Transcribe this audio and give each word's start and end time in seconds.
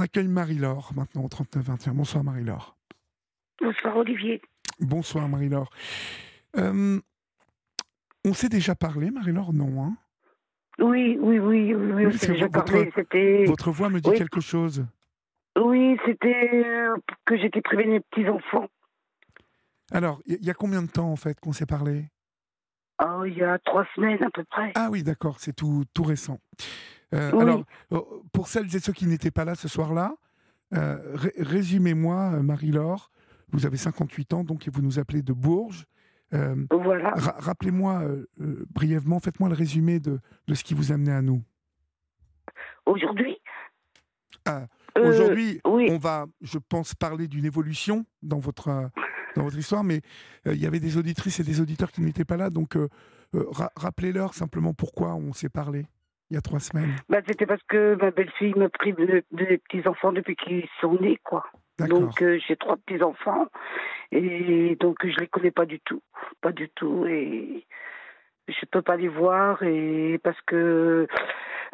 On 0.00 0.02
accueille 0.02 0.28
Marie-Laure 0.28 0.92
maintenant 0.96 1.24
au 1.24 1.28
39-21. 1.28 1.90
Bonsoir 1.90 2.24
Marie-Laure. 2.24 2.74
Bonsoir 3.60 3.98
Olivier. 3.98 4.40
Bonsoir 4.78 5.28
Marie-Laure. 5.28 5.68
Euh, 6.56 6.98
on 8.24 8.32
s'est 8.32 8.48
déjà 8.48 8.74
parlé, 8.74 9.10
Marie-Laure 9.10 9.52
Non, 9.52 9.84
hein? 9.84 9.96
Oui, 10.78 11.18
oui, 11.20 11.38
oui, 11.38 11.74
oui, 11.74 12.06
on 12.06 12.10
s'est 12.12 12.28
déjà 12.28 12.48
parlé. 12.48 12.90
C'était... 12.94 13.44
Votre 13.44 13.72
voix 13.72 13.90
me 13.90 14.00
dit 14.00 14.10
quelque 14.12 14.40
chose. 14.40 14.86
Oui, 15.58 15.98
c'était 16.06 16.64
euh, 16.64 16.96
que 17.26 17.36
j'étais 17.36 17.60
privée 17.60 17.84
de 17.84 17.90
mes 17.90 18.00
petits-enfants. 18.00 18.68
Alors, 19.92 20.22
il 20.24 20.42
y, 20.42 20.48
a 20.48 20.54
combien 20.54 20.80
de 20.80 20.90
temps 20.90 21.12
en 21.12 21.16
fait 21.16 21.38
qu'on 21.40 21.52
s'est 21.52 21.66
parlé? 21.66 22.06
Oh, 23.04 23.26
il 23.26 23.34
y 23.34 23.42
a 23.42 23.58
trois 23.58 23.84
semaines 23.94 24.22
à 24.22 24.30
peu 24.30 24.44
près. 24.44 24.72
Ah 24.76 24.88
oui, 24.90 25.02
d'accord, 25.02 25.40
c'est 25.40 25.54
tout, 25.54 25.84
tout 25.92 26.04
récent. 26.04 26.38
Euh, 27.14 27.38
alors, 27.38 27.64
oh, 27.90 28.22
pour 28.32 28.48
celles 28.48 28.74
et 28.74 28.80
ceux 28.80 28.92
qui 28.92 29.06
n'étaient 29.06 29.30
pas 29.30 29.44
là 29.44 29.54
ce 29.54 29.68
soir-là, 29.68 30.14
euh, 30.74 30.98
résumez-moi, 31.38 32.34
euh, 32.34 32.42
Marie-Laure, 32.42 33.10
vous 33.52 33.66
avez 33.66 33.76
58 33.76 34.34
ans, 34.34 34.44
donc 34.44 34.68
et 34.68 34.70
vous 34.70 34.82
nous 34.82 34.98
appelez 34.98 35.22
de 35.22 35.32
Bourges. 35.32 35.86
voilà. 36.30 37.12
Rappelez-moi 37.16 38.04
brièvement, 38.72 39.18
faites-moi 39.18 39.48
le 39.48 39.56
résumé 39.56 39.98
de, 39.98 40.20
de, 40.46 40.54
ce 40.54 40.62
qui 40.62 40.74
vous 40.74 40.92
a 40.92 40.94
amené 40.94 41.10
à 41.10 41.22
nous. 41.22 41.42
Aujourd'hui? 42.86 43.36
Ah, 44.44 44.66
Aujourd'hui, 44.96 45.60
on 45.64 45.98
va, 45.98 46.26
je 46.40 46.58
pense, 46.58 46.94
parler 46.94 47.26
d'une 47.26 47.44
évolution 47.44 48.04
dans 48.22 48.38
votre, 48.38 48.90
dans 49.34 49.42
votre 49.42 49.58
histoire, 49.58 49.82
mais 49.82 50.02
il 50.46 50.58
y 50.58 50.66
avait 50.66 50.80
des 50.80 50.96
auditrices 50.96 51.40
et 51.40 51.44
des 51.44 51.60
auditeurs 51.60 51.90
qui 51.90 52.02
n'étaient 52.02 52.24
pas 52.24 52.36
là, 52.36 52.50
donc 52.50 52.78
rappelez-leur 53.74 54.34
simplement 54.34 54.74
pourquoi 54.74 55.16
on 55.16 55.32
s'est 55.32 55.48
parlé 55.48 55.86
il 56.30 56.34
y 56.34 56.36
a 56.36 56.40
trois 56.40 56.60
semaines 56.60 56.94
bah, 57.08 57.18
C'était 57.26 57.46
parce 57.46 57.62
que 57.68 57.96
ma 58.00 58.10
belle-fille 58.10 58.54
me 58.56 58.68
prive 58.68 58.96
des 59.32 59.58
petits-enfants 59.58 60.12
depuis 60.12 60.36
qu'ils 60.36 60.68
sont 60.80 60.94
nés, 61.00 61.18
quoi. 61.24 61.44
Donc 61.88 62.20
euh, 62.22 62.38
j'ai 62.46 62.56
trois 62.56 62.76
petits-enfants 62.76 63.46
et 64.12 64.76
donc 64.80 64.96
je 65.02 65.18
les 65.18 65.28
connais 65.28 65.50
pas 65.50 65.66
du 65.66 65.80
tout. 65.80 66.02
Pas 66.40 66.52
du 66.52 66.68
tout. 66.68 67.06
Et 67.06 67.64
je 68.48 68.66
peux 68.70 68.82
pas 68.82 68.96
les 68.96 69.08
voir 69.08 69.62
et 69.62 70.20
parce 70.22 70.40
que 70.46 71.06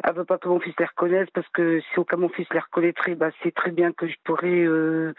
elle 0.03 0.13
veut 0.13 0.25
pas 0.25 0.37
que 0.37 0.47
mon 0.47 0.59
fils 0.59 0.75
les 0.79 0.85
reconnaisse 0.85 1.27
parce 1.33 1.47
que 1.49 1.81
si 1.81 1.99
aucun 1.99 2.17
mon 2.17 2.29
fils 2.29 2.47
les 2.53 2.59
reconnaîtrait, 2.59 3.15
bah, 3.15 3.31
c'est 3.41 3.53
très 3.53 3.71
bien 3.71 3.91
que 3.91 4.07
je 4.07 4.15
pourrais 4.23 4.63
euh, 4.63 5.13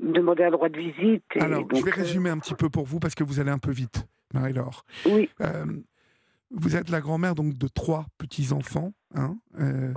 demander 0.00 0.44
un 0.44 0.50
droit 0.50 0.68
de 0.68 0.78
visite. 0.78 1.24
Alors, 1.38 1.64
je 1.72 1.82
vais 1.82 1.92
euh, 1.92 1.94
résumer 1.94 2.30
un 2.30 2.38
petit 2.38 2.54
peu 2.54 2.68
pour 2.68 2.84
vous 2.84 2.98
parce 2.98 3.14
que 3.14 3.22
vous 3.22 3.38
allez 3.38 3.52
un 3.52 3.58
peu 3.58 3.70
vite, 3.70 4.06
Marie-Laure. 4.32 4.84
Oui. 5.06 5.30
Vous 6.56 6.76
êtes 6.76 6.88
la 6.88 7.00
grand-mère 7.00 7.34
donc 7.34 7.58
de 7.58 7.68
trois 7.68 8.06
petits-enfants. 8.18 8.92
Hein, 9.16 9.38
euh, 9.60 9.92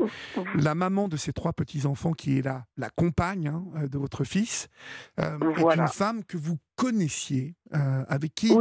la 0.55 0.75
maman 0.75 1.07
de 1.07 1.17
ces 1.17 1.33
trois 1.33 1.53
petits-enfants, 1.53 2.13
qui 2.13 2.37
est 2.37 2.41
la, 2.41 2.65
la 2.77 2.89
compagne 2.89 3.47
hein, 3.47 3.65
euh, 3.75 3.87
de 3.87 3.97
votre 3.97 4.23
fils, 4.23 4.67
euh, 5.19 5.39
est 5.55 5.77
une 5.77 5.87
femme 5.87 6.23
que 6.23 6.37
vous 6.37 6.57
connaissiez, 6.75 7.55
avec 7.71 8.35
qui 8.35 8.55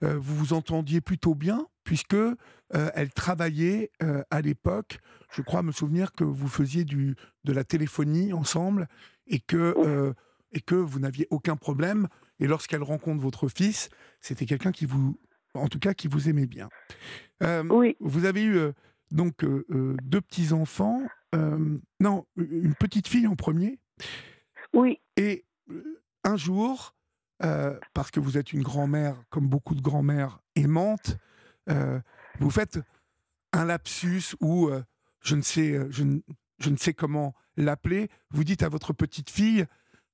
vous 0.00 0.34
vous 0.36 0.52
entendiez 0.52 1.00
plutôt 1.00 1.36
bien, 1.36 1.68
puisque 1.84 2.16
elle 2.72 3.12
travaillait 3.12 3.92
à 4.30 4.40
l'époque. 4.40 4.98
Je 5.30 5.42
crois 5.42 5.62
me 5.62 5.70
souvenir 5.70 6.10
que 6.10 6.24
vous 6.24 6.48
faisiez 6.48 6.84
du, 6.84 7.14
de 7.44 7.52
la 7.52 7.62
téléphonie 7.62 8.32
ensemble 8.32 8.88
et 9.28 9.38
que, 9.38 10.12
et 10.50 10.60
que 10.60 10.74
vous 10.74 10.98
n'aviez 10.98 11.28
aucun 11.30 11.54
problème. 11.54 12.08
Et 12.40 12.48
lorsqu'elle 12.48 12.82
rencontre 12.82 13.22
votre 13.22 13.46
fils, 13.46 13.88
c'était 14.20 14.46
quelqu'un 14.46 14.72
qui 14.72 14.84
vous 14.84 15.16
en 15.54 15.68
tout 15.68 15.78
cas 15.78 15.94
qui 15.94 16.08
vous 16.08 16.28
aimait 16.28 16.46
bien. 16.46 16.68
Euh, 17.42 17.64
oui. 17.70 17.96
Vous 18.00 18.24
avez 18.24 18.42
eu 18.42 18.56
euh, 18.56 18.72
donc 19.10 19.44
euh, 19.44 19.96
deux 20.02 20.20
petits-enfants, 20.20 21.02
non, 22.00 22.26
une 22.36 22.74
petite 22.74 23.06
fille 23.06 23.26
en 23.26 23.36
premier. 23.36 23.78
Oui. 24.72 25.00
Et 25.16 25.44
un 26.24 26.36
jour, 26.36 26.96
parce 27.38 28.10
que 28.10 28.18
vous 28.18 28.36
êtes 28.36 28.52
une 28.52 28.62
grand-mère, 28.62 29.22
comme 29.30 29.46
beaucoup 29.46 29.76
de 29.76 29.80
grand-mères 29.80 30.40
aimantes, 30.56 31.16
vous 31.68 32.50
faites 32.50 32.80
un 33.52 33.64
lapsus 33.64 34.34
ou 34.40 34.70
je 35.20 35.36
ne 35.36 35.42
sais, 35.42 35.78
je, 35.90 36.04
je 36.58 36.70
ne 36.70 36.76
sais 36.76 36.94
comment 36.94 37.34
l'appeler. 37.56 38.10
Vous 38.30 38.42
dites 38.42 38.64
à 38.64 38.68
votre 38.68 38.92
petite 38.92 39.30
fille 39.30 39.66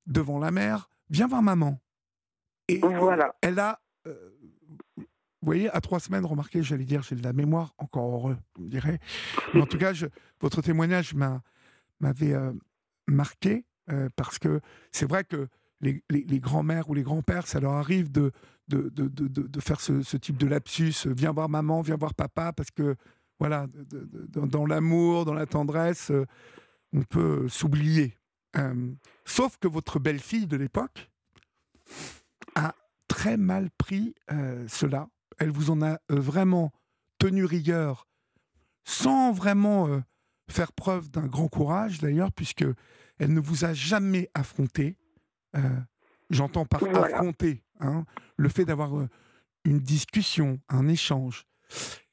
devant 0.05 0.37
la 0.37 0.51
mère, 0.51 0.87
viens 1.09 1.27
voir 1.27 1.41
maman. 1.41 1.79
Et 2.67 2.79
voilà. 2.79 3.35
Elle 3.41 3.59
a 3.59 3.79
vous 5.41 5.45
voyez, 5.45 5.69
à 5.69 5.81
trois 5.81 5.99
semaines, 5.99 6.25
remarquez, 6.25 6.63
j'allais 6.63 6.85
dire, 6.85 7.03
j'ai 7.03 7.15
de 7.15 7.23
la 7.23 7.33
mémoire, 7.33 7.75
encore 7.77 8.11
heureux, 8.11 8.37
vous 8.55 8.63
me 8.63 8.69
direz. 8.69 8.99
Mais 9.53 9.61
en 9.61 9.67
tout 9.67 9.77
cas, 9.77 9.93
votre 10.41 10.61
témoignage 10.63 11.13
m'avait 11.13 12.33
euh, 12.33 12.51
marqué, 13.07 13.65
euh, 13.91 14.09
parce 14.15 14.39
que 14.39 14.61
c'est 14.91 15.07
vrai 15.07 15.23
que 15.23 15.47
les, 15.81 16.01
grands-mères 16.39 16.89
ou 16.89 16.95
les 16.95 17.03
grands-pères, 17.03 17.45
ça 17.45 17.59
leur 17.59 17.73
arrive 17.73 18.11
de, 18.11 18.31
faire 19.59 19.79
ce, 19.79 20.17
type 20.17 20.37
de 20.37 20.47
lapsus, 20.47 21.05
viens 21.05 21.31
voir 21.31 21.49
maman, 21.49 21.81
viens 21.81 21.97
voir 21.97 22.15
papa, 22.15 22.51
parce 22.51 22.71
que, 22.71 22.95
voilà, 23.39 23.67
dans 24.31 24.65
l'amour, 24.65 25.25
dans 25.25 25.35
la 25.35 25.45
tendresse, 25.45 26.09
euh, 26.09 26.25
on 26.93 27.03
peut 27.03 27.47
s'oublier. 27.47 28.17
sauf 29.23 29.57
que 29.57 29.67
votre 29.67 29.99
belle-fille 29.99 30.47
de 30.47 30.57
l'époque 30.57 31.11
a 32.55 32.73
très 33.07 33.37
mal 33.37 33.69
pris 33.77 34.15
cela 34.67 35.09
elle 35.37 35.51
vous 35.51 35.69
en 35.69 35.81
a 35.81 35.93
euh, 36.11 36.19
vraiment 36.19 36.71
tenu 37.19 37.45
rigueur, 37.45 38.07
sans 38.83 39.31
vraiment 39.31 39.87
euh, 39.87 39.99
faire 40.49 40.71
preuve 40.71 41.09
d'un 41.09 41.25
grand 41.25 41.47
courage 41.47 41.99
d'ailleurs, 41.99 42.31
puisque 42.31 42.65
elle 43.19 43.33
ne 43.33 43.39
vous 43.39 43.65
a 43.65 43.73
jamais 43.73 44.29
affronté. 44.33 44.97
Euh, 45.55 45.61
j'entends 46.29 46.65
par 46.65 46.83
affronter 46.83 47.63
hein, 47.79 48.05
le 48.35 48.49
fait 48.49 48.65
d'avoir 48.65 48.91
une 49.63 49.79
discussion, 49.79 50.59
un 50.69 50.87
échange. 50.87 51.45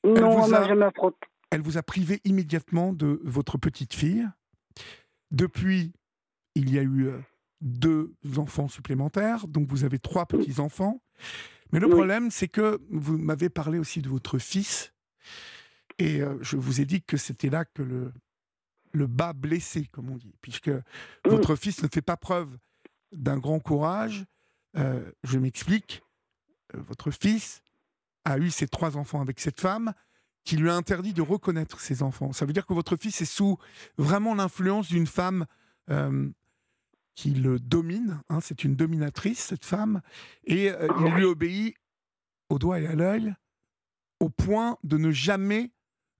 Non, 0.05 0.45
elle 0.45 0.67
jamais 0.67 0.87
affronté. 0.87 1.19
Elle 1.51 1.63
vous 1.63 1.79
a 1.79 1.83
privé 1.83 2.21
immédiatement 2.25 2.93
de 2.93 3.21
votre 3.23 3.59
petite 3.59 3.95
fille. 3.95 4.27
Depuis, 5.31 5.93
il 6.55 6.73
y 6.73 6.79
a 6.79 6.83
eu 6.83 7.11
deux 7.61 8.13
enfants 8.37 8.69
supplémentaires, 8.69 9.47
donc 9.47 9.69
vous 9.69 9.85
avez 9.85 9.99
trois 9.99 10.27
petits 10.27 10.59
enfants. 10.59 11.01
Mais 11.73 11.81
le 11.81 11.89
problème, 11.89 12.31
c'est 12.31 12.49
que 12.49 12.81
vous 12.91 13.19
m'avez 13.19 13.49
parlé 13.49 13.79
aussi 13.79 14.01
de 14.01 14.09
votre 14.09 14.39
fils, 14.39 14.93
et 15.99 16.21
euh, 16.21 16.39
je 16.41 16.57
vous 16.57 16.81
ai 16.81 16.85
dit 16.85 17.03
que 17.03 17.17
c'était 17.17 17.51
là 17.51 17.65
que 17.65 17.83
le, 17.83 18.13
le 18.93 19.07
bas 19.07 19.33
blessé, 19.33 19.87
comme 19.87 20.11
on 20.11 20.17
dit, 20.17 20.35
puisque 20.41 20.71
votre 21.25 21.57
fils 21.57 21.83
ne 21.83 21.89
fait 21.89 22.03
pas 22.03 22.17
preuve 22.17 22.57
d'un 23.13 23.39
grand 23.39 23.61
courage. 23.61 24.25
Euh, 24.77 25.11
je 25.23 25.39
m'explique. 25.39 26.03
Euh, 26.75 26.81
votre 26.81 27.11
fils 27.11 27.63
a 28.25 28.39
eu 28.39 28.51
ses 28.51 28.67
trois 28.67 28.97
enfants 28.97 29.21
avec 29.21 29.39
cette 29.41 29.61
femme 29.61 29.93
qui 30.45 30.57
lui 30.57 30.69
a 30.69 30.75
interdit 30.75 31.13
de 31.13 31.23
reconnaître 31.23 31.81
ses 31.81 32.03
enfants. 32.03 32.33
Ça 32.33 32.45
veut 32.45 32.53
dire 32.53 32.67
que 32.67 32.75
votre 32.75 32.97
fils 32.97 33.21
est 33.21 33.25
sous 33.25 33.57
vraiment 33.99 34.35
l'influence 34.35 34.89
d'une 34.89 35.07
femme 35.07 35.47
qui 37.15 37.31
le 37.31 37.59
domine. 37.59 38.21
Hein, 38.29 38.41
c'est 38.41 38.65
une 38.65 38.77
dominatrice, 38.77 39.39
cette 39.39 39.65
femme. 39.65 40.01
Et 40.45 40.71
euh, 40.71 40.89
il 41.01 41.13
lui 41.15 41.25
obéit 41.25 41.77
au 42.49 42.59
doigt 42.59 42.81
et 42.81 42.87
à 42.87 42.95
l'œil, 42.95 43.35
au 44.21 44.29
point 44.29 44.79
de 44.85 44.99
ne 44.99 45.11
jamais 45.11 45.71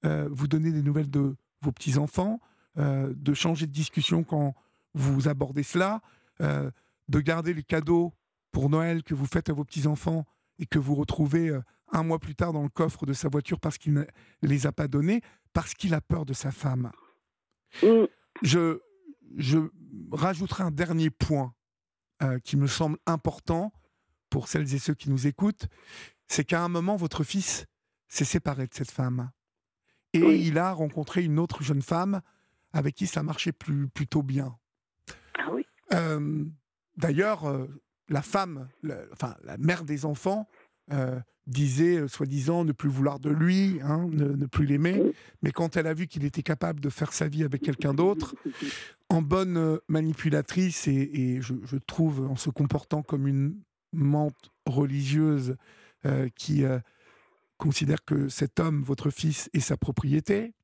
euh, 0.05 0.29
vous 0.31 0.49
donner 0.49 0.71
des 0.71 0.83
nouvelles 0.83 1.11
de 1.11 1.37
vos 1.63 1.73
petits-enfants, 1.73 2.41
euh, 2.79 3.13
de 3.15 3.35
changer 3.35 3.67
de 3.67 3.73
discussion 3.73 4.25
quand 4.25 4.55
vous 4.95 5.29
abordez 5.29 5.65
cela, 5.65 6.01
de 6.41 7.21
garder 7.21 7.53
les 7.53 7.65
cadeaux 7.65 8.13
pour 8.53 8.71
Noël 8.71 9.03
que 9.03 9.15
vous 9.15 9.27
faites 9.27 9.51
à 9.51 9.53
vos 9.53 9.65
petits-enfants 9.65 10.25
et 10.61 10.67
que 10.67 10.79
vous 10.79 10.95
retrouvez 10.95 11.53
un 11.91 12.03
mois 12.05 12.21
plus 12.21 12.37
tard 12.37 12.53
dans 12.53 12.63
le 12.63 12.69
coffre 12.69 13.05
de 13.05 13.13
sa 13.13 13.29
voiture 13.29 13.59
parce 13.59 13.77
qu'il 13.77 13.95
ne 13.95 14.05
les 14.43 14.67
a 14.69 14.73
pas 14.73 14.87
donnés, 14.87 15.21
parce 15.53 15.75
qu'il 15.75 15.95
a 15.95 16.01
peur 16.01 16.25
de 16.27 16.33
sa 16.33 16.53
femme. 16.53 16.93
Mm. 17.83 18.05
Je, 18.43 18.81
je 19.37 19.59
rajouterai 20.13 20.65
un 20.65 20.71
dernier 20.71 21.11
point 21.11 21.55
euh, 22.23 22.39
qui 22.39 22.57
me 22.57 22.67
semble 22.67 22.99
important 23.07 23.73
pour 24.31 24.49
celles 24.49 24.75
et 24.75 24.79
ceux 24.79 24.95
qui 24.95 25.11
nous 25.11 25.27
écoutent, 25.27 25.67
c'est 26.27 26.45
qu'à 26.45 26.63
un 26.63 26.69
moment, 26.69 26.97
votre 26.97 27.25
fils 27.25 27.67
s'est 28.09 28.25
séparé 28.25 28.67
de 28.67 28.75
cette 28.75 28.91
femme. 28.91 29.31
Et 30.13 30.21
il 30.21 30.59
a 30.59 30.73
rencontré 30.73 31.25
une 31.25 31.39
autre 31.39 31.63
jeune 31.63 31.83
femme 31.83 32.21
avec 32.73 32.95
qui 32.95 33.07
ça 33.07 33.23
marchait 33.23 33.53
plus, 33.53 33.89
plutôt 33.89 34.23
bien. 34.23 34.57
Ah 35.39 35.53
oui. 35.53 35.67
Euh, 35.93 36.45
d'ailleurs, 36.97 37.49
euh, 37.49 37.67
la 38.09 38.23
femme, 38.23 38.69
enfin 39.13 39.37
la 39.43 39.57
mère 39.59 39.85
des 39.85 40.05
enfants, 40.05 40.49
disait, 41.47 41.99
euh, 41.99 42.09
soi-disant, 42.09 42.65
ne 42.65 42.73
plus 42.73 42.89
vouloir 42.89 43.19
de 43.19 43.31
lui, 43.31 43.79
hein, 43.83 44.07
ne, 44.11 44.47
plus 44.47 44.67
l'aimer. 44.67 45.03
Mais 45.43 45.51
quand 45.51 45.77
elle 45.77 45.87
a 45.87 45.95
vu 45.95 46.07
qu'il 46.07 46.25
était 46.25 46.43
capable 46.43 46.81
de 46.81 46.89
faire 46.89 47.13
sa 47.13 47.29
vie 47.29 47.45
avec 47.45 47.63
quelqu'un 47.63 47.95
d'autre, 47.95 48.35
en 49.09 49.21
bonne 49.23 49.57
euh, 49.57 49.79
manipulatrice 49.89 50.89
et, 50.89 51.41
je, 51.41 51.77
trouve 51.87 52.27
en 52.31 52.37
se 52.37 52.51
comportant 52.51 53.03
comme 53.03 53.27
une 53.27 53.61
mente 53.93 54.51
religieuse 54.67 55.57
euh, 56.07 56.29
qui 56.35 56.65
considère 57.59 58.05
que 58.05 58.29
cet 58.29 58.59
homme, 58.59 58.83
votre 58.83 59.11
fils, 59.11 59.51
est 59.53 59.61
sa 59.61 59.77
propriété, 59.77 60.55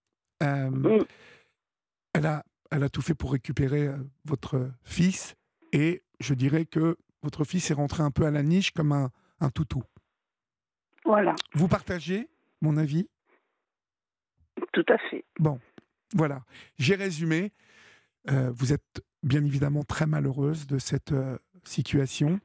elle 0.41 2.27
a 2.27 2.45
elle 2.71 2.85
a 2.85 2.89
tout 2.89 3.03
fait 3.03 3.15
pour 3.15 3.33
récupérer 3.33 3.89
euh, 3.89 3.97
votre 4.25 4.71
fils. 4.83 5.35
Et 5.73 6.03
je 6.21 6.35
dirais 6.35 6.65
que 6.65 6.97
votre 7.23 7.45
fils 7.45 7.71
est 7.71 7.75
rentré 7.75 8.03
un 8.03 8.11
peu 8.11 8.25
à 8.25 8.31
la 8.31 8.43
niche 8.43 8.71
comme 8.71 8.93
un, 8.93 9.11
un 9.41 9.51
toutou. 9.51 9.83
Voilà. 11.11 11.35
Vous 11.55 11.67
partagez 11.67 12.29
mon 12.61 12.77
avis? 12.77 13.09
Tout 14.73 14.85
à 14.89 14.97
fait. 15.11 15.25
Bon, 15.41 15.59
voilà. 16.15 16.45
J'ai 16.79 16.95
résumé. 16.95 17.53
Euh, 18.31 18.53
vous 18.55 18.73
êtes 18.73 19.03
bien 19.25 19.45
évidemment 19.45 19.83
très 19.83 20.07
malheureuse 20.07 20.69
de 20.69 20.79
cette 20.79 21.11
euh, 21.11 21.37
situation. 21.65 22.39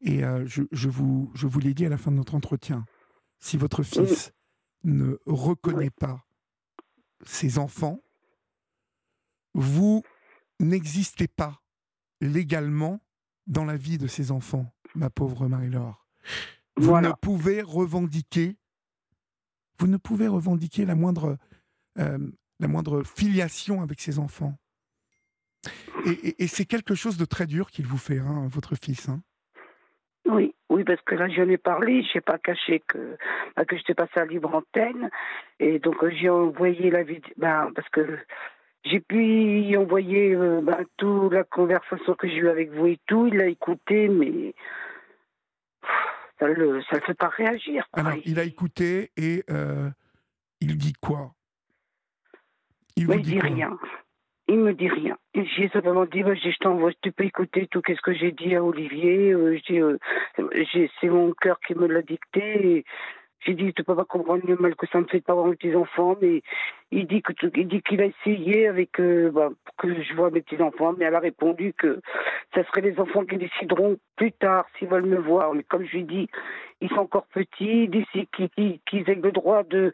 Et 0.00 0.22
je, 0.44 0.64
je, 0.72 0.88
vous, 0.88 1.30
je 1.34 1.46
vous 1.46 1.60
l'ai 1.60 1.72
dit 1.72 1.86
à 1.86 1.88
la 1.88 1.96
fin 1.96 2.10
de 2.10 2.16
notre 2.16 2.34
entretien. 2.34 2.84
Si 3.38 3.56
votre 3.56 3.82
fils 3.84 4.34
ne 4.82 5.18
reconnaît 5.24 5.88
pas 5.88 6.26
ses 7.24 7.58
enfants, 7.58 8.00
vous 9.54 10.02
n'existez 10.58 11.28
pas 11.28 11.62
légalement 12.20 13.00
dans 13.46 13.64
la 13.64 13.76
vie 13.76 13.96
de 13.96 14.08
ces 14.08 14.30
enfants, 14.30 14.74
ma 14.94 15.08
pauvre 15.08 15.48
Marie-Laure. 15.48 16.06
Vous 16.76 17.00
ne 17.00 17.12
pouvez 17.12 17.62
revendiquer, 17.62 18.56
vous 19.78 19.86
ne 19.86 19.96
pouvez 19.96 20.28
revendiquer 20.28 20.84
la 20.84 20.94
moindre, 20.94 21.36
euh, 21.98 22.18
la 22.60 22.68
moindre 22.68 23.02
filiation 23.04 23.82
avec 23.82 24.00
ces 24.00 24.18
enfants. 24.18 24.54
Et, 26.06 26.46
c'est 26.48 26.66
quelque 26.66 26.94
chose 26.94 27.16
de 27.16 27.24
très 27.24 27.46
dur 27.46 27.70
qu'il 27.70 27.86
vous 27.86 27.96
fait, 27.96 28.18
hein, 28.18 28.46
votre 28.48 28.74
fils. 28.74 29.08
Hein. 29.08 29.22
Oui, 30.26 30.54
oui, 30.68 30.84
parce 30.84 31.00
que 31.02 31.14
là, 31.14 31.28
j'en 31.28 31.48
ai 31.48 31.56
parlé, 31.56 32.02
je 32.02 32.18
n'ai 32.18 32.20
pas 32.20 32.38
caché 32.38 32.82
que, 32.86 33.16
bah, 33.56 33.64
que 33.64 33.76
j'étais 33.76 33.94
passée 33.94 34.20
à 34.20 34.26
libre 34.26 34.54
antenne. 34.54 35.10
Et 35.60 35.78
donc, 35.78 36.02
euh, 36.02 36.10
j'ai 36.10 36.28
envoyé 36.28 36.90
la 36.90 37.02
vidéo, 37.02 37.32
bah, 37.36 37.68
parce 37.74 37.88
que 37.88 38.18
j'ai 38.84 39.00
pu 39.00 39.60
y 39.60 39.76
envoyer 39.76 40.34
euh, 40.34 40.60
bah, 40.62 40.80
toute 40.96 41.32
la 41.32 41.44
conversation 41.44 42.14
que 42.14 42.28
j'ai 42.28 42.36
eue 42.36 42.48
avec 42.48 42.70
vous 42.72 42.86
et 42.86 42.98
tout. 43.06 43.26
Il 43.26 43.36
l'a 43.36 43.46
écouté, 43.46 44.08
mais 44.08 44.54
ça 46.38 46.48
ne 46.48 46.54
le, 46.54 46.82
ça 46.82 46.96
le 46.96 47.02
fait 47.02 47.14
pas 47.14 47.28
réagir. 47.28 47.86
Alors, 47.92 48.14
il 48.24 48.38
a 48.38 48.44
écouté 48.44 49.10
et 49.16 49.44
euh, 49.50 49.90
il 50.60 50.76
dit 50.76 50.94
quoi? 50.94 51.32
Il 52.96 53.08
ne 53.08 53.18
dit 53.18 53.40
rien. 53.40 53.76
Il 54.46 54.58
me 54.58 54.74
dit 54.74 54.88
rien. 54.88 55.16
J'ai 55.34 55.68
simplement 55.70 56.04
dit, 56.04 56.22
bah, 56.22 56.34
je 56.34 56.56
t'envoie, 56.60 56.92
tu 57.00 57.12
peux 57.12 57.24
écouter 57.24 57.66
tout 57.70 57.82
ce 57.86 58.00
que 58.02 58.12
j'ai 58.12 58.32
dit 58.32 58.54
à 58.54 58.62
Olivier? 58.62 59.32
Euh, 59.32 59.58
euh, 59.70 59.98
c'est 61.00 61.08
mon 61.08 61.32
cœur 61.32 61.58
qui 61.66 61.74
me 61.74 61.86
l'a 61.86 62.02
dicté. 62.02 62.84
J'ai 63.44 63.54
dit, 63.54 63.72
tu 63.74 63.84
peux 63.84 63.94
pas 63.94 64.04
comprendre 64.04 64.42
le 64.46 64.56
mal 64.56 64.74
que 64.74 64.86
ça 64.86 65.00
me 65.00 65.06
fait 65.06 65.18
de 65.18 65.24
pas 65.24 65.34
voir 65.34 65.46
mes 65.46 65.56
petits-enfants, 65.56 66.16
mais 66.20 66.42
il 66.90 67.06
dit 67.06 67.22
qu'il 67.22 68.00
a 68.00 68.06
essayé 68.06 68.68
avec 68.68 68.98
euh, 69.00 69.30
bah, 69.30 69.50
pour 69.64 69.76
que 69.76 70.02
je 70.02 70.14
vois 70.14 70.30
mes 70.30 70.40
petits-enfants, 70.40 70.94
mais 70.96 71.04
elle 71.04 71.14
a 71.14 71.20
répondu 71.20 71.74
que 71.76 72.00
ce 72.54 72.62
serait 72.62 72.80
les 72.80 72.98
enfants 72.98 73.24
qui 73.24 73.36
décideront 73.36 73.98
plus 74.16 74.32
tard 74.32 74.64
s'ils 74.78 74.88
veulent 74.88 75.06
me 75.06 75.18
voir. 75.18 75.52
Mais 75.54 75.62
comme 75.62 75.84
je 75.84 75.96
lui 75.96 76.04
dis, 76.04 76.28
ils 76.80 76.88
sont 76.88 77.00
encore 77.00 77.26
petits, 77.26 77.88
d'ici 77.88 78.28
qu'ils 78.34 79.10
aient 79.10 79.14
le 79.14 79.32
droit 79.32 79.62
de, 79.64 79.92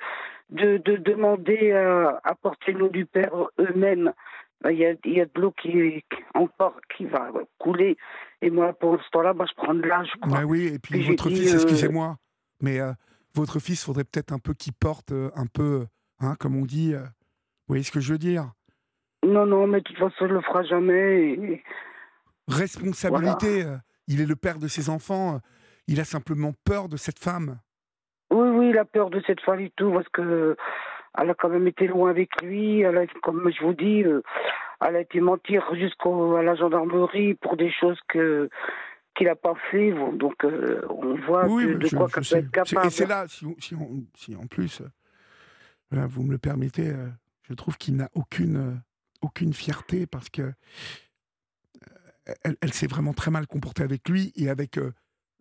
de, 0.50 0.76
de 0.76 0.96
demander 0.96 1.72
à, 1.72 2.20
à 2.22 2.34
porter 2.34 2.72
le 2.72 2.80
nom 2.80 2.86
du 2.88 3.04
Père 3.06 3.34
eux-mêmes. 3.58 4.12
Bah, 4.62 4.72
il 4.72 4.78
y, 4.78 4.84
a, 4.84 4.92
il 5.06 5.14
y 5.14 5.20
a 5.22 5.24
de 5.24 5.40
l'eau 5.40 5.52
qui 5.52 6.04
encore 6.34 6.78
qui 6.94 7.06
va 7.06 7.30
couler. 7.58 7.96
Et 8.42 8.50
moi, 8.50 8.74
pour 8.74 9.02
ce 9.02 9.10
temps-là, 9.10 9.32
bah, 9.32 9.46
je 9.48 9.54
prends 9.54 9.72
de 9.72 9.82
l'âge. 9.82 10.12
Bah 10.26 10.42
oui, 10.46 10.72
et 10.74 10.78
puis 10.78 11.02
votre 11.02 11.30
fils, 11.30 11.54
euh, 11.54 11.56
excusez-moi, 11.56 12.16
mais 12.60 12.78
euh, 12.78 12.92
votre 13.34 13.58
fils, 13.60 13.84
faudrait 13.84 14.04
peut-être 14.04 14.32
un 14.32 14.38
peu 14.38 14.54
qu'il 14.54 14.72
porte 14.72 15.12
euh, 15.12 15.30
un 15.34 15.46
peu, 15.46 15.86
hein, 16.20 16.34
comme 16.38 16.56
on 16.56 16.64
dit. 16.64 16.92
vous 16.94 17.00
voyez 17.68 17.82
ce 17.82 17.92
que 17.92 18.00
je 18.00 18.12
veux 18.12 18.18
dire? 18.18 18.52
Non, 19.24 19.46
non, 19.46 19.66
mais 19.66 19.78
de 19.78 19.84
toute 19.84 19.98
façon, 19.98 20.26
je 20.28 20.34
le 20.34 20.40
fera 20.40 20.62
jamais. 20.64 21.62
Responsabilité. 22.48 23.64
Il 24.08 24.20
est 24.20 24.26
le 24.26 24.36
père 24.36 24.58
de 24.58 24.66
ses 24.66 24.88
enfants. 24.90 25.40
Il 25.86 26.00
a 26.00 26.04
simplement 26.04 26.52
peur 26.64 26.88
de 26.88 26.96
cette 26.96 27.18
femme. 27.18 27.58
Oui, 28.30 28.48
oui, 28.48 28.70
il 28.70 28.78
a 28.78 28.84
peur 28.84 29.10
de 29.10 29.22
cette 29.26 29.40
femme 29.40 29.60
et 29.60 29.72
tout, 29.76 29.92
parce 29.92 30.08
que 30.08 30.56
elle 31.18 31.30
a 31.30 31.34
quand 31.34 31.48
même 31.48 31.66
été 31.66 31.86
loin 31.86 32.10
avec 32.10 32.30
lui. 32.42 32.80
Elle 32.80 32.96
a, 32.96 33.06
comme 33.22 33.50
je 33.50 33.64
vous 33.64 33.74
dis, 33.74 34.04
euh, 34.04 34.22
elle 34.80 34.96
a 34.96 35.00
été 35.00 35.20
mentir 35.20 35.64
jusqu'à 35.74 36.08
la 36.42 36.54
gendarmerie 36.54 37.34
pour 37.34 37.56
des 37.56 37.70
choses 37.70 37.98
que 38.08 38.48
qu'il 39.20 39.28
n'a 39.28 39.36
pas 39.36 39.54
fait. 39.70 39.92
Donc 40.14 40.44
euh, 40.44 40.80
on 40.88 41.14
voit 41.26 41.44
de, 41.44 41.96
quoi 41.96 42.08
qu'elle 42.08 42.24
peut 42.24 42.36
être 42.36 42.50
capable. 42.50 42.86
Et 42.86 42.90
c'est 42.90 43.06
là, 43.06 43.26
si, 43.28 43.46
si, 44.14 44.36
en 44.36 44.46
plus, 44.46 44.82
euh, 45.92 46.06
vous 46.06 46.22
me 46.22 46.32
le 46.32 46.38
permettez, 46.38 46.92
je 47.42 47.54
trouve 47.54 47.76
qu'il 47.76 47.96
n'a 47.96 48.08
aucune, 48.14 48.80
aucune 49.22 49.52
fierté 49.52 50.06
parce 50.06 50.28
que 50.28 50.52
elle, 52.44 52.72
s'est 52.72 52.86
vraiment 52.86 53.12
très 53.12 53.30
mal 53.30 53.46
comportée 53.46 53.82
avec 53.82 54.08
lui 54.08 54.32
et 54.36 54.48
avec 54.48 54.78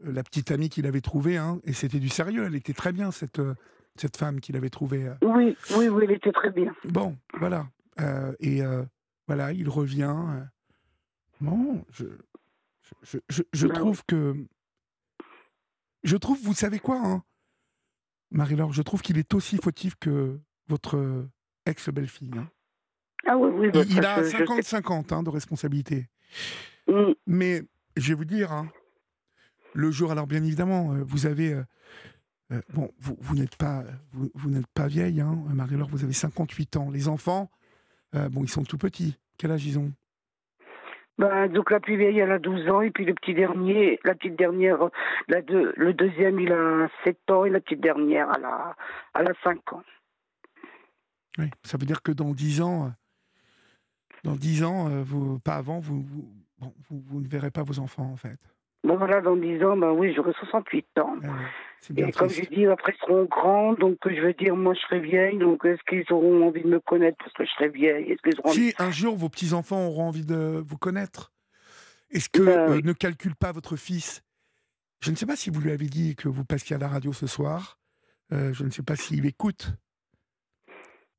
la 0.04 0.24
petite 0.24 0.52
amie 0.52 0.70
qu'il 0.70 0.88
avait 0.88 1.02
trouvée. 1.02 1.38
Hein, 1.38 1.60
et 1.64 1.74
c'était 1.74 2.00
du 2.00 2.10
sérieux. 2.10 2.46
Elle 2.46 2.56
était 2.56 2.74
très 2.74 2.92
bien 2.92 3.12
cette 3.12 3.42
cette 4.00 4.18
femme 4.18 4.40
qu'il 4.40 4.56
avait 4.56 4.70
trouvée. 4.70 5.06
Euh. 5.06 5.16
Oui, 5.22 5.56
oui, 5.76 5.90
oui, 5.90 6.04
elle 6.06 6.16
était 6.16 6.32
très 6.32 6.50
bien. 6.50 6.74
Bon, 6.86 7.16
voilà. 7.38 7.68
Euh, 8.00 8.34
et 8.40 8.62
euh, 8.62 8.84
voilà, 9.28 9.52
il 9.52 9.70
revient. 9.70 10.16
Bon, 11.42 11.84
je, 11.92 12.06
je, 13.04 13.42
je, 13.54 13.68
ben 13.68 13.74
trouve 13.74 14.04
que. 14.06 14.36
Je 16.04 16.18
trouve, 16.18 16.40
vous 16.42 16.54
savez 16.54 16.80
quoi, 16.80 17.00
hein, 17.04 17.24
Marie-Laure, 18.32 18.74
je 18.74 18.82
trouve 18.82 19.02
qu'il 19.02 19.18
est 19.18 19.34
aussi 19.34 19.58
fautif 19.58 19.96
que 19.96 20.40
votre 20.68 21.28
ex-belle-fille. 21.66 22.32
Hein. 22.38 22.50
Ah 23.26 23.38
oui, 23.38 23.52
oui. 23.54 23.72
Bah, 23.72 23.82
il, 23.90 24.06
a 24.06 24.22
50-50 24.22 25.14
hein, 25.14 25.24
de 25.24 25.30
responsabilité. 25.30 26.08
Mm. 26.88 27.12
Mais 27.28 27.64
je 27.98 28.10
vais 28.10 28.14
vous 28.14 28.26
dire, 28.26 28.52
hein, 28.52 28.72
le 29.74 29.92
jour, 29.92 30.12
alors 30.12 30.28
bien 30.28 30.44
évidemment, 30.44 30.96
vous 31.04 31.26
avez 31.26 31.62
euh, 32.52 32.62
bon, 32.74 32.92
vous, 33.00 33.16
vous 33.20 33.36
n'êtes 33.36 33.56
pas, 33.56 33.84
vous, 34.12 34.50
n'êtes 34.50 34.68
pas 34.68 34.88
vieille, 34.88 35.22
hein, 35.22 35.44
Marie-Laure, 35.54 35.90
vous 35.90 36.04
avez 36.04 36.14
58 36.14 36.78
ans. 36.78 36.90
Les 36.90 37.08
enfants, 37.08 37.52
euh, 38.16 38.30
bon, 38.30 38.44
ils 38.44 38.50
sont 38.50 38.64
tout 38.64 38.78
petits. 38.78 39.18
Quel 39.38 39.52
âge 39.52 39.66
ils 39.66 39.78
ont? 39.78 39.94
Ben, 41.20 41.48
donc 41.50 41.70
la 41.70 41.80
plus 41.80 41.98
vieille, 41.98 42.18
elle 42.20 42.32
a 42.32 42.40
12 42.40 42.70
ans, 42.70 42.82
et 42.82 42.92
puis 42.92 43.06
le 43.06 43.14
petit 43.14 43.34
dernier, 43.34 44.00
la 44.06 44.16
petite 44.16 44.38
dernière, 44.38 44.80
la 45.28 45.42
deux, 45.42 45.74
le 45.76 45.94
deuxième, 45.94 46.40
il 46.40 46.52
a 46.52 46.88
7 47.04 47.30
ans, 47.30 47.46
et 47.46 47.50
la 47.50 47.60
petite 47.60 47.82
dernière, 47.82 48.30
elle 48.36 48.46
a, 48.46 48.76
elle 49.14 49.28
a 49.28 49.34
5 49.44 49.74
ans. 49.74 49.84
Oui, 51.38 51.52
ça 51.64 51.78
veut 51.78 51.86
dire 51.86 52.02
que 52.02 52.12
dans 52.12 52.34
10 52.34 52.62
ans, 52.62 52.86
euh, 52.86 52.90
dans 54.24 54.36
10 54.36 54.64
ans, 54.64 54.90
vous, 55.04 55.40
pas 55.40 55.56
avant, 55.56 55.80
vous, 55.80 56.02
vous, 56.02 56.34
vous, 56.90 57.04
vous, 57.06 57.22
ne 57.22 57.28
verrez 57.28 57.52
pas 57.52 57.64
vos 57.64 57.80
enfants, 57.80 58.10
en 58.12 58.16
fait. 58.16 58.40
Ben 58.86 58.96
voilà, 58.96 59.22
dans 59.22 59.36
10 59.36 59.64
ans, 59.64 59.78
ben 59.78 59.92
oui, 59.92 60.14
j'aurai 60.16 60.32
68 60.34 61.00
ans. 61.00 61.16
Ah 61.24 61.28
et 61.96 62.12
comme 62.12 62.30
je 62.30 62.42
dis, 62.42 62.66
après, 62.66 62.94
ils 62.96 63.00
seront 63.00 63.26
grands, 63.26 63.74
donc 63.74 63.98
je 64.06 64.22
veux 64.22 64.34
dire, 64.34 64.56
moi, 64.56 64.74
je 64.74 64.80
serai 64.82 65.00
vieille, 65.00 65.38
donc 65.38 65.66
est-ce 65.66 65.82
qu'ils 65.88 66.06
auront 66.14 66.48
envie 66.48 66.62
de 66.62 66.68
me 66.68 66.80
connaître 66.80 67.18
parce 67.20 67.34
que 67.34 67.46
je 67.46 67.52
serai 67.52 67.70
vieille? 67.70 68.16
Si 68.52 68.74
un 68.78 68.92
jour 68.92 69.16
vos 69.16 69.30
petits-enfants 69.30 69.88
auront 69.88 70.08
envie 70.08 70.26
de 70.26 70.64
vous 70.66 70.78
connaître, 70.78 71.32
est-ce 72.12 72.30
que 72.30 72.42
ben 72.42 72.72
euh, 72.72 72.82
ne 72.84 72.94
calcule 72.94 73.36
pas 73.36 73.52
votre 73.52 73.76
fils? 73.76 74.24
Je 75.02 75.12
ne 75.12 75.16
sais 75.16 75.26
pas 75.26 75.36
si 75.36 75.50
vous 75.50 75.62
lui 75.62 75.72
avez 75.72 75.88
dit 75.88 76.16
que 76.16 76.28
vous 76.28 76.44
passiez 76.44 76.76
à 76.76 76.80
la 76.80 76.88
radio 76.88 77.14
ce 77.14 77.28
soir. 77.28 77.80
Euh, 78.34 78.54
je 78.54 78.64
ne 78.64 78.70
sais 78.70 78.84
pas 78.84 78.96
s'il 78.96 79.26
écoute. 79.26 79.72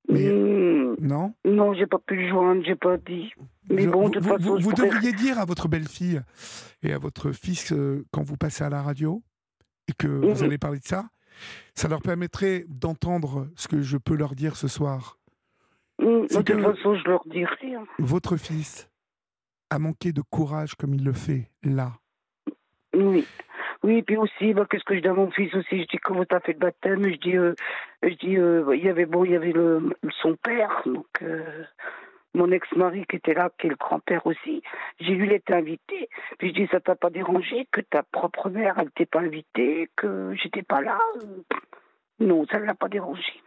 Mais 0.09 0.31
hmm. 0.31 0.97
non? 1.01 1.35
Non, 1.45 1.73
j'ai 1.75 1.87
pas 1.87 1.99
pu 1.99 2.17
le 2.17 2.29
joindre, 2.29 2.63
j'ai 2.65 2.75
pas 2.75 2.97
dit. 2.99 3.33
Mais 3.71 3.87
bon, 3.87 4.09
de 4.09 4.19
toute 4.19 4.29
façon, 4.29 4.59
vous, 4.59 4.73
devriez 4.73 5.13
dire 5.13 5.39
à 5.39 5.45
votre 5.45 5.69
belle-fille 5.69 6.21
et 6.83 6.93
à 6.93 6.99
votre 6.99 7.33
fils 7.33 7.73
euh, 7.73 8.05
quand 8.11 8.23
vous 8.23 8.37
passez 8.37 8.65
à 8.65 8.69
la 8.69 8.83
radio 8.83 9.23
et 9.89 9.93
que 9.93 10.07
vous 10.07 10.41
mhm. 10.41 10.45
allez 10.45 10.59
parler 10.59 10.79
de 10.79 10.85
ça, 10.85 11.05
ça 11.75 11.89
leur 11.89 12.03
permettrait 12.03 12.65
d'entendre 12.69 13.49
ce 13.57 13.69
que 13.69 13.81
je 13.81 13.97
peux 13.97 14.15
leur 14.15 14.35
dire 14.35 14.57
ce 14.57 14.69
soir. 14.69 15.19
Mhm. 15.99 16.27
de 16.27 16.43
toute 16.43 16.63
façon, 16.63 16.95
je 16.95 17.09
leur 17.09 17.23
dis 17.27 17.45
rien. 17.45 17.85
Votre 17.99 18.37
fils 18.37 18.91
a 19.71 19.79
manqué 19.79 20.13
de 20.13 20.23
courage 20.23 20.75
comme 20.75 20.95
il 20.95 21.05
le 21.05 21.13
fait 21.13 21.51
là. 21.63 21.93
Oui. 22.95 23.27
Oui, 23.83 23.97
et 23.97 24.03
puis 24.03 24.17
aussi, 24.19 24.53
bah, 24.53 24.67
qu'est-ce 24.69 24.85
que 24.85 24.95
je 24.95 25.01
dis 25.01 25.09
à 25.09 25.15
mon 25.15 25.31
fils 25.31 25.55
aussi? 25.55 25.83
Je 25.83 25.87
dis 25.87 25.99
comment 26.03 26.25
t'as 26.27 26.41
fait 26.41 26.53
le 26.53 26.59
baptême? 26.59 27.03
Je 27.03 27.17
dis, 27.17 27.37
euh, 27.37 27.55
je 28.03 28.15
dis, 28.15 28.37
euh, 28.37 28.77
il 28.77 28.85
y 28.85 28.91
avait 28.91 29.07
bon, 29.07 29.25
il 29.25 29.31
y 29.31 29.37
avait 29.37 29.53
le, 29.53 29.91
son 30.21 30.37
père, 30.37 30.83
donc 30.85 31.07
euh, 31.23 31.65
mon 32.35 32.51
ex-mari 32.53 33.05
qui 33.09 33.17
était 33.17 33.35
là, 33.35 33.51
qui 33.59 33.67
est 33.67 33.71
le 33.71 33.77
grand-père 33.77 34.27
aussi, 34.27 34.63
j'ai 35.01 35.15
lui 35.15 35.33
été 35.35 35.53
invité. 35.53 36.09
Puis 36.39 36.49
je 36.49 36.55
dis, 36.55 36.69
ça 36.71 36.81
t'a 36.81 36.95
pas 36.95 37.11
dérangé 37.11 37.67
que 37.73 37.81
ta 37.81 38.03
propre 38.03 38.51
mère, 38.51 38.77
elle 38.79 39.07
pas 39.07 39.21
invitée, 39.21 39.89
que 39.97 40.35
j'étais 40.41 40.63
pas 40.63 40.81
là 40.81 40.99
Non, 42.21 42.47
ça 42.51 42.61
ne 42.61 42.65
l'a 42.65 42.75
pas 42.75 42.89
dérangé. 42.89 43.43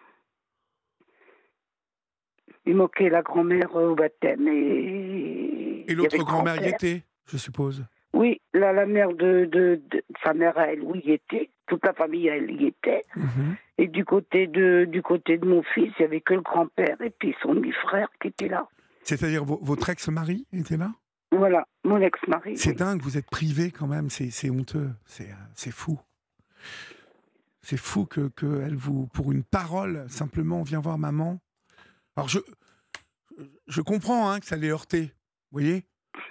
Il 2.65 2.75
manquait 2.75 3.09
la 3.09 3.21
grand-mère 3.21 3.75
au 3.75 3.95
baptême 3.95 4.47
et. 4.47 5.85
Et 5.87 5.95
l'autre 5.95 6.17
grand-mère 6.17 6.61
y 6.61 6.69
était, 6.69 7.03
je 7.27 7.37
suppose? 7.37 7.85
Oui, 8.13 8.39
là, 8.53 8.71
la 8.71 8.85
mère 8.85 9.09
de, 9.09 9.45
de, 9.45 9.81
sa 10.23 10.33
mère, 10.33 10.57
elle, 10.57 10.81
oui, 10.81 11.01
y 11.03 11.11
était. 11.11 11.49
Toute 11.67 11.85
la 11.85 11.93
famille, 11.93 12.27
elle 12.27 12.51
y 12.51 12.67
était. 12.67 13.03
Mhm. 13.15 13.55
Et 13.77 13.87
du 13.87 14.05
côté 14.05 14.47
de, 14.47 14.85
du 14.85 15.01
côté 15.01 15.37
de 15.37 15.45
mon 15.45 15.63
fils, 15.63 15.91
il 15.97 16.01
n'y 16.01 16.05
avait 16.05 16.21
que 16.21 16.35
le 16.35 16.41
grand-père 16.41 17.01
et 17.01 17.09
puis 17.09 17.35
son 17.41 17.55
demi-frère 17.55 18.07
qui 18.21 18.27
était 18.27 18.47
là. 18.47 18.67
C'est-à-dire 19.01 19.43
votre 19.43 19.89
ex-mari 19.89 20.45
était 20.53 20.77
là? 20.77 20.93
Voilà, 21.31 21.67
mon 21.83 21.99
ex-mari. 21.99 22.55
C'est 22.55 22.73
dingue, 22.73 23.01
vous 23.01 23.17
êtes 23.17 23.29
privé 23.29 23.71
quand 23.71 23.87
même, 23.87 24.09
c'est 24.11 24.49
honteux, 24.51 24.91
c'est 25.05 25.71
fou. 25.71 25.99
C'est 27.61 27.77
fou 27.77 28.05
que, 28.05 28.27
que, 28.27 28.61
elle 28.61 28.75
vous, 28.75 29.07
pour 29.07 29.31
une 29.31 29.43
parole, 29.43 30.05
simplement, 30.07 30.61
vient 30.61 30.79
voir 30.79 30.99
maman. 30.99 31.39
Alors 32.15 32.29
je, 32.29 32.39
je 33.67 33.81
comprends 33.81 34.29
hein, 34.29 34.39
que 34.39 34.45
ça 34.45 34.55
l'ait 34.55 34.69
heurté, 34.69 35.13
vous 35.51 35.59
voyez? 35.59 35.85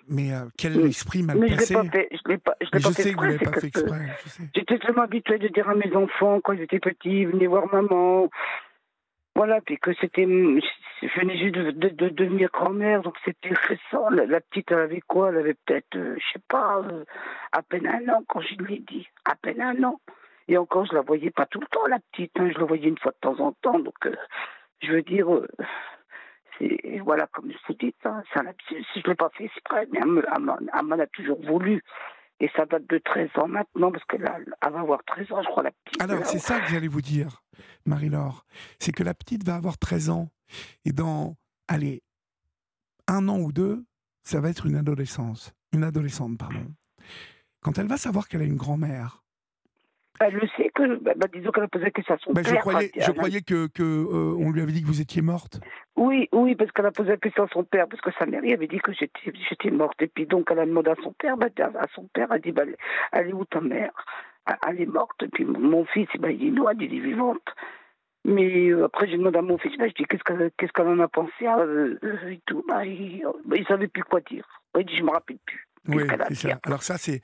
Mais 0.08 0.32
euh, 0.32 0.44
quel 0.56 0.78
esprit 0.86 1.22
mal 1.22 1.38
mais 1.38 1.48
placé. 1.48 1.74
Je 1.74 1.80
l'ai 1.80 2.08
je 2.12 2.28
l'ai 2.28 2.38
pas, 2.38 2.54
je 2.60 2.66
l'ai 2.72 2.82
pas 2.82 2.92
sais 2.92 3.12
que 3.12 3.16
vous 3.16 3.24
l'avez 3.24 3.38
pas 3.38 3.52
fait 3.52 3.66
exprès. 3.68 4.16
J'étais 4.54 4.78
tellement 4.78 5.02
habituée 5.02 5.38
de 5.38 5.48
dire 5.48 5.68
à 5.68 5.74
mes 5.74 5.94
enfants 5.94 6.40
quand 6.40 6.52
ils 6.52 6.62
étaient 6.62 6.80
petits, 6.80 7.24
venez 7.24 7.46
voir 7.46 7.72
maman. 7.72 8.28
Voilà, 9.34 9.60
puis 9.62 9.78
que 9.78 9.92
c'était. 9.94 10.26
Je 10.26 11.20
venais 11.20 11.38
juste 11.38 11.54
de, 11.54 11.88
de, 11.88 12.08
devenir 12.10 12.50
grand-mère, 12.52 13.02
donc 13.02 13.16
c'était 13.24 13.54
récent. 13.54 14.10
La, 14.10 14.40
petite, 14.40 14.70
elle 14.70 14.78
avait 14.78 15.00
quoi? 15.00 15.30
Elle 15.30 15.38
avait 15.38 15.56
peut-être, 15.64 15.96
euh, 15.96 16.16
je 16.18 16.32
sais 16.34 16.44
pas, 16.48 16.80
euh, 16.80 17.04
à 17.50 17.62
peine 17.62 17.86
un 17.86 18.12
an 18.12 18.22
quand 18.28 18.40
je 18.40 18.54
lui 18.56 18.76
ai 18.76 18.78
dit. 18.80 19.08
À 19.24 19.34
peine 19.34 19.60
un 19.60 19.82
an. 19.84 20.00
Et 20.48 20.58
encore, 20.58 20.84
je 20.84 20.94
la 20.94 21.00
voyais 21.00 21.30
pas 21.30 21.46
tout 21.46 21.60
le 21.60 21.66
temps, 21.66 21.86
la 21.86 21.98
petite. 22.10 22.32
Hein, 22.38 22.50
je 22.52 22.58
la 22.58 22.66
voyais 22.66 22.88
une 22.88 22.98
fois 22.98 23.12
de 23.12 23.18
temps 23.20 23.40
en 23.40 23.52
temps. 23.52 23.78
Donc, 23.78 23.96
je 24.82 24.92
veux 24.92 25.02
dire, 25.02 25.26
et 26.64 27.00
voilà, 27.00 27.26
comme 27.32 27.50
je 27.50 27.56
vous 27.68 27.74
dis, 27.74 27.94
ça, 28.02 28.22
si 28.32 28.38
je 28.94 29.00
ne 29.00 29.08
l'ai 29.08 29.14
pas 29.14 29.30
fait 29.36 29.44
exprès, 29.44 29.86
mais 29.90 30.00
elle 30.02 30.84
m'en 30.84 30.98
a 30.98 31.06
toujours 31.06 31.40
voulu. 31.44 31.82
Et 32.40 32.50
ça 32.56 32.66
date 32.66 32.86
de 32.88 32.98
13 32.98 33.30
ans 33.36 33.46
maintenant, 33.46 33.92
parce 33.92 34.04
qu'elle 34.04 34.22
va 34.22 34.38
avoir 34.60 35.04
13 35.04 35.32
ans, 35.32 35.42
je 35.42 35.48
crois, 35.48 35.62
la 35.62 35.70
petite. 35.70 36.02
Alors, 36.02 36.24
c'est 36.26 36.38
ça 36.38 36.60
que 36.60 36.68
j'allais 36.68 36.88
vous 36.88 37.00
dire, 37.00 37.42
Marie-Laure. 37.86 38.44
C'est 38.80 38.92
que 38.92 39.04
la 39.04 39.14
petite 39.14 39.44
va 39.44 39.54
avoir 39.54 39.78
13 39.78 40.10
ans. 40.10 40.28
Et 40.84 40.92
dans, 40.92 41.36
allez, 41.68 42.02
un 43.06 43.28
an 43.28 43.38
ou 43.38 43.52
deux, 43.52 43.84
ça 44.24 44.40
va 44.40 44.50
être 44.50 44.66
une 44.66 44.76
adolescence. 44.76 45.52
Une 45.72 45.84
adolescente, 45.84 46.36
pardon. 46.36 46.66
Quand 47.60 47.78
elle 47.78 47.86
va 47.86 47.96
savoir 47.96 48.28
qu'elle 48.28 48.42
a 48.42 48.44
une 48.44 48.56
grand-mère, 48.56 49.21
elle 50.20 50.34
le 50.34 50.48
sait 50.56 50.70
que, 50.74 50.96
bah, 50.96 51.12
bah, 51.16 51.26
disons 51.32 51.50
qu'elle 51.50 51.64
a 51.64 51.68
posé 51.68 51.84
la 51.84 51.90
question 51.90 52.14
à 52.14 52.18
son 52.18 52.32
bah, 52.32 52.42
père. 52.42 52.54
Je 52.54 52.58
croyais, 52.60 52.90
je 52.96 53.10
croyais 53.12 53.40
que, 53.40 53.66
que 53.68 53.82
euh, 53.82 54.36
on 54.38 54.50
lui 54.50 54.60
avait 54.60 54.72
dit 54.72 54.82
que 54.82 54.86
vous 54.86 55.00
étiez 55.00 55.22
morte. 55.22 55.60
Oui, 55.96 56.28
oui, 56.32 56.54
parce 56.54 56.70
qu'elle 56.72 56.86
a 56.86 56.92
posé 56.92 57.10
la 57.10 57.16
question 57.16 57.44
à 57.44 57.48
son 57.48 57.64
père, 57.64 57.86
parce 57.88 58.00
que 58.00 58.10
sa 58.18 58.26
mère 58.26 58.42
avait 58.42 58.66
dit 58.66 58.78
que 58.78 58.92
j'étais, 58.92 59.32
j'étais 59.48 59.70
morte. 59.70 60.00
Et 60.00 60.08
puis 60.08 60.26
donc 60.26 60.48
elle 60.50 60.60
a 60.60 60.66
demandé 60.66 60.90
à 60.90 60.96
son 61.02 61.12
père, 61.12 61.36
bah, 61.36 61.48
à 61.58 61.86
son 61.94 62.08
père, 62.12 62.28
elle 62.30 62.36
a 62.36 62.38
dit, 62.38 62.52
bah, 62.52 62.62
elle 63.12 63.28
est 63.28 63.32
où 63.32 63.44
ta 63.44 63.60
mère? 63.60 63.92
Elle 64.68 64.80
est 64.80 64.86
morte. 64.86 65.22
Et 65.22 65.28
puis 65.28 65.44
mon 65.44 65.84
fils, 65.86 66.08
bah, 66.18 66.30
il 66.30 66.38
dit 66.38 66.50
non, 66.50 66.68
elle 66.68 66.82
est 66.82 66.86
vivante. 66.86 67.48
Mais 68.24 68.68
euh, 68.70 68.84
après, 68.84 69.08
j'ai 69.08 69.16
demandé 69.16 69.38
à 69.38 69.42
mon 69.42 69.58
fils, 69.58 69.76
bah, 69.78 69.88
je 69.88 69.94
dis 69.94 70.04
qu'est-ce 70.04 70.22
qu'elle, 70.22 70.50
qu'est-ce 70.56 70.72
qu'elle 70.72 70.86
en 70.86 71.00
a 71.00 71.08
pensé 71.08 71.46
euh, 71.46 71.98
et 72.28 72.40
tout. 72.46 72.64
Bah, 72.68 72.84
il, 72.84 73.24
ne 73.46 73.64
savait 73.64 73.88
plus 73.88 74.04
quoi 74.04 74.20
dire. 74.20 74.46
Il 74.78 74.86
dit, 74.86 74.96
je 74.96 75.02
me 75.02 75.10
rappelle 75.10 75.38
plus. 75.44 75.68
Oui, 75.88 76.04
c'est 76.28 76.34
ça. 76.34 76.60
Alors 76.64 76.82
ça, 76.82 76.96
c'est 76.98 77.20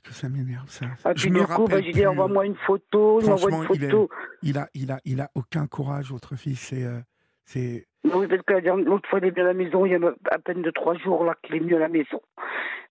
que 0.00 0.12
ça 0.12 0.28
m'énerve, 0.28 0.68
ça. 0.68 0.86
Ah, 1.04 1.12
je 1.14 1.28
me 1.28 1.40
du 1.40 1.46
coup, 1.46 1.66
bah, 1.66 1.80
j'ai 1.82 1.92
dit, 1.92 2.06
envoie-moi 2.06 2.46
une 2.46 2.56
photo, 2.56 3.20
il 3.20 3.28
m'envoie 3.28 3.50
une 3.50 3.64
photo. 3.64 4.08
Il, 4.42 4.58
a, 4.58 4.68
il, 4.74 4.90
a, 4.92 5.00
il 5.04 5.20
a 5.20 5.28
aucun 5.34 5.66
courage, 5.66 6.10
votre 6.10 6.36
fils. 6.36 6.60
C'est. 6.60 6.84
Euh, 6.84 7.00
c'est... 7.44 7.86
Oui, 8.04 8.26
parce 8.26 8.42
que 8.42 8.54
l'autre 8.84 9.08
fois, 9.08 9.18
il 9.18 9.26
est 9.26 9.30
venu 9.30 9.42
à 9.42 9.48
la 9.48 9.54
maison, 9.54 9.84
il 9.84 9.92
y 9.92 9.94
a 9.94 10.14
à 10.30 10.38
peine 10.38 10.62
de 10.62 10.70
trois 10.70 10.96
jours 10.96 11.24
là 11.24 11.36
qu'il 11.42 11.56
est 11.56 11.60
venu 11.60 11.74
à 11.76 11.80
la 11.80 11.88
maison. 11.88 12.20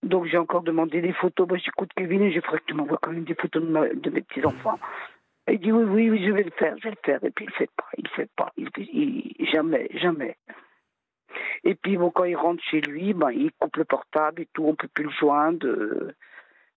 Donc 0.02 0.26
j'ai 0.26 0.38
encore 0.38 0.62
demandé 0.62 1.00
des 1.00 1.12
photos. 1.12 1.46
Bah, 1.46 1.56
j'écoute 1.56 1.90
Kevin 1.96 2.22
et 2.22 2.32
je 2.32 2.40
ferai 2.40 2.58
que 2.58 2.64
tu 2.66 2.74
m'envoies 2.74 2.98
quand 3.00 3.12
même 3.12 3.24
des 3.24 3.34
photos 3.34 3.62
de, 3.62 3.94
de 3.94 4.10
mes 4.10 4.22
petits-enfants. 4.22 4.78
Il 5.50 5.58
dit 5.58 5.72
oui, 5.72 5.84
oui, 5.84 6.10
oui, 6.10 6.24
je 6.26 6.32
vais 6.32 6.44
le 6.44 6.50
faire, 6.52 6.76
je 6.78 6.84
vais 6.84 6.90
le 6.90 7.00
faire. 7.04 7.24
Et 7.24 7.30
puis 7.30 7.44
il 7.44 7.48
ne 7.48 7.54
fait 7.54 7.70
pas, 7.76 7.88
il 7.98 8.04
ne 8.04 8.08
fait 8.10 8.30
pas. 8.36 8.52
Il, 8.56 9.48
jamais, 9.52 9.88
jamais. 9.94 10.36
Et 11.64 11.74
puis 11.74 11.96
bon, 11.96 12.10
quand 12.10 12.24
il 12.24 12.36
rentre 12.36 12.62
chez 12.64 12.80
lui, 12.80 13.12
ben, 13.12 13.30
il 13.30 13.50
coupe 13.58 13.76
le 13.76 13.84
portable 13.84 14.42
et 14.42 14.48
tout, 14.52 14.64
on 14.64 14.70
ne 14.70 14.76
peut 14.76 14.88
plus 14.88 15.04
le 15.04 15.10
joindre. 15.10 15.66
Euh, 15.66 16.14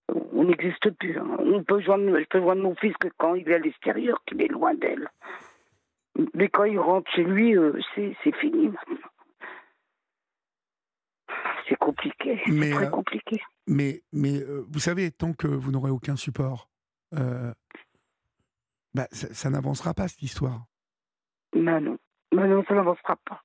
on 0.08 0.44
n'existe 0.44 0.90
plus. 0.90 1.18
Hein. 1.18 1.36
On 1.38 1.62
peut 1.64 1.80
joindre, 1.80 2.18
je 2.18 2.24
peux 2.24 2.40
joindre 2.40 2.62
mon 2.62 2.74
fils 2.76 2.94
que 2.98 3.08
quand 3.16 3.34
il 3.34 3.48
est 3.48 3.54
à 3.54 3.58
l'extérieur, 3.58 4.22
qu'il 4.26 4.40
est 4.42 4.48
loin 4.48 4.74
d'elle. 4.74 5.08
Mais 6.34 6.48
quand 6.48 6.64
il 6.64 6.78
rentre 6.78 7.10
chez 7.12 7.24
lui, 7.24 7.56
euh, 7.56 7.78
c'est 7.94 8.36
fini 8.36 8.68
maintenant. 8.68 9.10
C'est 11.68 11.76
compliqué. 11.76 12.40
C'est 12.46 12.70
très 12.70 12.86
euh, 12.86 12.90
compliqué. 12.90 13.40
Mais, 13.66 14.02
mais 14.12 14.40
euh, 14.40 14.64
vous 14.70 14.78
savez, 14.78 15.10
tant 15.10 15.32
que 15.32 15.48
vous 15.48 15.72
n'aurez 15.72 15.90
aucun 15.90 16.16
support, 16.16 16.70
bah, 17.12 19.08
ça, 19.10 19.50
n'avancera 19.50 19.92
pas 19.94 20.08
cette 20.08 20.22
histoire. 20.22 20.64
Non, 21.54 21.80
non. 21.80 21.98
non, 22.32 22.64
ça 22.66 22.74
n'avancera 22.74 23.16
pas. 23.24 23.42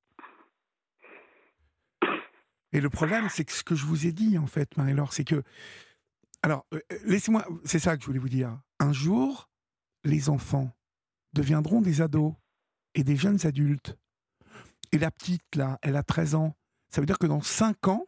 Et 2.73 2.79
le 2.79 2.89
problème, 2.89 3.27
c'est 3.27 3.43
que 3.43 3.51
ce 3.51 3.63
que 3.63 3.75
je 3.75 3.85
vous 3.85 4.07
ai 4.07 4.13
dit, 4.13 4.37
en 4.37 4.47
fait, 4.47 4.77
Marie-Laure, 4.77 5.11
c'est 5.11 5.25
que 5.25 5.43
alors, 6.43 6.65
euh, 6.73 6.79
euh, 6.91 6.97
laissez-moi, 7.05 7.45
c'est 7.63 7.79
ça 7.79 7.95
que 7.95 8.01
je 8.01 8.07
voulais 8.07 8.19
vous 8.19 8.29
dire. 8.29 8.59
Un 8.79 8.93
jour, 8.93 9.49
les 10.03 10.29
enfants 10.29 10.71
deviendront 11.33 11.81
des 11.81 12.01
ados 12.01 12.33
et 12.95 13.03
des 13.03 13.15
jeunes 13.15 13.45
adultes. 13.45 13.97
Et 14.91 14.97
la 14.97 15.11
petite, 15.11 15.55
là, 15.55 15.77
elle 15.81 15.95
a 15.95 16.03
13 16.03 16.35
ans. 16.35 16.55
Ça 16.89 16.99
veut 16.99 17.05
dire 17.05 17.19
que 17.19 17.27
dans 17.27 17.41
5 17.41 17.87
ans, 17.87 18.07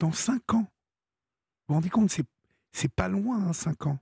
dans 0.00 0.12
5 0.12 0.54
ans, 0.54 0.58
vous 0.62 0.66
vous 1.68 1.74
rendez 1.74 1.90
compte, 1.90 2.10
c'est, 2.10 2.26
c'est 2.72 2.92
pas 2.92 3.08
loin, 3.08 3.48
hein, 3.48 3.52
5 3.52 3.86
ans. 3.86 3.98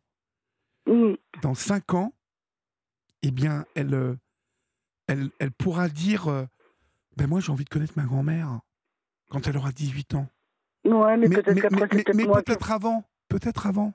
Dans 1.43 1.55
5 1.55 1.95
ans, 1.95 2.13
eh 3.23 3.31
bien, 3.31 3.67
elle, 3.75 3.95
euh, 3.95 4.17
elle, 5.07 5.31
elle 5.39 5.53
pourra 5.53 5.89
dire 5.89 6.47
Ben, 7.17 7.27
moi, 7.27 7.41
j'ai 7.41 7.53
envie 7.53 7.65
de 7.65 7.69
connaître 7.69 7.95
ma 7.97 8.05
grand-mère 8.05 8.61
quand 9.29 9.47
elle 9.47 9.57
aura 9.57 9.73
18 9.73 10.15
ans. 10.15 10.29
Ouais, 10.85 11.17
mais, 11.17 11.29
peut-être 11.29 12.15
mais 12.15 12.27
peut-être 12.27 12.73
avant 12.73 13.05
peut-être 13.33 13.67
avant. 13.67 13.93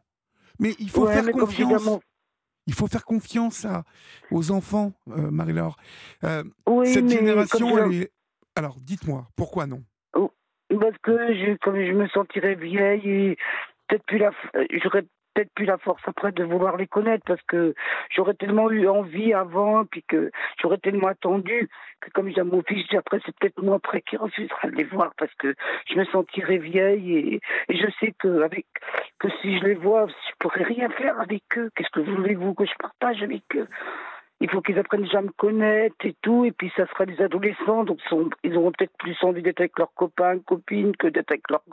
Mais 0.59 0.71
il 0.79 0.89
faut 0.89 1.07
faire 1.07 1.29
confiance. 1.31 1.89
Il 2.69 2.73
faut 2.73 2.87
faire 2.87 3.05
confiance 3.05 3.63
à, 3.63 3.83
aux 4.29 4.51
enfants, 4.51 4.91
euh, 5.09 5.31
Marie-Laure. 5.31 5.77
Euh, 6.25 6.43
cette 6.83 7.07
génération, 7.07 7.77
elle 7.77 7.93
est... 7.93 8.11
Alors, 8.57 8.75
dites-moi, 8.81 9.25
pourquoi 9.37 9.67
non? 9.67 9.83
Oh, 10.13 10.33
Parce 10.69 10.97
que 11.01 11.33
je, 11.33 11.55
comme 11.61 11.75
je 11.77 11.93
me 11.93 12.09
sentirais 12.09 12.55
vieille, 12.55 13.09
et 13.09 13.37
peut-être 13.87 14.03
plus 14.03 14.17
la, 14.17 14.31
j'aurais 14.83 15.05
peut-être 15.37 15.53
plus 15.53 15.65
la 15.65 15.77
force 15.77 16.01
après 16.07 16.31
de 16.31 16.43
vouloir 16.43 16.77
les 16.77 16.87
connaître 16.87 17.23
parce 17.25 17.41
que 17.43 17.75
j'aurais 18.09 18.33
tellement 18.33 18.71
eu 18.71 18.87
envie 18.87 19.33
avant, 19.33 19.85
puis 19.85 20.03
que 20.07 20.31
j'aurais 20.59 20.79
tellement 20.79 21.07
attendu 21.07 21.69
que 22.01 22.09
comme 22.11 22.29
j'ai 22.33 22.41
mon 22.41 22.63
fils, 22.63 22.85
après 22.95 23.19
c'est 23.23 23.35
peut-être 23.37 23.61
moi 23.61 23.75
après 23.75 24.01
qui 24.01 24.17
refusera 24.17 24.69
de 24.69 24.75
les 24.75 24.83
voir 24.83 25.13
parce 25.17 25.33
que 25.35 25.53
je 25.89 25.95
me 25.95 26.05
sentirais 26.05 26.57
vieille 26.57 27.17
et, 27.17 27.41
et 27.69 27.77
je 27.77 27.87
sais 27.99 28.13
que 28.17 28.41
avec 28.41 28.65
que 29.19 29.27
si 29.41 29.59
je 29.59 29.65
les 29.65 29.75
vois, 29.75 30.07
je 30.07 30.33
pourrais 30.39 30.63
rien 30.63 30.89
faire 30.89 31.19
avec 31.19 31.43
eux. 31.57 31.69
Qu'est-ce 31.75 31.89
que 31.89 31.99
voulez-vous 31.99 32.55
que 32.55 32.65
je 32.65 32.73
partage 32.79 33.21
avec 33.21 33.43
eux? 33.55 33.67
Il 34.39 34.49
faut 34.49 34.61
qu'ils 34.61 34.77
apprennent 34.77 35.01
déjà 35.01 35.19
à 35.19 35.21
me 35.21 35.31
connaître 35.31 35.95
et 36.05 36.15
tout, 36.21 36.45
et 36.45 36.51
puis 36.51 36.71
ça 36.75 36.85
sera 36.87 37.05
des 37.05 37.19
adolescents, 37.21 37.83
donc 37.83 37.99
ils 38.43 38.55
auront 38.55 38.71
peut-être 38.71 38.95
plus 38.97 39.17
envie 39.23 39.41
d'être 39.41 39.59
avec 39.59 39.77
leurs 39.79 39.93
copains, 39.93 40.39
copines, 40.39 40.95
que 40.95 41.07
d'être 41.07 41.31
avec 41.31 41.49
leur, 41.49 41.63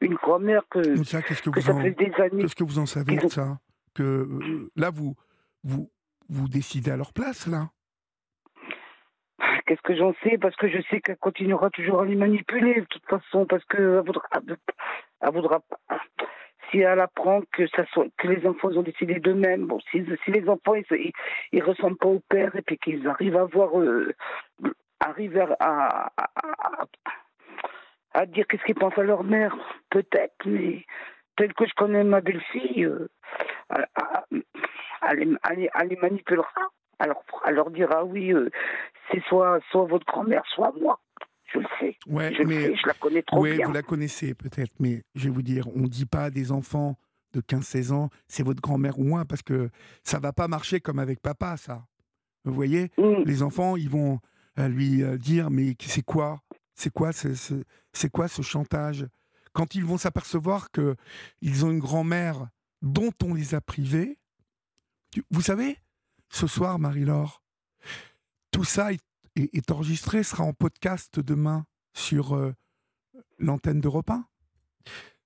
une 0.00 0.14
grand-mère, 0.14 0.62
que, 0.70 1.02
ça, 1.04 1.22
que, 1.22 1.50
que 1.50 1.60
fait 1.60 1.90
des 1.92 2.12
années. 2.20 2.42
Qu'est-ce 2.42 2.54
que 2.54 2.64
vous 2.64 2.78
en 2.78 2.86
savez 2.86 3.16
de 3.16 3.28
ça 3.28 3.58
Que 3.94 4.02
euh, 4.02 4.70
là, 4.76 4.90
vous, 4.90 5.14
vous, 5.64 5.90
vous 6.28 6.48
décidez 6.48 6.90
à 6.92 6.96
leur 6.96 7.12
place, 7.12 7.46
là. 7.46 7.70
Qu'est-ce 9.66 9.82
que 9.82 9.96
j'en 9.96 10.14
sais? 10.22 10.38
Parce 10.38 10.54
que 10.54 10.68
je 10.68 10.80
sais 10.88 11.00
qu'elle 11.00 11.16
continuera 11.16 11.70
toujours 11.70 12.00
à 12.00 12.04
les 12.04 12.14
manipuler, 12.14 12.80
de 12.80 12.86
toute 12.86 13.04
façon, 13.06 13.46
parce 13.46 13.64
qu'elle 13.64 14.00
voudra, 14.06 14.22
elle 15.20 15.32
voudra 15.32 15.60
si 16.76 16.82
elle 16.82 17.00
apprend 17.00 17.40
que, 17.52 17.66
ça 17.68 17.86
soit, 17.86 18.06
que 18.18 18.28
les 18.28 18.46
enfants 18.46 18.68
ont 18.68 18.82
décidé 18.82 19.14
d'eux-mêmes, 19.14 19.66
bon, 19.66 19.80
si, 19.90 20.04
les 20.26 20.48
enfants 20.48 20.74
ils, 20.74 21.12
ils, 21.52 21.62
ressemblent 21.62 21.96
pas 21.96 22.08
au 22.08 22.20
père 22.28 22.54
et 22.54 22.62
puis 22.62 22.76
qu'ils 22.78 23.08
arrivent 23.08 23.36
à 23.36 23.44
voir, 23.44 23.78
euh, 23.80 24.12
arrivent 25.00 25.56
à, 25.60 26.12
dire 28.26 28.46
qu'est-ce 28.46 28.64
qu'ils 28.64 28.74
pensent 28.74 28.98
à 28.98 29.02
leur 29.02 29.24
mère, 29.24 29.56
peut-être, 29.90 30.44
mais 30.44 30.84
tel 31.36 31.54
que 31.54 31.66
je 31.66 31.74
connais 31.74 32.04
ma 32.04 32.20
belle-fille, 32.20 32.84
euh, 32.84 33.08
elle, 35.08 35.38
elle, 35.48 35.88
les 35.88 35.96
manipulera. 35.96 36.70
Alors, 36.98 37.22
elle 37.46 37.54
leur 37.54 37.70
dira 37.70 38.04
oui, 38.04 38.32
euh, 38.32 38.50
c'est 39.10 39.22
soit, 39.24 39.60
soit 39.70 39.84
votre 39.84 40.06
grand-mère, 40.06 40.44
soit 40.46 40.72
moi 40.80 40.98
je 41.56 41.60
le 41.60 41.66
sais. 41.80 41.96
Ouais, 42.06 42.34
je 42.34 42.42
mais, 42.42 42.74
je 42.76 42.86
la 42.86 42.94
connais 42.94 43.22
trop 43.22 43.40
ouais, 43.40 43.58
Vous 43.64 43.72
la 43.72 43.82
connaissez 43.82 44.34
peut-être, 44.34 44.72
mais 44.78 45.02
je 45.14 45.24
vais 45.24 45.30
vous 45.30 45.42
dire, 45.42 45.68
on 45.74 45.80
ne 45.80 45.88
dit 45.88 46.06
pas 46.06 46.24
à 46.24 46.30
des 46.30 46.52
enfants 46.52 46.98
de 47.32 47.40
15-16 47.40 47.92
ans, 47.92 48.10
c'est 48.28 48.42
votre 48.42 48.60
grand-mère 48.60 48.98
ou 48.98 49.04
moi, 49.04 49.24
parce 49.24 49.42
que 49.42 49.70
ça 50.02 50.18
va 50.18 50.32
pas 50.32 50.48
marcher 50.48 50.80
comme 50.80 50.98
avec 50.98 51.20
papa, 51.20 51.56
ça. 51.56 51.86
Vous 52.44 52.54
voyez 52.54 52.90
mm. 52.96 53.24
Les 53.24 53.42
enfants, 53.42 53.76
ils 53.76 53.90
vont 53.90 54.20
euh, 54.58 54.68
lui 54.68 55.02
euh, 55.02 55.18
dire, 55.18 55.50
mais 55.50 55.74
c'est 55.80 56.04
quoi? 56.04 56.40
C'est 56.74 56.92
quoi, 56.92 57.10
c'est 57.12 58.10
quoi 58.10 58.28
ce 58.28 58.42
chantage? 58.42 59.06
Quand 59.52 59.74
ils 59.74 59.84
vont 59.84 59.96
s'apercevoir 59.96 60.70
que 60.70 60.96
ils 61.40 61.64
ont 61.64 61.70
une 61.70 61.78
grand-mère 61.78 62.48
dont 62.82 63.12
on 63.24 63.34
les 63.34 63.54
a 63.54 63.60
privés, 63.60 64.18
vous 65.30 65.40
savez, 65.40 65.78
ce 66.28 66.46
soir, 66.46 66.78
Marie-Laure, 66.78 67.42
tout 68.50 68.64
ça 68.64 68.92
est 68.92 69.00
est, 69.36 69.70
enregistré, 69.70 70.22
sera 70.22 70.44
en 70.44 70.52
podcast 70.52 71.20
demain. 71.20 71.66
sur 71.94 72.34
euh, 72.34 72.52
l'antenne 73.38 73.80
d'Europe 73.80 74.10
1. 74.10 74.26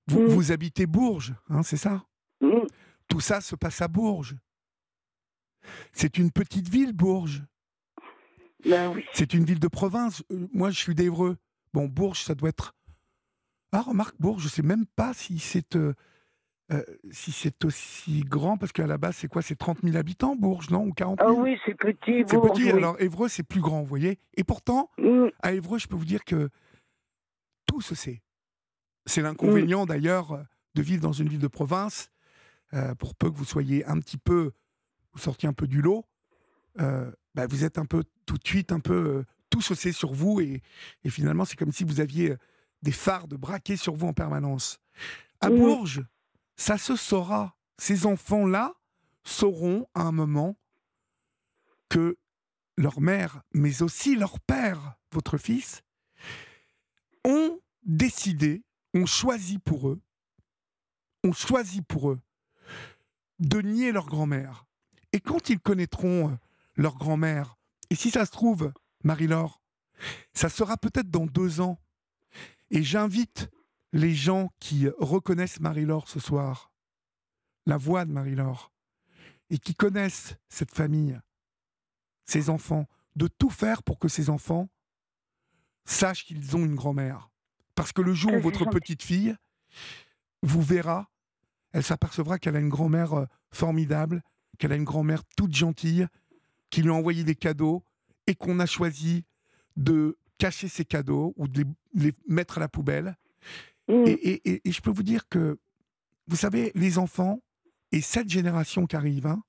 Vous, 0.08 0.28
vous 0.28 0.52
habitez 0.52 0.86
Bourges, 0.86 1.34
hein, 1.48 1.62
c'est 1.62 1.76
ça? 1.76 2.04
Tout 3.08 3.20
ça 3.20 3.40
se 3.40 3.56
passe 3.56 3.82
à 3.82 3.88
Bourges. 3.88 4.36
C'est 5.92 6.18
une 6.18 6.30
petite 6.30 6.68
ville, 6.68 6.92
Bourges. 6.92 7.42
Ben 8.64 8.92
oui. 8.92 9.04
C'est 9.12 9.34
une 9.34 9.44
ville 9.44 9.58
de 9.58 9.68
province. 9.68 10.22
Euh, 10.30 10.48
moi, 10.52 10.70
je 10.70 10.78
suis 10.78 10.94
d'Evreux. 10.94 11.36
Bon, 11.72 11.86
Bourges, 11.86 12.22
ça 12.22 12.34
doit 12.34 12.50
être. 12.50 12.74
Ah, 13.72 13.82
remarque, 13.82 14.16
Bourges, 14.18 14.42
je 14.44 14.48
sais 14.48 14.62
même 14.62 14.86
pas 14.86 15.14
si 15.14 15.38
c'est 15.38 15.76
euh, 15.76 15.94
euh, 16.72 16.82
si 17.10 17.32
c'est 17.32 17.64
aussi 17.64 18.20
grand, 18.20 18.56
parce 18.56 18.72
qu'à 18.72 18.86
la 18.86 18.98
base, 18.98 19.16
c'est 19.16 19.28
quoi? 19.28 19.42
C'est 19.42 19.56
30 19.56 19.78
000 19.82 19.96
habitants, 19.96 20.36
Bourges, 20.36 20.70
non? 20.70 20.84
Ou 20.86 20.92
40 20.92 21.18
000 21.20 21.30
Ah 21.30 21.40
oui, 21.40 21.58
c'est 21.66 21.74
petit. 21.74 22.24
C'est 22.26 22.40
petit, 22.40 22.70
alors 22.70 23.00
Évreux, 23.00 23.28
c'est 23.28 23.42
plus 23.42 23.60
grand, 23.60 23.80
vous 23.80 23.86
voyez 23.86 24.18
Et 24.36 24.44
pourtant, 24.44 24.90
mm. 24.98 25.28
à 25.42 25.52
Évreux, 25.52 25.78
je 25.78 25.88
peux 25.88 25.96
vous 25.96 26.04
dire 26.04 26.24
que 26.24 26.48
tout 27.66 27.80
se 27.80 27.94
sait. 27.94 28.22
C'est 29.06 29.22
l'inconvénient, 29.22 29.86
d'ailleurs, 29.86 30.44
de 30.74 30.82
vivre 30.82 31.02
dans 31.02 31.12
une 31.12 31.28
ville 31.28 31.40
de 31.40 31.48
province, 31.48 32.10
pour 32.98 33.16
peu 33.16 33.30
que 33.30 33.36
vous 33.36 33.44
soyez 33.44 33.84
un 33.86 33.98
petit 33.98 34.18
peu 34.18 34.52
vous 35.12 35.20
sortiez 35.20 35.48
un 35.48 35.52
peu 35.52 35.66
du 35.66 35.82
lot, 35.82 36.04
euh, 36.80 37.10
bah, 37.34 37.46
vous 37.46 37.64
êtes 37.64 37.78
un 37.78 37.86
peu 37.86 38.04
tout 38.26 38.38
de 38.38 38.46
suite 38.46 38.72
un 38.72 38.80
peu 38.80 38.94
euh, 38.94 39.24
tout 39.50 39.60
saucé 39.60 39.92
sur 39.92 40.12
vous 40.12 40.40
et, 40.40 40.62
finalement 41.08 41.44
c'est 41.44 41.56
comme 41.56 41.72
si 41.72 41.84
vous 41.84 42.00
aviez 42.00 42.30
euh, 42.30 42.38
des 42.82 42.92
phares 42.92 43.28
de 43.28 43.36
braquer 43.36 43.76
sur 43.76 43.94
vous 43.94 44.06
en 44.06 44.12
permanence. 44.12 44.78
À 45.40 45.48
Bourges, 45.48 46.02
ça 46.60 46.76
se 46.76 46.94
saura. 46.94 47.56
Ces 47.78 48.04
enfants-là 48.04 48.74
sauront 49.24 49.86
à 49.94 50.02
un 50.02 50.12
moment 50.12 50.58
que 51.88 52.18
leur 52.76 53.00
mère, 53.00 53.40
mais 53.54 53.80
aussi 53.80 54.14
leur 54.14 54.38
père, 54.40 54.98
votre 55.10 55.38
fils, 55.38 55.82
ont 57.24 57.58
décidé, 57.82 58.62
ont 58.92 59.06
choisi 59.06 59.58
pour 59.58 59.88
eux, 59.88 60.02
ont 61.24 61.32
choisi 61.32 61.80
pour 61.80 62.10
eux 62.10 62.20
de 63.38 63.62
nier 63.62 63.90
leur 63.90 64.04
grand-mère, 64.04 64.66
et 65.14 65.20
quand 65.20 65.48
ils 65.48 65.60
connaîtront 65.60 66.28
euh, 66.28 66.36
leur 66.76 66.96
grand-mère, 66.96 67.56
et 67.88 67.94
si 67.94 68.10
ça 68.10 68.26
se 68.26 68.32
trouve, 68.32 68.70
Marie-Laure, 69.02 69.62
ça 70.34 70.50
sera 70.50 70.76
peut-être 70.76 71.10
dans 71.10 71.24
deux 71.24 71.62
ans. 71.62 71.80
Et 72.70 72.82
j'invite 72.82 73.50
les 73.92 74.14
gens 74.14 74.50
qui 74.60 74.88
reconnaissent 74.98 75.60
Marie-Laure 75.60 76.08
ce 76.08 76.20
soir, 76.20 76.72
la 77.66 77.76
voix 77.76 78.04
de 78.04 78.12
Marie-Laure, 78.12 78.72
et 79.50 79.58
qui 79.58 79.74
connaissent 79.74 80.36
cette 80.48 80.72
famille, 80.72 81.18
ces 82.24 82.50
enfants, 82.50 82.86
de 83.16 83.26
tout 83.26 83.50
faire 83.50 83.82
pour 83.82 83.98
que 83.98 84.08
ces 84.08 84.30
enfants 84.30 84.68
sachent 85.84 86.24
qu'ils 86.24 86.56
ont 86.56 86.64
une 86.64 86.76
grand-mère. 86.76 87.30
Parce 87.74 87.92
que 87.92 88.02
le 88.02 88.14
jour 88.14 88.32
où 88.32 88.40
votre 88.40 88.64
petite 88.66 89.02
fille 89.02 89.34
vous 90.42 90.62
verra, 90.62 91.10
elle 91.72 91.82
s'apercevra 91.82 92.38
qu'elle 92.38 92.56
a 92.56 92.60
une 92.60 92.68
grand-mère 92.68 93.14
euh, 93.14 93.26
formidable, 93.50 94.22
qu'elle 94.58 94.72
a 94.72 94.76
une 94.76 94.84
grand-mère 94.84 95.24
toute 95.36 95.54
gentille, 95.54 96.06
qui 96.70 96.82
lui 96.82 96.90
a 96.90 96.94
envoyé 96.94 97.24
des 97.24 97.34
cadeaux 97.34 97.84
et 98.26 98.34
qu'on 98.34 98.60
a 98.60 98.66
choisi 98.66 99.24
de 99.76 100.18
cacher 100.38 100.68
ces 100.68 100.84
cadeaux 100.84 101.34
ou 101.36 101.48
de 101.48 101.64
les, 101.94 102.12
mettre 102.28 102.58
à 102.58 102.60
la 102.60 102.68
poubelle. 102.68 103.16
Mm. 103.90 104.04
Et, 104.06 104.60
je 104.64 104.80
peux 104.80 104.90
vous 104.90 105.02
dire 105.02 105.28
que, 105.28 105.58
vous 106.26 106.36
savez, 106.36 106.72
les 106.74 106.98
enfants 106.98 107.40
et 107.92 108.00
cette 108.00 108.28
génération 108.28 108.86
qui 108.86 108.96
arrive, 108.96 109.26
hein, 109.26 109.42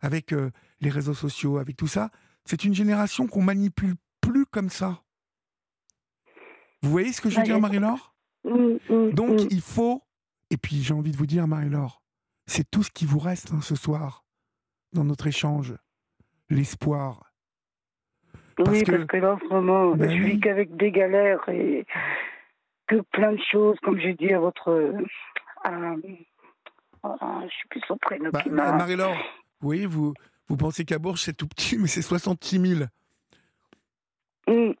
avec 0.00 0.32
euh, 0.32 0.50
les 0.80 0.90
réseaux 0.90 1.14
sociaux, 1.14 1.58
avec 1.58 1.76
tout 1.76 1.86
ça, 1.86 2.10
c'est 2.44 2.64
une 2.64 2.74
génération 2.74 3.26
qu'on 3.26 3.42
manipule 3.42 3.94
plus 4.20 4.46
comme 4.46 4.70
ça. 4.70 5.02
Vous 6.82 6.90
voyez 6.90 7.12
ce 7.12 7.20
que 7.20 7.28
je 7.28 7.38
veux 7.38 7.44
dire, 7.44 7.60
Marie-Laure? 7.60 8.14
Mm, 8.44 8.76
mm, 8.88 9.10
Donc, 9.12 9.40
il 9.50 9.60
faut, 9.60 10.02
et 10.50 10.56
puis 10.56 10.82
j'ai 10.82 10.94
envie 10.94 11.12
de 11.12 11.16
vous 11.16 11.26
dire, 11.26 11.46
Marie-Laure, 11.46 12.02
c'est 12.46 12.70
tout 12.70 12.82
ce 12.82 12.90
qui 12.90 13.04
vous 13.04 13.18
reste 13.18 13.52
hein, 13.52 13.60
ce 13.60 13.74
soir 13.74 14.24
dans 14.92 15.04
notre 15.04 15.26
échange 15.26 15.74
l'espoir. 16.48 17.32
oui, 18.58 18.82
parce 18.84 19.04
que 19.04 19.16
là, 19.18 19.38
vraiment, 19.50 19.94
ben 19.94 20.10
je 20.10 20.22
vis 20.22 20.40
qu'avec 20.40 20.74
des 20.76 20.90
galères 20.90 21.46
et 21.48 21.86
que 22.88 23.00
plein 23.12 23.32
de 23.32 23.40
choses, 23.50 23.76
comme 23.82 24.00
j'ai 24.00 24.14
dit 24.14 24.32
à 24.32 24.40
votre. 24.40 24.70
Euh, 24.70 24.92
je 27.04 27.54
suis 27.54 27.68
plus 27.68 27.80
son 27.86 27.96
prénom. 27.98 28.30
Bah, 28.32 28.42
Marie-Laure, 28.50 29.16
oui, 29.62 29.86
vous, 29.86 30.14
vous 30.48 30.56
pensez 30.56 30.84
qu'à 30.84 30.98
Bourges, 30.98 31.20
c'est 31.22 31.36
tout 31.36 31.48
petit, 31.48 31.78
mais 31.80 31.86
c'est 31.88 32.02
66 32.02 32.58
000. 32.58 32.84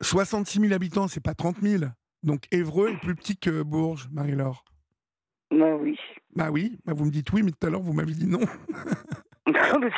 66 0.00 0.60
000 0.60 0.72
habitants, 0.72 1.08
c'est 1.08 1.22
pas 1.22 1.34
30 1.34 1.58
000. 1.60 1.84
Donc 2.22 2.44
Évreux 2.50 2.90
est 2.90 2.96
plus 2.96 3.14
petit 3.14 3.36
que 3.36 3.62
Bourges, 3.62 4.08
Marie-Laure. 4.10 4.64
Bah 5.50 5.76
oui. 5.78 5.98
Bah 6.34 6.50
oui, 6.50 6.78
bah 6.84 6.94
vous 6.94 7.04
me 7.04 7.10
dites 7.10 7.30
oui, 7.32 7.42
mais 7.42 7.50
tout 7.50 7.66
à 7.66 7.70
l'heure 7.70 7.82
vous 7.82 7.92
m'avez 7.92 8.12
dit 8.12 8.26
non. 8.26 8.40
Non, 9.48 9.78
mais, 9.80 9.90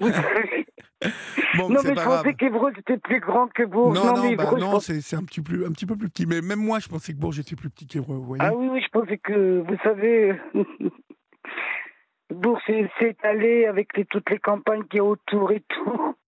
bon, 1.58 1.68
non, 1.68 1.80
mais 1.84 1.94
je 1.94 2.04
pensais 2.04 2.34
qu'Evreux 2.34 2.72
était 2.78 2.98
plus 2.98 3.20
grand 3.20 3.48
que 3.48 3.64
Bourges. 3.64 3.96
Non, 3.96 4.14
non, 4.14 4.30
non, 4.30 4.34
bah, 4.34 4.50
non 4.58 4.80
c'est 4.80 5.14
un 5.14 5.24
petit, 5.24 5.40
plus, 5.40 5.64
un 5.64 5.72
petit 5.72 5.86
peu 5.86 5.96
plus 5.96 6.08
petit. 6.08 6.26
Mais 6.26 6.40
même 6.40 6.60
moi, 6.60 6.78
je 6.78 6.88
pensais 6.88 7.12
que 7.12 7.18
Bourges 7.18 7.38
était 7.38 7.56
plus 7.56 7.70
petit 7.70 7.86
qu'Evreux. 7.86 8.36
Ah 8.38 8.54
oui, 8.54 8.68
oui, 8.70 8.80
je 8.82 8.88
pensais 8.88 9.18
que, 9.18 9.60
vous 9.66 9.76
savez, 9.82 10.34
Bourges 12.30 12.62
s'est 12.66 13.16
allé 13.22 13.66
avec 13.66 13.96
les, 13.96 14.04
toutes 14.04 14.30
les 14.30 14.38
campagnes 14.38 14.84
qui 14.84 14.96
y 14.96 15.00
a 15.00 15.04
autour 15.04 15.52
et 15.52 15.62
tout. 15.68 16.14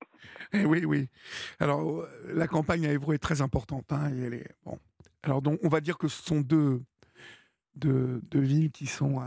Eh 0.52 0.64
oui, 0.64 0.84
oui. 0.84 1.08
Alors, 1.60 2.00
euh, 2.00 2.08
la 2.34 2.48
campagne 2.48 2.84
à 2.84 2.90
Évreux 2.90 3.14
est 3.14 3.18
très 3.18 3.40
importante. 3.40 3.92
Hein, 3.92 4.10
et 4.12 4.26
elle 4.26 4.34
est, 4.34 4.48
bon. 4.64 4.80
Alors, 5.22 5.42
donc, 5.42 5.60
on 5.62 5.68
va 5.68 5.80
dire 5.80 5.96
que 5.96 6.08
ce 6.08 6.24
sont 6.24 6.40
deux, 6.40 6.82
deux, 7.76 8.20
deux 8.24 8.40
villes 8.40 8.72
qui 8.72 8.86
sont 8.86 9.20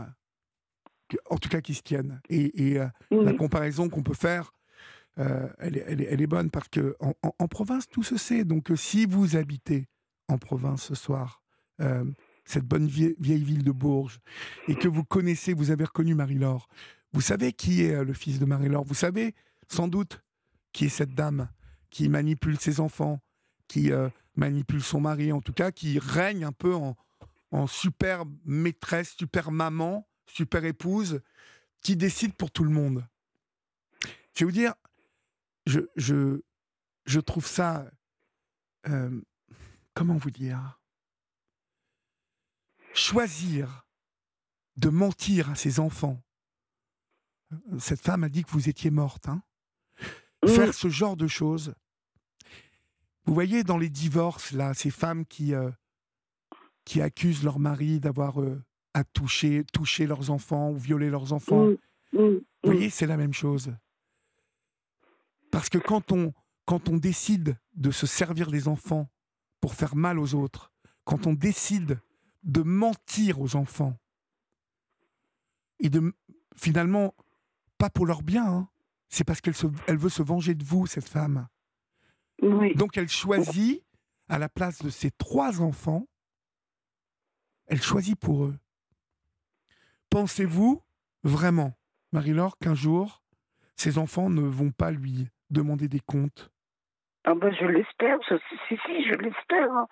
en 1.30 1.38
tout 1.38 1.48
cas 1.48 1.60
qui 1.60 1.74
se 1.74 1.82
tiennent. 1.82 2.20
Et, 2.28 2.78
euh, 2.78 2.86
la 3.10 3.32
comparaison 3.32 3.88
qu'on 3.88 4.02
peut 4.02 4.14
faire, 4.14 4.52
euh, 5.18 5.48
elle, 5.58 5.76
est, 5.76 6.26
bonne 6.26 6.50
parce 6.50 6.68
que 6.68 6.96
en, 7.00 7.48
province, 7.48 7.88
tout 7.88 8.02
se 8.02 8.16
sait. 8.16 8.44
Donc, 8.44 8.70
euh, 8.70 8.76
si 8.76 9.06
vous 9.06 9.36
habitez 9.36 9.88
en 10.28 10.38
province 10.38 10.82
ce 10.84 10.94
soir, 10.94 11.42
cette 12.44 12.64
bonne 12.64 12.86
vieille, 12.86 13.16
ville 13.18 13.64
de 13.64 13.72
Bourges, 13.72 14.20
et 14.68 14.74
que 14.74 14.88
vous 14.88 15.04
connaissez, 15.04 15.54
vous 15.54 15.70
avez 15.70 15.84
reconnu 15.84 16.14
Marie-Laure, 16.14 16.68
vous 17.12 17.20
savez 17.20 17.52
qui 17.52 17.82
est 17.82 18.04
le 18.04 18.12
fils 18.12 18.38
de 18.38 18.44
Marie-Laure, 18.44 18.84
vous 18.84 18.94
savez 18.94 19.34
sans 19.68 19.88
doute 19.88 20.22
qui 20.72 20.86
est 20.86 20.90
cette 20.90 21.14
dame 21.14 21.48
qui 21.90 22.08
manipule 22.08 22.58
ses 22.58 22.80
enfants, 22.80 23.20
qui 23.68 23.90
manipule 24.36 24.82
son 24.82 25.00
mari, 25.00 25.32
en 25.32 25.40
tout 25.40 25.52
cas, 25.52 25.72
qui 25.72 25.98
règne 25.98 26.44
un 26.44 26.52
peu 26.52 26.74
en, 26.74 26.96
en 27.50 27.66
super 27.66 28.24
maîtresse, 28.44 29.14
super 29.16 29.52
maman, 29.52 30.08
super 30.26 30.64
épouse, 30.64 31.20
qui 31.82 31.96
décide 31.96 32.34
pour 32.34 32.50
tout 32.50 32.64
le 32.64 32.70
monde. 32.70 33.06
Je 34.34 34.40
vais 34.40 34.46
vous 34.46 34.52
dire, 34.52 34.74
je, 35.66 35.80
je, 35.96 36.40
je 37.06 37.20
trouve 37.20 37.46
ça. 37.46 37.90
Euh, 38.88 39.20
comment 39.94 40.16
vous 40.16 40.30
dire? 40.30 40.80
Choisir 42.94 43.86
de 44.76 44.88
mentir 44.88 45.50
à 45.50 45.54
ses 45.54 45.80
enfants. 45.80 46.22
Cette 47.78 48.00
femme 48.00 48.24
a 48.24 48.28
dit 48.28 48.44
que 48.44 48.50
vous 48.50 48.68
étiez 48.68 48.90
morte. 48.90 49.28
Hein 49.28 49.42
Faire 50.46 50.74
ce 50.74 50.88
genre 50.88 51.16
de 51.16 51.26
choses. 51.26 51.74
Vous 53.24 53.32
voyez 53.32 53.64
dans 53.64 53.78
les 53.78 53.88
divorces, 53.88 54.52
là, 54.52 54.74
ces 54.74 54.90
femmes 54.90 55.24
qui, 55.24 55.54
euh, 55.54 55.70
qui 56.84 57.00
accusent 57.00 57.42
leur 57.42 57.58
mari 57.58 57.98
d'avoir 57.98 58.40
euh, 58.40 58.62
à 58.92 59.04
toucher, 59.04 59.64
toucher 59.72 60.06
leurs 60.06 60.30
enfants 60.30 60.70
ou 60.70 60.76
violer 60.76 61.08
leurs 61.08 61.32
enfants. 61.32 61.66
Mm, 61.66 61.76
mm, 62.12 62.18
Vous 62.18 62.44
voyez, 62.64 62.90
c'est 62.90 63.06
la 63.06 63.16
même 63.16 63.32
chose. 63.32 63.72
Parce 65.54 65.68
que 65.68 65.78
quand 65.78 66.10
on, 66.10 66.34
quand 66.64 66.88
on 66.88 66.96
décide 66.96 67.56
de 67.76 67.92
se 67.92 68.08
servir 68.08 68.50
des 68.50 68.66
enfants 68.66 69.08
pour 69.60 69.74
faire 69.74 69.94
mal 69.94 70.18
aux 70.18 70.34
autres, 70.34 70.72
quand 71.04 71.28
on 71.28 71.32
décide 71.32 72.00
de 72.42 72.62
mentir 72.62 73.40
aux 73.40 73.54
enfants, 73.54 73.96
et 75.78 75.90
de 75.90 76.12
finalement, 76.56 77.14
pas 77.78 77.88
pour 77.88 78.04
leur 78.04 78.24
bien, 78.24 78.44
hein, 78.44 78.68
c'est 79.08 79.22
parce 79.22 79.40
qu'elle 79.40 79.54
elle 79.86 79.96
veut 79.96 80.08
se 80.08 80.24
venger 80.24 80.56
de 80.56 80.64
vous, 80.64 80.88
cette 80.88 81.08
femme. 81.08 81.46
Donc 82.42 82.96
elle 82.96 83.08
choisit, 83.08 83.84
à 84.28 84.40
la 84.40 84.48
place 84.48 84.82
de 84.82 84.90
ses 84.90 85.12
trois 85.12 85.60
enfants, 85.60 86.08
elle 87.66 87.80
choisit 87.80 88.18
pour 88.18 88.46
eux. 88.46 88.58
Pensez-vous 90.10 90.82
vraiment, 91.22 91.78
Marie-Laure, 92.10 92.58
qu'un 92.58 92.74
jour, 92.74 93.22
ses 93.76 93.98
enfants 93.98 94.30
ne 94.30 94.42
vont 94.42 94.72
pas 94.72 94.90
lui 94.90 95.28
demander 95.54 95.88
des 95.88 96.00
comptes 96.00 96.50
ah 97.24 97.34
ben, 97.34 97.54
Je 97.58 97.64
l'espère, 97.64 98.18
si, 98.28 98.76
si, 98.86 99.04
je 99.04 99.14
l'espère. 99.14 99.72
Hein. 99.72 99.86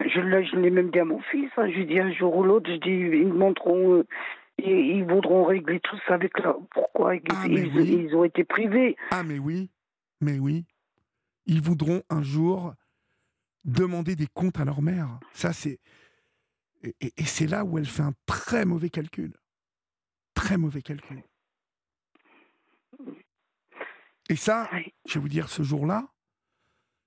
Je, 0.00 0.20
l'ai 0.20 0.70
même 0.70 0.90
dit 0.90 1.00
à 1.00 1.04
mon 1.04 1.20
fils, 1.20 1.50
hein. 1.56 1.68
je 1.68 1.74
lui 1.74 1.86
dis 1.86 1.98
un 1.98 2.12
jour 2.12 2.36
ou 2.36 2.44
l'autre, 2.44 2.70
je 2.70 2.76
dis, 2.76 2.90
ils 2.90 3.32
montreront, 3.32 3.94
euh, 3.94 4.06
ils, 4.58 5.04
voudront 5.04 5.44
régler 5.44 5.80
tout 5.80 5.98
ça 6.06 6.14
avec 6.14 6.38
la... 6.38 6.54
Pourquoi 6.70 7.14
ah, 7.30 7.46
ils, 7.48 8.14
ont 8.14 8.24
été 8.24 8.44
privés 8.44 8.96
Ah 9.10 9.22
mais 9.22 9.38
oui, 9.38 9.70
mais 10.20 10.38
oui. 10.38 10.66
Ils 11.46 11.62
voudront 11.62 12.02
un 12.10 12.22
jour 12.22 12.74
demander 13.64 14.16
des 14.16 14.26
comptes 14.26 14.60
à 14.60 14.64
leur 14.64 14.82
mère. 14.82 15.18
Ça, 15.32 15.52
c'est. 15.52 15.80
Et, 17.00 17.24
c'est 17.24 17.46
là 17.46 17.64
où 17.64 17.78
elle 17.78 17.86
fait 17.86 18.02
un 18.02 18.12
très 18.26 18.64
mauvais 18.64 18.90
calcul. 18.90 19.32
Très 20.34 20.56
mauvais 20.56 20.82
calcul. 20.82 21.22
Et 24.28 24.36
ça, 24.36 24.68
je 25.06 25.14
vais 25.14 25.20
vous 25.20 25.28
dire, 25.28 25.48
ce 25.48 25.62
jour-là, 25.62 26.06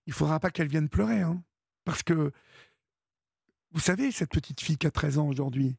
il 0.07 0.13
faudra 0.13 0.39
pas 0.39 0.49
qu'elle 0.49 0.67
vienne 0.67 0.89
pleurer. 0.89 1.21
Hein, 1.21 1.41
parce 1.85 2.03
que, 2.03 2.31
vous 3.71 3.79
savez, 3.79 4.11
cette 4.11 4.31
petite 4.31 4.61
fille 4.61 4.77
qui 4.77 4.87
a 4.87 4.91
13 4.91 5.19
ans 5.19 5.27
aujourd'hui, 5.27 5.75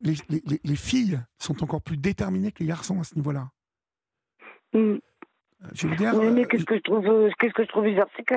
les, 0.00 0.14
les, 0.62 0.76
filles 0.76 1.20
sont 1.38 1.64
encore 1.64 1.82
plus 1.82 1.96
déterminées 1.96 2.52
que 2.52 2.60
les 2.60 2.68
garçons 2.68 3.00
à 3.00 3.04
ce 3.04 3.16
niveau-là. 3.16 3.50
Mm. 4.72 4.98
Je 5.72 5.88
veux 5.88 5.96
dire. 5.96 6.14
Oui, 6.14 6.30
mais 6.30 6.44
qu'est-ce 6.44 6.64
que 6.64 6.76
je 6.76 6.82
trouve, 6.82 7.06
euh, 7.06 7.30
qu'est-ce 7.38 7.52
que 7.52 7.64
je 7.64 7.68
trouve 7.68 7.84
bizarre, 7.84 8.06
c'est 8.16 8.22
que, 8.22 8.36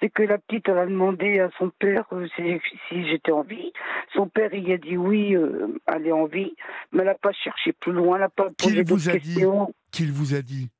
c'est 0.00 0.08
que 0.08 0.22
la 0.22 0.38
petite, 0.38 0.66
elle 0.68 0.78
a 0.78 0.86
demandé 0.86 1.38
à 1.40 1.50
son 1.58 1.70
père 1.78 2.06
euh, 2.12 2.26
si, 2.36 2.58
si 2.88 3.06
j'étais 3.06 3.32
en 3.32 3.42
vie. 3.42 3.70
Son 4.14 4.28
père, 4.28 4.54
il 4.54 4.72
a 4.72 4.78
dit 4.78 4.96
oui, 4.96 5.36
euh, 5.36 5.78
elle 5.86 6.06
est 6.06 6.12
en 6.12 6.24
vie, 6.24 6.54
mais 6.92 7.00
elle 7.00 7.06
n'a 7.06 7.14
pas 7.14 7.32
cherché 7.32 7.74
plus 7.74 7.92
loin, 7.92 8.16
elle 8.16 8.22
n'a 8.22 8.28
pas 8.30 8.48
posé 8.56 8.80
a 9.10 9.18
dit 9.18 9.44
Qu'il 9.92 10.12
vous 10.12 10.34
a 10.34 10.40
dit 10.40 10.70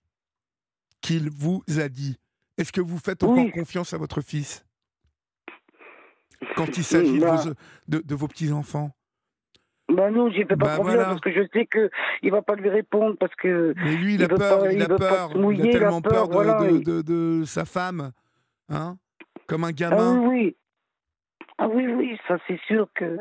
Qu'il 1.05 1.29
vous 1.29 1.63
a 1.79 1.91
dit 1.91 2.17
Est-ce 2.57 2.73
que 2.73 2.81
vous 2.81 2.97
faites 2.97 3.23
encore 3.23 3.53
confiance 3.53 3.93
à 3.93 3.99
votre 3.99 4.23
fils? 4.23 4.65
Quand 6.57 6.79
il 6.79 6.83
s'agit 6.83 7.19
de, 7.19 7.21
bah. 7.21 7.45
de, 7.89 7.99
de 7.99 8.15
vos 8.15 8.27
petits 8.27 8.53
enfants 8.53 8.91
bah 9.91 10.11
non, 10.11 10.31
j'y 10.31 10.45
fais 10.45 10.57
pas 10.57 10.65
bah 10.65 10.77
confiance 10.79 11.05
parce 11.05 11.21
que 11.21 11.31
je 11.31 11.43
sais 11.53 11.67
que 11.67 11.91
il 12.23 12.31
va 12.31 12.41
pas 12.41 12.55
lui 12.55 12.71
répondre 12.71 13.17
parce 13.21 13.35
que. 13.35 13.75
Mais 13.77 13.97
lui, 13.97 14.15
il, 14.15 14.25
a 14.25 14.29
peur, 14.29 14.71
il, 14.71 14.83
a 14.83 14.89
peur, 14.89 15.31
il 15.53 15.61
a 15.61 15.73
tellement 15.73 16.01
peur, 16.01 16.27
de, 16.27 17.03
de, 17.03 17.45
sa 17.45 17.67
femme, 17.67 18.13
hein, 18.71 18.97
comme 19.47 19.63
un 19.65 19.73
gamin. 19.73 20.17
Ah 20.17 20.27
oui, 20.27 20.57
ah 21.59 21.69
oui, 21.69 21.87
oui, 21.87 22.19
ça 22.27 22.39
c'est 22.49 22.59
sûr 22.67 22.89
que. 22.95 23.19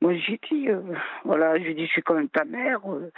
Moi 0.00 0.14
j'ai 0.14 0.40
dit, 0.50 0.70
euh, 0.70 0.80
voilà, 1.26 1.58
j'ai 1.58 1.74
dit, 1.74 1.84
je 1.84 1.92
suis 1.92 2.02
quand 2.02 2.14
même 2.14 2.30
ta 2.30 2.46
mère. 2.46 2.80
Euh, 2.90 3.12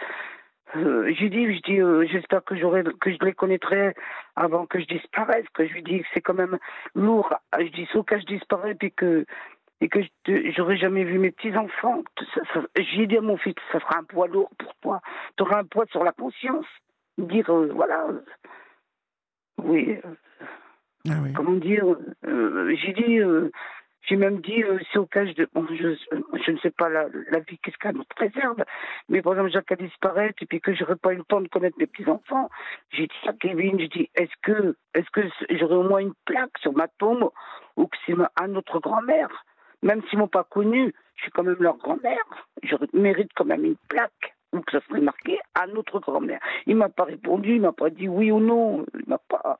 euh, 0.76 1.12
j'ai 1.18 1.28
dit, 1.28 1.54
je 1.54 1.60
dis, 1.62 2.08
j'espère 2.12 2.44
que 2.44 2.56
j'aurai, 2.56 2.82
que 3.00 3.12
je 3.12 3.18
les 3.24 3.32
connaîtrai 3.32 3.94
avant 4.36 4.66
que 4.66 4.80
je 4.80 4.86
disparaisse. 4.86 5.46
Que 5.54 5.66
je 5.66 5.72
lui 5.72 5.82
dis 5.82 6.00
que 6.00 6.06
c'est 6.14 6.20
quand 6.20 6.34
même 6.34 6.58
lourd. 6.94 7.32
Je 7.58 7.68
dis, 7.68 7.88
sauf 7.92 8.04
que 8.06 8.18
je 8.18 8.26
disparais 8.26 8.74
puis 8.74 8.92
que 8.92 9.24
et 9.80 9.88
que 9.88 10.00
j'aurais 10.56 10.76
jamais 10.76 11.04
vu 11.04 11.18
mes 11.18 11.30
petits-enfants. 11.30 12.02
J'ai 12.76 13.06
dit 13.06 13.18
à 13.18 13.20
mon 13.20 13.36
fils, 13.36 13.54
ça 13.72 13.80
sera 13.80 13.98
un 13.98 14.04
poids 14.04 14.26
lourd 14.28 14.50
pour 14.58 14.74
toi. 14.76 15.00
Tu 15.36 15.42
auras 15.42 15.60
un 15.60 15.64
poids 15.64 15.84
sur 15.90 16.02
la 16.04 16.12
conscience. 16.12 16.66
Dire, 17.18 17.48
euh, 17.50 17.70
voilà, 17.72 18.06
euh, 18.08 18.20
oui, 19.62 19.98
ah 21.08 21.12
oui, 21.22 21.32
comment 21.32 21.52
dire, 21.52 21.84
euh, 22.26 22.74
j'ai 22.74 22.92
dit, 22.92 23.20
j'ai 24.06 24.16
même 24.16 24.40
dit, 24.40 24.62
de, 24.62 25.48
bon, 25.54 25.66
je, 25.70 26.50
ne 26.50 26.58
sais 26.58 26.70
pas 26.70 26.88
la, 26.88 27.08
vie, 27.08 27.58
qu'est-ce 27.62 27.78
qu'elle 27.78 27.96
nous 27.96 28.04
préserve, 28.04 28.62
mais 29.08 29.22
par 29.22 29.32
exemple, 29.32 29.50
Jacques 29.50 29.72
a 29.72 29.76
disparu, 29.76 30.32
et 30.40 30.46
puis 30.46 30.60
que 30.60 30.74
j'aurais 30.74 30.96
pas 30.96 31.12
eu 31.12 31.16
le 31.16 31.24
temps 31.24 31.40
de 31.40 31.48
connaître 31.48 31.78
mes 31.78 31.86
petits-enfants, 31.86 32.50
j'ai 32.90 33.06
dit 33.06 33.28
à 33.28 33.32
Kevin, 33.32 33.78
j'ai 33.78 33.88
dit, 33.88 34.10
est-ce 34.14 34.32
que, 34.42 34.76
est-ce 34.94 35.10
que 35.10 35.22
j'aurais 35.50 35.76
au 35.76 35.88
moins 35.88 36.00
une 36.00 36.14
plaque 36.26 36.56
sur 36.58 36.72
ma 36.72 36.88
tombe, 36.88 37.30
ou 37.76 37.86
que 37.86 37.96
c'est 38.06 38.14
un 38.40 38.54
autre 38.54 38.78
grand-mère? 38.80 39.44
Même 39.82 40.02
s'ils 40.08 40.18
m'ont 40.18 40.28
pas 40.28 40.44
connu, 40.44 40.94
je 41.16 41.22
suis 41.22 41.30
quand 41.30 41.42
même 41.42 41.56
leur 41.60 41.76
grand-mère. 41.76 42.24
Je 42.62 42.74
mérite 42.92 43.30
quand 43.34 43.44
même 43.44 43.64
une 43.64 43.76
plaque 43.88 44.34
où 44.52 44.60
que 44.60 44.72
ça 44.72 44.80
serait 44.88 45.00
marqué 45.00 45.38
à 45.54 45.66
notre 45.66 46.00
grand-mère. 46.00 46.40
Il 46.66 46.76
m'a 46.76 46.88
pas 46.88 47.04
répondu, 47.04 47.56
il 47.56 47.60
m'a 47.60 47.72
pas 47.72 47.90
dit 47.90 48.08
oui 48.08 48.30
ou 48.30 48.40
non. 48.40 48.86
Il 48.94 49.08
m'a 49.08 49.18
pas. 49.18 49.58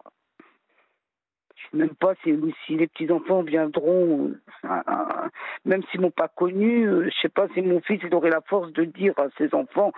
Même 1.74 1.94
pas 1.96 2.14
si, 2.22 2.32
les 2.68 2.86
petits 2.86 3.10
enfants 3.10 3.42
viendront, 3.42 4.32
euh, 4.64 5.28
même 5.64 5.82
s'ils 5.90 6.00
m'ont 6.00 6.12
pas 6.12 6.28
connu. 6.28 6.86
Euh, 6.86 7.10
je 7.10 7.20
sais 7.20 7.28
pas 7.28 7.48
si 7.48 7.62
mon 7.62 7.80
fils 7.80 8.00
il 8.04 8.14
aurait 8.14 8.30
la 8.30 8.40
force 8.42 8.72
de 8.72 8.84
dire 8.84 9.12
à 9.18 9.26
ses 9.36 9.52
enfants, 9.54 9.92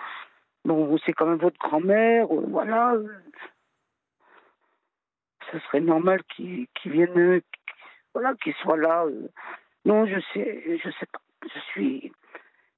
bon 0.64 0.96
c'est 1.04 1.12
quand 1.12 1.26
même 1.26 1.36
votre 1.36 1.58
grand-mère, 1.58 2.34
euh, 2.34 2.46
voilà. 2.48 2.94
Ce 5.52 5.58
serait 5.60 5.80
normal 5.80 6.22
qu'ils 6.34 6.66
viennent, 6.86 7.42
voilà, 8.14 8.34
qu'ils 8.42 8.54
soient 8.54 8.78
là. 8.78 9.04
Non, 9.84 10.06
je 10.06 10.18
sais, 10.32 10.78
je 10.82 10.90
sais 10.90 11.06
pas. 11.12 11.20
Je 11.42 11.60
suis, 11.72 12.12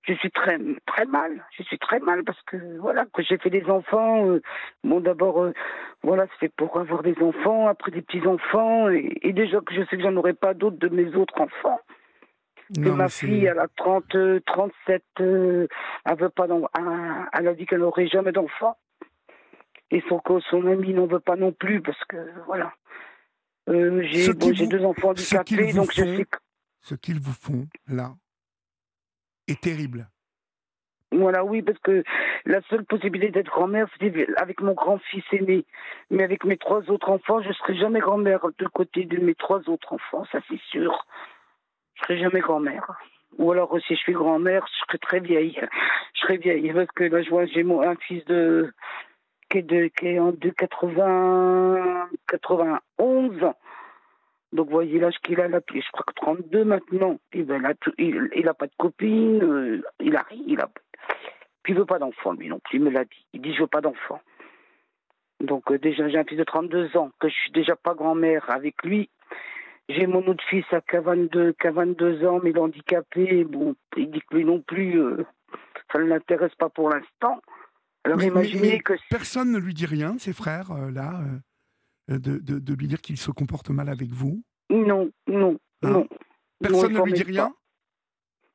je 0.03 0.15
suis 0.15 0.31
très, 0.31 0.59
très 0.87 1.05
mal. 1.05 1.45
Je 1.57 1.63
suis 1.65 1.79
très 1.79 1.99
mal 2.01 2.25
parce 2.25 2.41
que 2.43 2.79
voilà, 2.79 3.05
que 3.13 3.23
j'ai 3.23 3.39
fait 3.39 3.51
des 3.51 3.65
enfants. 3.67 4.27
Euh, 4.27 4.41
bon, 4.85 5.01
d'abord, 5.01 5.43
euh, 5.43 5.53
voilà, 6.03 6.27
c'est 6.41 6.53
pour 6.55 6.79
avoir 6.79 7.03
des 7.03 7.17
enfants, 7.21 7.69
après 7.69 7.91
des 7.91 8.03
petits 8.03 8.27
enfants, 8.27 8.89
et, 8.89 9.33
déjà 9.33 9.61
que 9.61 9.75
je 9.75 9.83
sais 9.83 9.97
que 9.97 10.03
j'en 10.03 10.17
aurai 10.17 10.35
pas 10.35 10.55
d'autres 10.55 10.79
de 10.79 10.89
mes 10.89 11.15
autres 11.15 11.39
enfants. 11.41 11.81
Et 12.77 12.91
ma 12.91 13.09
fille, 13.09 13.47
elle 13.47 13.59
a 13.59 13.67
30, 13.77 14.45
37, 14.45 15.03
euh, 15.21 15.67
elle 16.05 16.19
veut 16.19 16.29
pas 16.29 16.47
elle 17.33 17.49
a 17.49 17.55
dit 17.55 17.65
qu'elle 17.65 17.81
n'aurait 17.81 18.09
jamais 18.09 18.33
d'enfants. 18.33 18.77
Et 19.91 20.03
son, 20.09 20.21
son 20.51 20.67
ami 20.67 20.93
n'en 20.93 21.07
veut 21.07 21.21
pas 21.21 21.37
non 21.37 21.53
plus 21.53 21.81
parce 21.81 22.03
que 22.05 22.17
voilà. 22.47 22.75
j'ai 23.67 24.35
deux 24.35 24.85
enfants 24.85 25.11
handicapés, 25.11 25.73
donc 25.73 25.93
je 25.93 26.05
sais 26.05 26.25
que 26.27 26.39
ce 26.83 26.95
qu'ils 26.95 27.21
vous 27.21 27.33
font 27.33 27.67
là 27.87 28.13
est 29.49 29.61
terrible. 29.61 30.09
Voilà, 31.11 31.43
oui, 31.43 31.63
parce 31.63 31.79
que 31.79 32.05
la 32.45 32.61
seule 32.69 32.85
possibilité 32.85 33.33
d'être 33.33 33.51
grand-mère, 33.51 33.89
c'était 33.93 34.27
avec 34.37 34.61
mon 34.61 34.75
grand-fils 34.75 35.25
aîné. 35.33 35.65
Mais 36.11 36.23
avec 36.23 36.45
mes 36.45 36.59
trois 36.59 36.89
autres 36.91 37.09
enfants, 37.09 37.41
je 37.41 37.49
ne 37.49 37.55
serai 37.55 37.77
jamais 37.77 38.01
grand-mère 38.01 38.47
de 38.59 38.67
côté 38.67 39.05
de 39.05 39.19
mes 39.19 39.35
trois 39.35 39.67
autres 39.69 39.95
enfants, 39.95 40.27
ça 40.31 40.41
c'est 40.49 40.61
sûr. 40.71 41.07
Je 41.95 42.03
ne 42.03 42.07
serai 42.07 42.19
jamais 42.19 42.41
grand-mère. 42.41 42.93
Ou 43.39 43.53
alors, 43.53 43.75
si 43.87 43.95
je 43.95 44.01
suis 44.01 44.13
grand-mère, 44.13 44.67
je 44.67 44.87
serai 44.87 44.99
très 44.99 45.21
vieille. 45.21 45.59
Je 46.15 46.21
serai 46.21 46.37
vieille, 46.37 46.73
parce 46.73 46.91
que 46.93 47.05
là, 47.05 47.23
je 47.23 47.31
vois, 47.31 47.47
j'ai 47.47 47.63
un 47.63 47.97
fils 47.97 48.25
de 48.27 48.73
qui 49.51 49.59
est, 49.59 49.63
de, 49.63 49.87
qui 49.99 50.09
est 50.09 50.19
en 50.19 50.33
de 50.33 50.51
80, 50.51 52.09
91 52.29 53.53
donc, 54.53 54.71
voyez 54.71 54.99
l'âge 54.99 55.19
qu'il 55.23 55.41
a 55.41 55.49
là, 55.49 55.61
puis 55.61 55.83
je 55.83 55.91
crois 55.91 56.05
que 56.07 56.15
32 56.15 56.65
maintenant. 56.65 57.19
Et 57.33 57.43
ben, 57.43 57.61
là, 57.61 57.75
il, 57.99 58.31
il 58.35 58.49
a 58.49 58.55
pas 58.55 58.67
de 58.67 58.73
copine, 58.79 59.43
euh, 59.43 59.83
il 60.01 60.17
a 60.17 60.23
rien, 60.23 60.43
il 60.47 60.61
a. 60.61 60.71
Puis 61.63 61.75
il 61.75 61.79
veut 61.79 61.85
pas 61.85 61.99
d'enfant, 61.99 62.33
lui 62.33 62.49
non 62.49 62.59
plus, 62.61 62.79
il 62.79 62.85
me 62.85 62.91
l'a 62.91 63.05
dit. 63.05 63.27
Il 63.35 63.43
dit, 63.43 63.55
je 63.55 63.61
veux 63.61 63.67
pas 63.67 63.83
d'enfant. 63.83 64.21
Donc, 65.41 65.71
euh, 65.71 65.79
déjà, 65.79 66.09
j'ai 66.09 66.19
un 66.19 66.25
fils 66.25 66.39
de 66.39 66.45
32 66.45 66.97
ans, 66.97 67.11
que 67.21 67.29
je 67.29 67.35
suis 67.35 67.53
déjà 67.53 67.77
pas 67.77 67.95
grand-mère 67.95 68.49
avec 68.51 68.83
lui. 68.85 69.11
J'ai 69.91 70.07
mon 70.07 70.27
autre 70.27 70.45
fils 70.49 70.65
à 70.73 70.81
22, 71.01 71.55
22 71.63 72.27
ans, 72.27 72.41
mais 72.43 72.51
il 72.51 72.57
est 72.57 72.61
handicapé. 72.61 73.45
Bon, 73.45 73.75
il 73.97 74.11
dit 74.11 74.21
que 74.21 74.37
lui 74.37 74.45
non 74.45 74.61
plus, 74.61 74.99
euh, 74.99 75.27
ça 75.93 75.99
ne 75.99 76.05
l'intéresse 76.05 76.55
pas 76.55 76.69
pour 76.71 76.89
l'instant. 76.89 77.41
Alors, 78.05 78.23
imaginez 78.23 78.81
que. 78.81 78.95
Personne 79.11 79.53
ne 79.53 79.59
lui 79.59 79.75
dit 79.75 79.87
rien, 79.87 80.17
ses 80.19 80.33
frères, 80.33 80.73
là 80.91 81.21
euh, 82.11 82.19
de, 82.19 82.39
de, 82.39 82.75
lui 82.75 82.87
dire 82.87 83.01
qu'il 83.01 83.19
se 83.19 83.31
comporte 83.31 83.71
mal 83.71 83.89
avec 83.89 84.11
vous 84.11 84.43
Non, 84.71 85.11
non, 85.27 85.59
hein 85.83 85.91
non. 85.91 86.09
Personne 86.61 86.93
ne 86.93 87.03
lui 87.03 87.13
dit 87.13 87.23
rien 87.23 87.53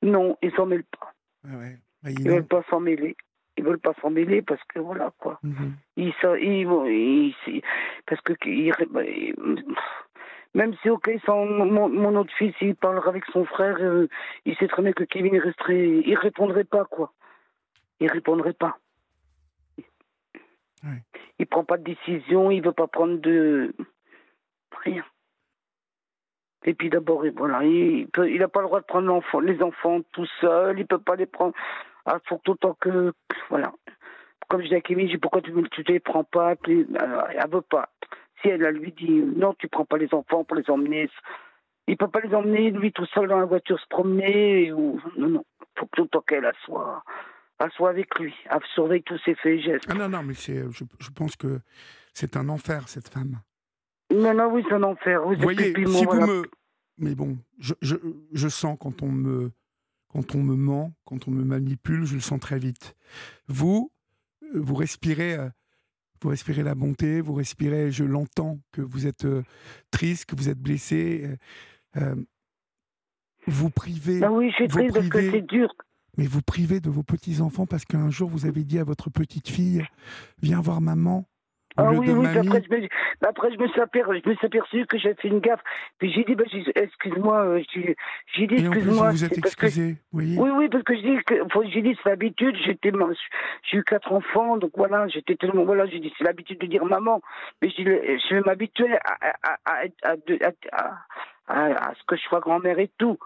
Non, 0.01 0.37
ils 0.41 0.51
s'en 0.53 0.65
mêlent 0.65 0.83
pas. 0.83 1.13
Bah, 1.43 2.09
ils 2.09 2.23
ne 2.23 2.31
veulent 2.31 2.47
pas 2.47 2.63
s'en 2.69 2.79
mêler. 2.79 3.15
Ils 3.57 3.63
veulent 3.63 3.79
pas 3.79 3.93
s'en 4.01 4.09
mêler 4.09 4.41
parce 4.41 4.63
que 4.65 4.79
voilà 4.79 5.13
quoi. 5.19 5.39
Mhm. 5.43 5.73
Ils, 5.97 6.13
ils, 6.41 7.61
parce 8.07 8.21
que 8.21 8.33
bah, 8.91 9.01
même 10.55 10.75
si 10.81 10.89
ok, 10.89 11.11
sans 11.25 11.45
mon, 11.45 11.89
mon, 11.89 12.15
autre 12.15 12.33
fils, 12.37 12.53
il 12.61 12.75
parlera 12.75 13.09
avec 13.09 13.25
son 13.31 13.45
frère, 13.45 13.77
euh, 13.79 14.07
il 14.45 14.55
sait 14.57 14.67
très 14.67 14.81
bien 14.81 14.93
que 14.93 15.03
Kevin 15.03 15.37
resterait, 15.37 16.01
il 16.05 16.15
répondrait 16.15 16.63
pas 16.63 16.85
quoi. 16.85 17.11
Il 17.99 18.11
répondrait 18.11 18.53
pas. 18.53 18.77
Ouais. 20.83 21.01
Il 21.39 21.47
prend 21.47 21.63
pas 21.63 21.77
de 21.77 21.83
décision, 21.83 22.51
il 22.51 22.61
veut 22.61 22.73
pas 22.73 22.87
prendre 22.87 23.17
de 23.19 23.73
rien. 24.83 25.03
Et 26.65 26.73
puis 26.73 26.89
d'abord, 26.89 27.25
voilà, 27.35 27.63
il 27.63 28.07
n'a 28.15 28.47
pas 28.47 28.61
le 28.61 28.67
droit 28.67 28.79
de 28.79 28.85
prendre 28.85 29.41
les 29.41 29.61
enfants 29.61 30.01
tout 30.13 30.27
seul, 30.39 30.79
il 30.79 30.87
peut 30.87 30.99
pas 30.99 31.15
les 31.15 31.25
prendre. 31.25 31.53
Ah, 32.05 32.19
faut 32.25 32.39
tout 32.43 32.51
autant 32.51 32.73
que, 32.79 33.13
voilà. 33.49 33.73
Comme 34.49 34.61
je 34.61 34.67
dis 34.67 34.75
à 34.75 34.81
Kémy, 34.81 35.07
je 35.07 35.13
dis 35.13 35.17
pourquoi 35.17 35.41
tu 35.41 35.51
ne 35.51 35.63
les 35.87 35.99
prends 35.99 36.23
pas 36.23 36.55
puis, 36.55 36.85
Elle 36.91 37.49
veut 37.49 37.61
pas. 37.61 37.89
Si 38.41 38.49
elle, 38.49 38.63
elle 38.63 38.75
lui 38.75 38.91
dit 38.91 39.09
non, 39.09 39.53
tu 39.53 39.67
prends 39.67 39.85
pas 39.85 39.97
les 39.97 40.13
enfants 40.13 40.43
pour 40.43 40.57
les 40.57 40.69
emmener, 40.69 41.09
il 41.87 41.97
peut 41.97 42.09
pas 42.09 42.21
les 42.21 42.33
emmener 42.33 42.71
lui 42.71 42.91
tout 42.91 43.05
seul 43.07 43.27
dans 43.27 43.39
la 43.39 43.45
voiture 43.45 43.79
se 43.79 43.87
promener 43.87 44.71
ou 44.71 45.01
non 45.17 45.29
non. 45.29 45.45
Faut 45.77 45.85
que 45.87 45.95
tout 45.95 46.03
autant 46.03 46.21
qu'elle 46.21 46.49
soit 46.65 47.03
soit 47.69 47.89
avec 47.89 48.19
lui, 48.19 48.33
à 48.49 48.59
surveiller 48.73 49.03
tous 49.03 49.19
ses 49.25 49.35
faits 49.35 49.59
et 49.59 49.61
gestes. 49.61 49.85
Ah 49.89 49.93
non, 49.93 50.09
non, 50.09 50.23
mais 50.23 50.33
c'est, 50.33 50.63
je, 50.71 50.83
je 50.99 51.09
pense 51.09 51.35
que 51.35 51.59
c'est 52.13 52.37
un 52.37 52.49
enfer, 52.49 52.89
cette 52.89 53.09
femme. 53.09 53.41
Non, 54.13 54.33
non, 54.33 54.51
oui, 54.51 54.63
c'est 54.67 54.75
un 54.75 54.83
enfer. 54.83 55.21
vous 55.23 55.35
voyez, 55.35 55.73
si 55.73 56.05
vous 56.05 56.21
me... 56.21 56.43
Mais 56.97 57.15
bon, 57.15 57.37
je, 57.57 57.73
je, 57.81 57.95
je, 58.33 58.47
sens 58.47 58.77
quand 58.79 59.01
on, 59.01 59.11
me, 59.11 59.51
quand 60.09 60.35
on 60.35 60.43
me 60.43 60.55
ment, 60.55 60.93
quand 61.05 61.27
on 61.27 61.31
me 61.31 61.43
manipule, 61.43 62.05
je 62.05 62.15
le 62.15 62.21
sens 62.21 62.39
très 62.39 62.59
vite. 62.59 62.95
Vous, 63.47 63.91
vous 64.53 64.75
respirez... 64.75 65.35
Euh, 65.35 65.49
vous 66.21 66.29
respirez 66.29 66.63
la 66.63 66.73
bonté, 66.73 67.19
vous 67.19 67.33
respirez, 67.33 67.91
je 67.91 68.05
l'entends, 68.05 68.57
que 68.71 68.79
vous 68.79 69.07
êtes 69.07 69.27
triste, 69.91 70.25
que 70.25 70.37
vous 70.37 70.47
êtes 70.47 70.57
blessé. 70.57 71.27
vous 73.45 73.69
privez. 73.69 74.21
Bah 74.21 74.31
oui, 74.31 74.49
je 74.51 74.55
suis 74.55 74.67
triste 74.69 74.95
parce 74.95 75.09
que 75.09 75.31
c'est 75.31 75.41
dur. 75.41 75.67
Mais 76.17 76.25
vous 76.25 76.41
privez 76.41 76.79
de 76.79 76.89
vos 76.89 77.03
petits-enfants 77.03 77.65
parce 77.65 77.85
qu'un 77.85 78.09
jour 78.09 78.29
vous 78.29 78.45
avez 78.45 78.63
dit 78.63 78.79
à 78.79 78.83
votre 78.83 79.09
petite 79.09 79.49
fille 79.49 79.83
Viens 80.41 80.61
voir 80.61 80.81
maman. 80.81 81.25
Ah 81.75 81.91
oui, 81.91 82.07
oui, 82.11 82.27
après 82.27 82.61
je, 82.61 82.69
me, 82.69 82.87
après 83.27 83.51
je, 83.51 83.57
me 83.57 83.67
suis 83.67 83.81
aperçu, 83.81 84.21
je 84.23 84.29
me 84.29 84.35
suis 84.35 84.45
aperçu 84.45 84.85
que 84.85 84.99
j'avais 84.99 85.15
fait 85.15 85.27
une 85.27 85.39
gaffe. 85.39 85.61
Puis 85.97 86.13
j'ai 86.13 86.23
dit, 86.23 86.35
bah, 86.35 86.43
excuse-moi, 86.75 87.45
euh, 87.45 87.63
j'ai 87.73 88.45
dit, 88.45 88.55
excuse-moi. 88.55 89.09
Vous 89.09 89.23
êtes 89.23 89.37
excusé, 89.39 89.95
Oui, 90.11 90.37
oui, 90.37 90.69
parce 90.69 90.83
que 90.83 90.95
j'ai 90.95 91.01
dit, 91.01 91.17
j'ai 91.71 91.81
dit, 91.81 91.97
c'est 92.03 92.09
l'habitude, 92.09 92.55
j'ai 92.63 93.77
eu 93.77 93.83
quatre 93.83 94.13
enfants, 94.13 94.57
donc 94.57 94.71
voilà, 94.75 95.07
j'étais 95.07 95.35
tellement, 95.35 95.65
voilà, 95.65 95.87
j'ai 95.87 95.99
dit, 95.99 96.13
c'est 96.17 96.23
l'habitude 96.23 96.59
de 96.59 96.67
dire 96.67 96.85
maman. 96.85 97.21
Mais 97.61 97.69
je, 97.71 97.81
je 97.83 98.35
vais 98.35 98.41
m'habituer 98.41 98.93
à, 98.93 99.33
à, 99.41 99.57
à, 99.65 99.83
à, 101.47 101.93
ce 101.95 102.03
que 102.05 102.15
je 102.15 102.21
sois 102.21 102.39
grand-mère 102.39 102.77
et 102.77 102.91
tout. 102.99 103.17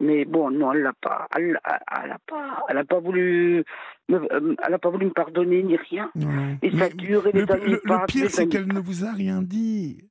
Mais 0.00 0.24
bon, 0.24 0.50
non, 0.50 0.72
elle 0.72 0.82
l'a 0.82 0.92
pas, 0.92 1.26
elle, 1.36 1.58
elle, 1.64 2.16
pas, 2.26 2.64
elle 2.68 2.78
a 2.78 2.84
pas 2.84 3.00
voulu, 3.00 3.64
euh, 4.10 4.54
elle 4.66 4.74
a 4.74 4.78
pas 4.78 4.90
voulu 4.90 5.06
me 5.06 5.12
pardonner 5.12 5.62
ni 5.62 5.76
rien. 5.76 6.10
Et 6.62 6.70
ça 6.70 6.90
dure 6.90 7.26
et 7.26 7.32
les 7.32 7.46
le, 7.46 7.52
amis 7.52 7.70
le, 7.72 7.80
le 7.82 8.06
pire, 8.06 8.30
c'est 8.30 8.46
qu'elle 8.46 8.66
ne 8.66 8.78
vous 8.78 9.04
a 9.06 9.12
rien 9.12 9.40
dit. 9.40 10.04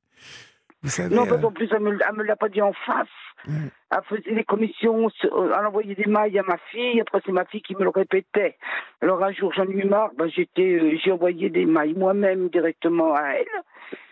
Vous 0.81 0.89
savez. 0.89 1.15
Non, 1.15 1.27
euh... 1.27 1.41
en 1.41 1.51
plus, 1.51 1.67
elle 1.71 1.81
me, 1.81 1.91
me 1.91 2.23
l'a 2.23 2.35
pas 2.35 2.49
dit 2.49 2.61
en 2.61 2.73
face. 2.73 3.07
Elle 3.47 3.99
faisait 4.09 4.33
des 4.33 4.43
commissions, 4.43 5.07
euh, 5.25 5.53
elle 5.59 5.65
envoyait 5.65 5.93
des 5.93 6.05
mailles 6.05 6.39
à 6.39 6.43
ma 6.43 6.57
fille. 6.71 6.99
Après, 7.01 7.21
c'est 7.25 7.31
ma 7.31 7.45
fille 7.45 7.61
qui 7.61 7.75
me 7.75 7.83
le 7.83 7.89
répétait. 7.89 8.57
Alors 9.01 9.23
un 9.23 9.31
jour, 9.33 9.53
j'en 9.53 9.67
ai 9.67 9.73
eu 9.73 9.85
marre. 9.85 10.11
Ben, 10.17 10.27
j'étais, 10.29 10.79
euh, 10.79 10.97
j'ai 11.03 11.11
envoyé 11.11 11.49
des 11.49 11.65
mailles 11.65 11.93
moi-même 11.93 12.49
directement 12.49 13.13
à 13.13 13.33
elle. 13.33 13.45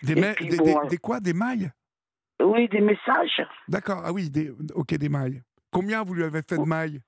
Des, 0.04 0.14
des, 0.14 0.22
des, 0.22 0.76
des, 0.90 0.98
quoi? 0.98 1.20
Des 1.20 1.34
mailles 1.34 1.72
Oui, 2.44 2.68
des 2.70 2.82
messages. 2.82 3.42
D'accord. 3.68 4.04
Ah 4.06 4.12
oui, 4.12 4.30
des, 4.30 4.52
ok, 4.76 4.94
des 4.96 5.10
mailles. 5.10 5.42
Combien 5.74 6.04
vous 6.04 6.14
lui 6.14 6.24
avez 6.24 6.42
fait 6.48 6.58
de 6.58 6.64
mailles? 6.64 7.02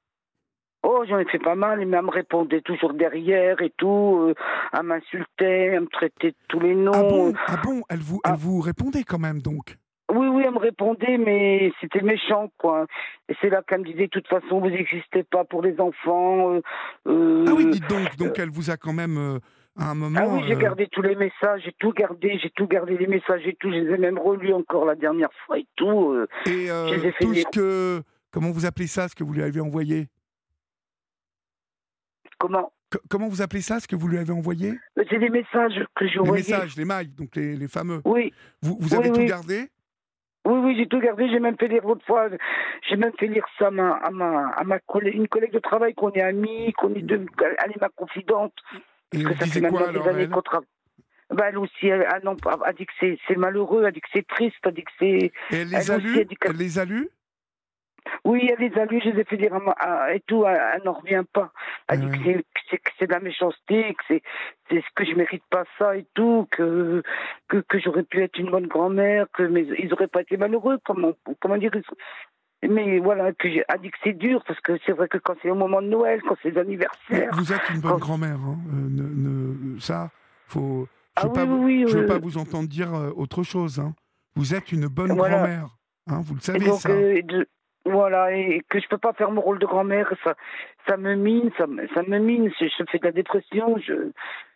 Oh, 0.87 1.03
j'en 1.07 1.17
ai 1.17 1.25
fait 1.25 1.39
pas 1.39 1.55
mal, 1.55 1.83
mais 1.85 1.97
elle 1.97 2.05
me 2.05 2.11
répondait 2.11 2.61
toujours 2.61 2.93
derrière 2.93 3.59
et 3.61 3.71
tout. 3.75 4.27
Euh, 4.27 4.35
elle 4.71 4.83
m'insultait, 4.83 5.71
elle 5.73 5.81
me 5.81 5.87
traitait 5.87 6.31
de 6.31 6.35
tous 6.47 6.59
les 6.59 6.75
noms. 6.75 6.91
Ah 6.93 7.01
bon, 7.01 7.33
ah 7.47 7.57
bon 7.63 7.81
elle, 7.89 7.99
vous, 7.99 8.19
elle 8.23 8.31
ah. 8.33 8.35
vous 8.37 8.59
répondait 8.59 9.03
quand 9.03 9.17
même 9.17 9.41
donc? 9.41 9.77
Oui, 10.13 10.27
oui, 10.27 10.43
elle 10.45 10.53
me 10.53 10.59
répondait, 10.59 11.17
mais 11.17 11.71
c'était 11.81 12.01
méchant, 12.01 12.51
quoi. 12.59 12.85
Et 13.27 13.33
c'est 13.41 13.49
là 13.49 13.63
qu'elle 13.67 13.79
me 13.79 13.85
disait, 13.85 14.03
de 14.03 14.11
toute 14.11 14.27
façon, 14.27 14.59
vous 14.59 14.69
n'existez 14.69 15.23
pas 15.23 15.43
pour 15.43 15.63
les 15.63 15.79
enfants. 15.79 16.53
Euh, 16.53 16.61
euh, 17.07 17.45
ah 17.47 17.51
oui, 17.55 17.65
dites 17.71 17.89
donc, 17.89 18.15
donc 18.17 18.37
elle 18.37 18.51
vous 18.51 18.69
a 18.69 18.77
quand 18.77 18.93
même, 18.93 19.39
à 19.79 19.89
un 19.89 19.95
moment... 19.95 20.19
Ah 20.21 20.27
oui, 20.27 20.43
j'ai 20.47 20.55
gardé 20.55 20.87
tous 20.91 21.01
les 21.01 21.15
messages, 21.15 21.63
j'ai 21.65 21.73
tout 21.79 21.93
gardé, 21.93 22.37
j'ai 22.43 22.51
tout 22.51 22.67
gardé 22.67 22.95
les 22.95 23.07
messages 23.07 23.41
et 23.47 23.55
tout, 23.55 23.71
je 23.71 23.77
les 23.77 23.95
ai 23.95 23.97
même 23.97 24.19
relus 24.19 24.53
encore 24.53 24.85
la 24.85 24.95
dernière 24.95 25.33
fois 25.47 25.57
et 25.57 25.65
tout. 25.75 26.15
et 26.45 26.67
tout 27.19 27.33
ce 27.33 27.49
que 27.51 28.03
Comment 28.35 28.51
vous 28.51 28.65
appelez 28.65 28.87
ça, 28.87 29.07
ce 29.07 29.15
que 29.15 29.23
vous 29.23 29.31
lui 29.31 29.43
avez 29.43 29.61
envoyé? 29.61 30.09
Comment? 32.37 32.73
Comment 33.09 33.29
vous 33.29 33.41
appelez 33.41 33.61
ça, 33.61 33.79
ce 33.79 33.87
que 33.87 33.95
vous 33.95 34.09
lui 34.09 34.17
avez 34.17 34.33
envoyé? 34.33 34.77
C'est 35.09 35.19
des 35.19 35.29
messages 35.29 35.81
que 35.95 36.05
j'ai 36.05 36.19
envoyés. 36.19 36.43
Les 36.43 36.51
messages, 36.51 36.75
les 36.75 36.83
mailles, 36.83 37.07
donc 37.07 37.33
les, 37.37 37.67
fameux. 37.69 38.01
Oui. 38.03 38.33
Vous, 38.61 38.75
vous 38.77 38.93
avez 38.93 39.09
tout 39.09 39.23
gardé? 39.23 39.69
Oui, 40.43 40.59
oui, 40.65 40.75
j'ai 40.77 40.85
tout 40.85 40.99
gardé. 40.99 41.29
J'ai 41.29 41.39
même 41.39 41.55
fait 41.57 41.69
lire 41.69 41.87
l'autre 41.87 42.05
fois. 42.05 42.27
J'ai 42.89 42.97
même 42.97 43.13
fait 43.17 43.27
lire 43.27 43.45
ça 43.57 43.67
à 43.67 43.71
ma, 43.71 43.93
à 43.93 44.11
ma, 44.11 44.49
à 44.49 44.65
ma 44.65 44.79
collègue, 44.79 45.15
une 45.15 45.29
collègue 45.29 45.53
de 45.53 45.59
travail 45.59 45.93
qu'on 45.93 46.11
est 46.11 46.21
amis, 46.21 46.73
qu'on 46.73 46.93
est 46.93 47.03
deux. 47.03 47.25
Elle 47.41 47.71
est 47.71 47.79
ma 47.79 47.87
confidente. 47.87 48.53
Et 49.13 49.23
parce 49.23 49.37
que 49.37 49.45
ça 49.45 49.47
fait 49.47 49.61
quoi, 49.61 49.87
alors, 49.87 50.03
bah, 51.29 51.45
elle 51.47 51.57
aussi, 51.57 51.87
elle, 51.87 52.05
a 52.05 52.73
dit 52.73 52.85
que 52.85 53.15
c'est 53.29 53.37
malheureux, 53.37 53.79
elle 53.83 53.87
a 53.87 53.91
dit 53.91 54.01
que 54.01 54.09
c'est 54.11 54.27
triste, 54.27 54.57
elle 54.63 54.69
a 54.69 54.71
dit 54.73 54.83
que 54.83 54.91
c'est. 54.99 55.31
Elle 55.51 55.69
les 55.69 55.89
a 55.89 55.95
Elle 55.95 56.57
les 56.57 56.79
a 56.79 56.83
lus? 56.83 57.09
Oui, 58.23 58.49
elle 58.51 58.67
les 58.67 58.77
a 58.79 58.85
lus, 58.85 59.01
je 59.03 59.09
les 59.09 59.21
ai 59.21 59.23
fait 59.23 59.37
dire 59.37 59.57
et 60.13 60.19
tout, 60.21 60.45
elle, 60.45 60.81
n'en 60.83 60.93
revient 60.93 61.23
pas. 61.31 61.51
Elle 61.87 62.09
dit 62.09 62.19
que 62.19 62.41
c'est 62.99 63.07
de 63.07 63.13
la 63.13 63.19
méchanceté, 63.19 63.95
que 63.95 64.19
c'est 64.69 64.81
ce 64.81 64.93
que 64.95 65.05
je 65.05 65.15
mérite 65.15 65.43
pas 65.49 65.63
ça 65.77 65.95
et 65.95 66.05
tout, 66.13 66.47
que 66.51 67.03
que, 67.47 67.57
que 67.57 67.79
j'aurais 67.79 68.03
pu 68.03 68.23
être 68.23 68.37
une 68.37 68.51
bonne 68.51 68.67
grand-mère, 68.67 69.27
que 69.33 69.43
mais 69.43 69.65
ils 69.79 69.93
auraient 69.93 70.07
pas 70.07 70.21
été 70.21 70.37
malheureux, 70.37 70.79
comment 70.83 71.13
comment 71.39 71.57
dire 71.57 71.71
mais 72.67 72.99
voilà, 72.99 73.31
que 73.33 73.49
j'ai 73.49 73.63
dit 73.81 73.91
que 73.91 73.97
c'est 74.03 74.17
dur, 74.17 74.43
parce 74.47 74.59
que 74.61 74.77
c'est 74.85 74.91
vrai 74.91 75.07
que 75.07 75.17
quand 75.17 75.35
c'est 75.41 75.49
au 75.49 75.55
moment 75.55 75.81
de 75.81 75.87
Noël, 75.87 76.21
quand 76.23 76.35
c'est 76.41 76.51
l'anniversaire... 76.51 77.29
Vous 77.33 77.53
êtes 77.53 77.69
une 77.73 77.81
bonne 77.81 77.99
grand-mère, 77.99 78.39
hein. 78.39 78.57
Euh, 78.73 78.87
ne, 78.89 79.79
ça, 79.79 80.09
faut... 80.47 80.87
Je 81.17 81.27
ne 81.27 81.31
ah 81.33 81.45
veux, 81.45 81.85
pas, 81.85 81.97
veux 81.97 82.05
pas 82.05 82.19
vous 82.19 82.37
entendre 82.37 82.67
dire 82.67 82.93
euh, 82.93 83.11
autre 83.15 83.43
chose. 83.43 83.79
Hein. 83.79 83.93
Vous 84.35 84.53
êtes 84.53 84.71
une 84.73 84.87
bonne 84.87 85.15
grand-mère, 85.15 85.67
hein, 86.07 86.21
vous 86.25 86.35
le 86.35 86.41
savez, 86.41 86.69
ça. 86.71 86.89
Euh, 86.89 87.21
voilà, 87.85 88.35
et 88.35 88.61
que 88.67 88.79
je 88.79 88.87
peux 88.87 88.97
pas 88.97 89.13
faire 89.13 89.31
mon 89.31 89.41
rôle 89.41 89.59
de 89.59 89.65
grand-mère, 89.65 90.11
ça, 90.23 90.33
ça 90.87 90.97
me 90.97 91.15
mine, 91.15 91.51
ça, 91.57 91.65
ça 91.93 92.01
me 92.03 92.17
mine. 92.17 92.51
Je, 92.59 92.65
je, 92.65 92.83
fais 92.89 92.97
de 92.97 93.05
la 93.05 93.11
dépression, 93.11 93.77
je, 93.77 93.93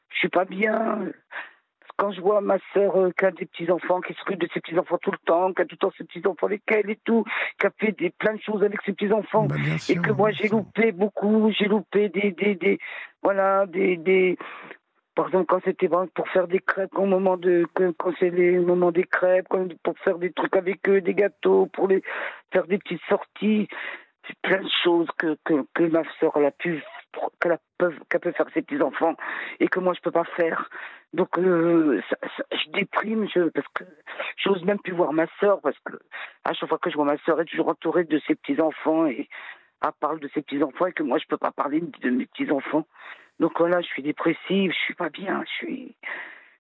je 0.10 0.18
suis 0.18 0.30
pas 0.30 0.46
bien. 0.46 1.00
Quand 1.98 2.12
je 2.12 2.22
vois 2.22 2.42
ma 2.42 2.58
sœur 2.74 2.96
euh, 2.98 3.12
qui 3.12 3.26
a 3.26 3.32
des 3.32 3.46
petits 3.46 3.70
enfants, 3.70 4.00
qui 4.00 4.14
s'occupe 4.14 4.40
de 4.40 4.48
ses 4.54 4.62
petits 4.62 4.80
enfants 4.80 4.98
tout 5.02 5.12
le 5.12 5.18
temps, 5.26 5.54
qui 5.54 5.62
a 5.62 5.66
tout 5.66 5.76
le 5.76 5.78
temps 5.78 5.92
ses 5.98 6.06
petits 6.06 6.26
enfants 6.26 6.48
avec 6.48 6.62
elle 6.68 6.90
et 6.90 7.00
tout, 7.04 7.26
qui 7.60 7.68
a 7.68 7.72
fait 7.78 7.92
des, 7.92 8.10
plein 8.10 8.34
de 8.34 8.42
choses 8.42 8.64
avec 8.64 8.82
ses 8.86 8.94
petits 8.94 9.12
enfants, 9.12 9.46
bah, 9.46 9.56
et 9.90 9.96
que 9.96 10.12
moi 10.12 10.32
j'ai 10.32 10.48
loupé 10.48 10.94
beaucoup, 10.94 11.52
j'ai 11.52 11.66
loupé 11.66 12.08
des, 12.08 12.32
des, 12.32 12.56
des, 12.56 12.80
voilà, 13.22 13.66
des, 13.66 13.98
des, 13.98 14.38
par 15.20 15.28
exemple, 15.28 15.48
quand 15.48 15.60
c'était 15.66 15.90
pour 15.90 16.30
faire 16.30 16.48
des 16.48 16.60
crêpes, 16.60 16.98
au 16.98 17.06
moment 17.06 17.36
de, 17.36 17.68
quand 17.76 18.14
c'est 18.22 18.30
les 18.30 18.58
moments 18.58 18.94
des 18.94 19.04
crêpes, 19.04 19.50
pour 19.84 20.00
faire 20.00 20.18
des 20.18 20.32
trucs 20.32 20.56
avec 20.56 20.88
eux, 20.88 21.02
des 21.02 21.14
gâteaux, 21.14 21.66
pour 21.74 21.90
les 21.90 22.02
faire 22.54 22.66
des 22.68 22.78
petites 22.78 23.02
sorties, 23.10 23.68
c'est 24.26 24.38
plein 24.42 24.62
de 24.62 24.70
choses 24.82 25.10
que, 25.18 25.36
que, 25.44 25.84
ma 25.84 26.04
soeur 26.22 26.38
a 26.38 26.52
pu 26.52 26.82
qu'elle 27.42 27.60
peut, 27.78 27.92
peut 28.22 28.32
faire 28.32 28.46
ses 28.54 28.62
petits 28.62 28.82
enfants 28.82 29.18
et 29.60 29.68
que 29.68 29.82
moi 29.82 29.94
je 29.94 30.00
peux 30.00 30.12
pas 30.12 30.24
faire. 30.24 30.70
Donc 31.12 31.38
euh, 31.38 32.02
je 32.54 32.72
déprime, 32.72 33.28
parce 33.54 33.68
que 33.74 33.84
j'ose 34.38 34.64
même 34.64 34.80
plus 34.80 34.94
voir 34.94 35.12
ma 35.12 35.28
soeur 35.42 35.60
parce 35.60 35.78
que 35.80 36.00
à 36.46 36.54
chaque 36.54 36.70
fois 36.70 36.78
que 36.78 36.90
je 36.90 36.96
vois 36.96 37.04
ma 37.04 37.18
soeur, 37.18 37.42
elle 37.42 37.46
est 37.46 37.50
toujours 37.50 37.68
entourée 37.68 38.06
de 38.06 38.22
ses 38.26 38.36
petits 38.36 38.62
enfants 38.62 39.06
et 39.06 39.28
elle 39.84 39.90
parle 40.00 40.22
de 40.22 40.30
ses 40.34 40.44
petits 40.44 40.64
enfants 40.64 40.86
et 40.86 40.94
que 40.94 41.04
moi 41.04 41.18
je 41.18 41.28
peux 41.28 41.38
pas 41.38 41.52
parler 41.52 41.82
de 41.82 42.10
mes 42.10 42.26
petits 42.26 42.50
enfants. 42.52 42.88
Donc 43.40 43.58
voilà, 43.58 43.82
je 43.82 43.88
suis 43.88 44.04
dépressive, 44.04 44.72
je 44.72 44.78
suis 44.86 44.94
pas 44.94 45.10
bien, 45.10 45.44
je 45.46 45.66
suis. 45.66 45.96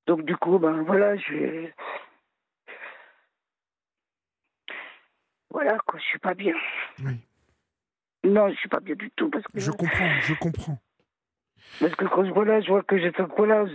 Donc 0.07 0.23
du 0.23 0.35
coup, 0.37 0.59
ben 0.59 0.81
voilà, 0.83 1.15
je. 1.17 1.67
Voilà, 5.51 5.77
quoi, 5.85 5.99
je 5.99 6.05
suis 6.05 6.19
pas 6.19 6.33
bien. 6.33 6.55
Oui. 7.03 7.19
Non, 8.23 8.49
je 8.49 8.55
suis 8.55 8.69
pas 8.69 8.79
bien 8.79 8.95
du 8.95 9.11
tout 9.11 9.29
parce 9.29 9.45
que. 9.45 9.59
Je 9.59 9.71
comprends, 9.71 10.19
je 10.21 10.33
comprends. 10.35 10.79
Parce 11.79 11.95
que 11.95 12.05
quand 12.05 12.25
je 12.25 12.31
vois 12.31 12.45
là, 12.45 12.61
je 12.61 12.67
vois 12.67 12.83
que 12.83 12.97
j'ai 12.97 13.11
voilà, 13.37 13.65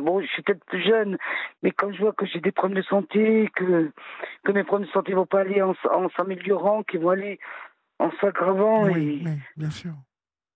bon, 0.00 0.20
je 0.20 0.26
suis 0.28 0.42
peut-être 0.42 0.64
plus 0.66 0.82
jeune, 0.82 1.18
mais 1.62 1.72
quand 1.72 1.92
je 1.92 2.00
vois 2.00 2.12
que 2.12 2.26
j'ai 2.26 2.40
des 2.40 2.52
problèmes 2.52 2.78
de 2.78 2.86
santé, 2.86 3.50
que 3.54 3.90
que 4.44 4.52
mes 4.52 4.64
problèmes 4.64 4.86
de 4.86 4.92
santé 4.92 5.12
vont 5.14 5.26
pas 5.26 5.40
aller 5.40 5.60
en, 5.60 5.74
en 5.90 6.08
s'améliorant, 6.10 6.82
qu'ils 6.84 7.00
vont 7.00 7.10
aller 7.10 7.38
en 7.98 8.10
s'aggravant. 8.20 8.84
Oui, 8.84 9.22
oui, 9.24 9.32
bien 9.56 9.70
sûr 9.70 9.94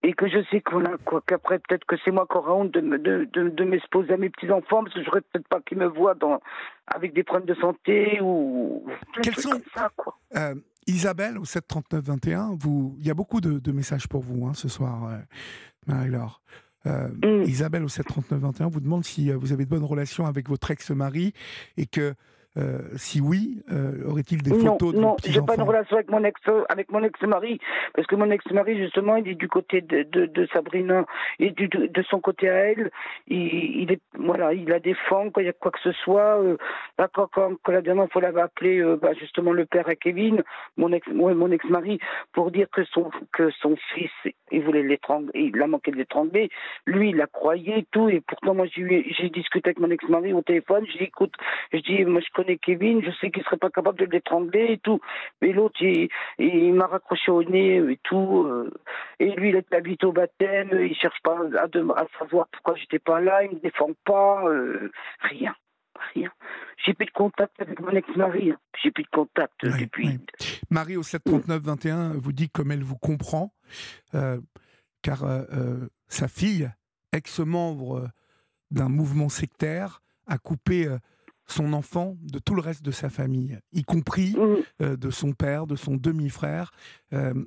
et 0.03 0.13
que 0.13 0.29
je 0.29 0.39
sais 0.51 0.61
qu'on 0.61 0.85
a 0.85 0.97
quoi 0.99 1.23
qu'après 1.27 1.59
peut-être 1.59 1.85
que 1.85 1.97
c'est 2.05 2.11
moi 2.11 2.27
qui 2.31 2.37
aurai 2.37 2.53
honte 2.53 2.73
de, 2.73 2.81
de, 2.81 3.29
de, 3.33 3.49
de 3.49 3.65
m'exposer 3.65 4.13
à 4.13 4.17
mes 4.17 4.31
petits 4.31 4.51
enfants 4.51 4.85
parce 4.85 4.95
que 4.95 5.03
j'aurais 5.03 5.23
peut-être 5.23 5.49
pas 5.49 5.61
qu'ils 5.61 5.79
me 5.79 5.87
voient 5.87 6.15
dans 6.15 6.41
avec 6.87 7.15
des 7.15 7.25
problèmes 7.25 7.49
de 7.49 7.61
santé 7.61 8.21
ou 8.21 8.87
quels 9.23 9.37
sont 9.37 9.61
ça, 9.75 9.91
quoi. 9.97 10.17
Euh, 10.37 10.55
Isabelle 10.87 11.37
au 11.39 11.45
739 11.45 12.05
21 12.05 12.57
vous 12.59 12.97
il 12.99 13.07
y 13.07 13.11
a 13.11 13.15
beaucoup 13.15 13.41
de, 13.41 13.59
de 13.59 13.73
messages 13.73 14.09
pour 14.09 14.23
vous 14.23 14.47
hein, 14.47 14.55
ce 14.55 14.69
soir 14.69 15.07
euh, 15.07 15.19
Marie-Laure 15.87 16.43
euh, 16.87 17.09
mm. 17.23 17.43
Isabelle 17.45 17.83
au 17.83 17.89
739 17.89 18.41
21 18.41 18.69
vous 18.69 18.81
demande 18.81 19.05
si 19.05 19.33
vous 19.33 19.53
avez 19.53 19.65
de 19.65 19.71
bonnes 19.71 19.85
relations 19.85 20.27
avec 20.27 20.49
votre 20.49 20.71
ex-mari 20.71 21.33
et 21.77 21.87
que 21.87 22.15
euh, 22.57 22.79
si 22.97 23.21
oui, 23.21 23.63
euh, 23.71 24.05
aurait-il 24.07 24.43
des 24.43 24.51
photos 24.51 24.95
de 24.95 24.99
Non, 24.99 25.17
j'ai 25.25 25.41
pas 25.43 25.57
de 25.57 25.63
relation 25.63 25.97
avec 25.97 26.11
mon 26.11 26.25
ex 26.25 26.41
avec 26.69 26.91
mon 26.91 27.05
ex-mari 27.05 27.61
parce 27.95 28.07
que 28.07 28.17
mon 28.17 28.31
ex-mari 28.31 28.79
justement, 28.79 29.17
il 29.17 29.29
est 29.29 29.35
du 29.35 29.49
côté 29.49 29.81
de, 29.81 30.03
de, 30.03 30.27
de 30.27 30.47
Sabrina 30.53 31.05
et 31.39 31.51
du, 31.51 31.69
de, 31.69 31.87
de, 31.87 32.03
son 32.03 32.21
côté 32.21 32.49
à 32.49 32.55
elle, 32.55 32.91
il, 33.29 33.83
il, 33.83 33.93
est 33.93 34.01
voilà, 34.15 34.55
il 34.55 34.69
la 34.69 34.81
défend 34.81 35.31
quand 35.31 35.41
il 35.41 35.47
y 35.47 35.51
a 35.51 35.53
quoi 35.53 35.71
que 35.71 35.81
ce 35.83 35.93
soit. 35.93 36.43
Euh, 36.43 36.57
quand, 37.13 37.29
quand, 37.33 37.53
quand, 37.63 37.73
la 37.73 37.83
dernière 37.83 38.09
fois, 38.11 38.23
l'avait 38.23 38.41
appelé 38.41 38.79
euh, 38.79 38.97
bah, 38.97 39.13
justement 39.15 39.53
le 39.53 39.67
père 39.67 39.89
à 39.89 39.95
Kevin, 39.95 40.43
mon 40.77 40.93
ex 40.93 41.07
mon 41.09 41.53
ex-mari, 41.53 42.01
pour 42.33 42.51
dire 42.51 42.67
que 42.71 42.85
son 42.85 43.11
que 43.33 43.51
son 43.61 43.77
fils 43.95 44.11
Il 44.51 44.63
voulait 44.63 44.83
l'étrangler, 44.83 45.31
il 45.35 45.63
a 45.63 45.67
manqué 45.67 45.91
de 45.91 45.97
l'étrangler. 45.97 46.51
Lui, 46.87 47.11
il 47.11 47.17
la 47.17 47.27
croyait, 47.27 47.87
tout. 47.91 48.09
Et 48.09 48.21
pourtant, 48.21 48.55
moi, 48.55 48.67
j'ai 48.75 49.31
discuté 49.31 49.69
avec 49.69 49.79
mon 49.79 49.91
ex-mari 49.91 50.33
au 50.33 50.43
téléphone. 50.43 50.85
Je 50.87 50.99
dis, 50.99 51.05
écoute, 51.05 51.35
je 51.73 51.79
dis, 51.79 52.05
moi, 52.05 52.21
je 52.21 52.31
connais 52.43 52.59
Kevin, 52.59 53.03
je 53.03 53.11
sais 53.21 53.31
qu'il 53.31 53.43
serait 53.45 53.57
pas 53.57 53.71
capable 53.71 53.99
de 53.99 54.05
l'étrangler 54.05 54.73
et 54.73 54.79
tout. 54.79 55.01
Mais 55.41 55.53
l'autre, 55.53 55.81
il, 55.83 56.75
m'a 56.75 56.87
raccroché 56.87 57.31
au 57.31 57.43
nez 57.43 57.77
et 57.77 57.99
tout. 58.03 58.45
Euh. 58.47 58.71
Et 59.21 59.31
lui, 59.33 59.51
il 59.51 59.57
est 59.57 59.73
habité 59.75 60.07
au 60.07 60.13
baptême. 60.13 60.71
Il 60.73 60.95
cherche 60.95 61.21
pas 61.23 61.39
à, 61.59 61.65
à 61.65 62.07
savoir 62.19 62.49
pourquoi 62.53 62.75
j'étais 62.77 62.99
pas 62.99 63.21
là. 63.21 63.45
Il 63.45 63.57
me 63.57 63.61
défend 63.61 63.91
pas. 64.05 64.45
Euh, 64.47 64.91
rien 65.21 65.55
rien. 66.15 66.31
J'ai 66.85 66.95
plus 66.95 67.07
de 67.07 67.11
contact 67.11 67.61
avec 67.61 67.81
mon 67.81 67.91
ex-mari. 67.91 68.51
Hein. 68.51 68.59
J'ai 68.83 68.91
plus 68.91 69.05
de 69.05 69.09
contact 69.09 69.65
depuis. 69.65 70.19
Marie 70.71 70.97
au 70.97 71.03
739 71.03 71.63
21 71.63 72.13
vous 72.15 72.33
dit 72.33 72.49
comme 72.49 72.71
elle 72.71 72.85
vous 72.85 72.97
comprend, 72.97 73.53
euh, 74.15 74.41
car 75.03 75.25
euh, 75.25 75.43
euh, 75.53 75.89
sa 76.09 76.29
fille, 76.29 76.71
ex-membre 77.13 78.11
d'un 78.71 78.89
mouvement 78.89 79.29
sectaire, 79.29 80.03
a 80.27 80.39
coupé 80.39 80.87
son 81.51 81.73
enfant 81.73 82.17
de 82.21 82.39
tout 82.39 82.55
le 82.55 82.61
reste 82.61 82.83
de 82.83 82.91
sa 82.91 83.11
famille, 83.11 83.59
y 83.73 83.83
compris 83.83 84.37
mm. 84.81 84.97
de 84.97 85.11
son 85.11 85.33
père, 85.33 85.67
de 85.67 85.77
son 85.77 85.97
demi-frère. 85.97 86.73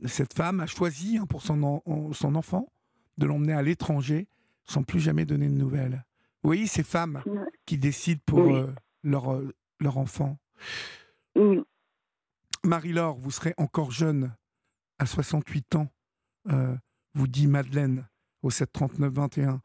cette 0.05 0.33
femme 0.33 0.59
a 0.59 0.65
choisi 0.65 1.17
hein, 1.17 1.25
pour 1.27 1.43
son, 1.43 1.81
son 2.13 2.35
enfant 2.35 2.67
de 3.17 3.25
l'emmener 3.25 3.53
à 3.53 3.61
l'étranger 3.61 4.27
sans 4.65 4.83
plus 4.83 4.99
jamais 4.99 5.25
donner 5.25 5.47
de 5.47 5.53
nouvelles. 5.53 6.03
Vous 6.43 6.47
voyez 6.47 6.67
ces 6.67 6.83
femmes 6.83 7.23
qui 7.65 7.77
décident 7.77 8.21
pour 8.25 8.39
euh, 8.39 8.73
leur, 9.03 9.33
euh, 9.33 9.53
leur 9.79 9.97
enfant. 9.97 10.37
Marie-Laure, 12.63 13.17
vous 13.17 13.31
serez 13.31 13.53
encore 13.57 13.91
jeune 13.91 14.33
à 14.99 15.05
68 15.05 15.75
ans, 15.75 15.87
euh, 16.49 16.75
vous 17.13 17.27
dit 17.27 17.47
Madeleine 17.47 18.07
au 18.41 18.49
739-21. 18.49 19.59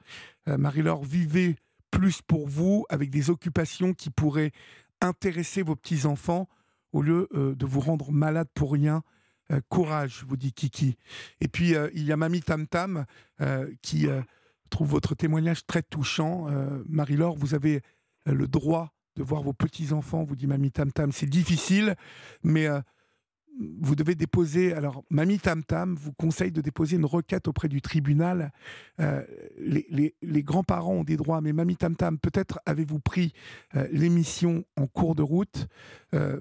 Marie-Laure, 0.47 1.03
vivez 1.03 1.57
plus 1.91 2.23
pour 2.23 2.49
vous 2.49 2.85
avec 2.89 3.11
des 3.11 3.31
occupations 3.31 3.95
qui 3.95 4.11
pourraient 4.11 4.53
intéresser 5.01 5.63
vos 5.63 5.77
petits-enfants 5.77 6.49
au 6.93 7.03
lieu 7.03 7.29
de 7.33 7.67
vous 7.67 7.81
rendre 7.81 8.11
malade 8.11 8.49
pour 8.55 8.73
rien. 8.73 9.03
courage, 9.69 10.25
vous 10.27 10.37
dit 10.37 10.53
Kiki. 10.53 10.97
Et 11.41 11.49
puis, 11.49 11.75
il 11.95 12.05
y 12.05 12.13
a 12.13 12.17
Mamie 12.17 12.41
Tam 12.41 12.67
Tam 12.67 13.05
qui 13.83 14.09
trouve 14.71 14.89
votre 14.89 15.15
témoignage 15.15 15.67
très 15.67 15.83
touchant. 15.83 16.49
Euh, 16.51 16.83
Marie-Laure, 16.89 17.37
vous 17.37 17.55
avez 17.55 17.83
euh, 18.29 18.35
le 18.35 18.49
droit 18.49 18.93
de 19.17 19.23
voir 19.23 19.43
vos 19.43 19.53
petits-enfants, 19.53 20.25
vous 20.25 20.37
dit 20.37 20.47
Mamie 20.47 20.71
Tam 20.71 20.93
Tam. 20.93 21.13
C'est 21.13 21.27
difficile, 21.27 21.97
mais 22.43 22.67
euh, 22.67 22.81
vous 23.81 23.95
devez 23.95 24.15
déposer. 24.15 24.73
Alors, 24.73 25.03
Mamie 25.11 25.39
Tam 25.39 25.65
Tam 25.65 25.95
vous 25.95 26.13
conseille 26.13 26.53
de 26.53 26.61
déposer 26.61 26.97
une 26.97 27.05
requête 27.05 27.49
auprès 27.49 27.69
du 27.69 27.81
tribunal. 27.81 28.53
les, 28.99 30.43
grands-parents 30.43 30.95
ont 30.95 31.05
des 31.05 31.17
droits, 31.17 31.41
mais 31.41 31.53
Mamie 31.53 31.77
Tam 31.77 31.97
Tam, 31.97 32.19
peut-être 32.19 32.61
avez-vous 32.67 33.01
pris 33.01 33.33
l'émission 33.91 34.65
en 34.77 34.87
cours 34.87 35.15
de 35.15 35.23
route. 35.23 35.69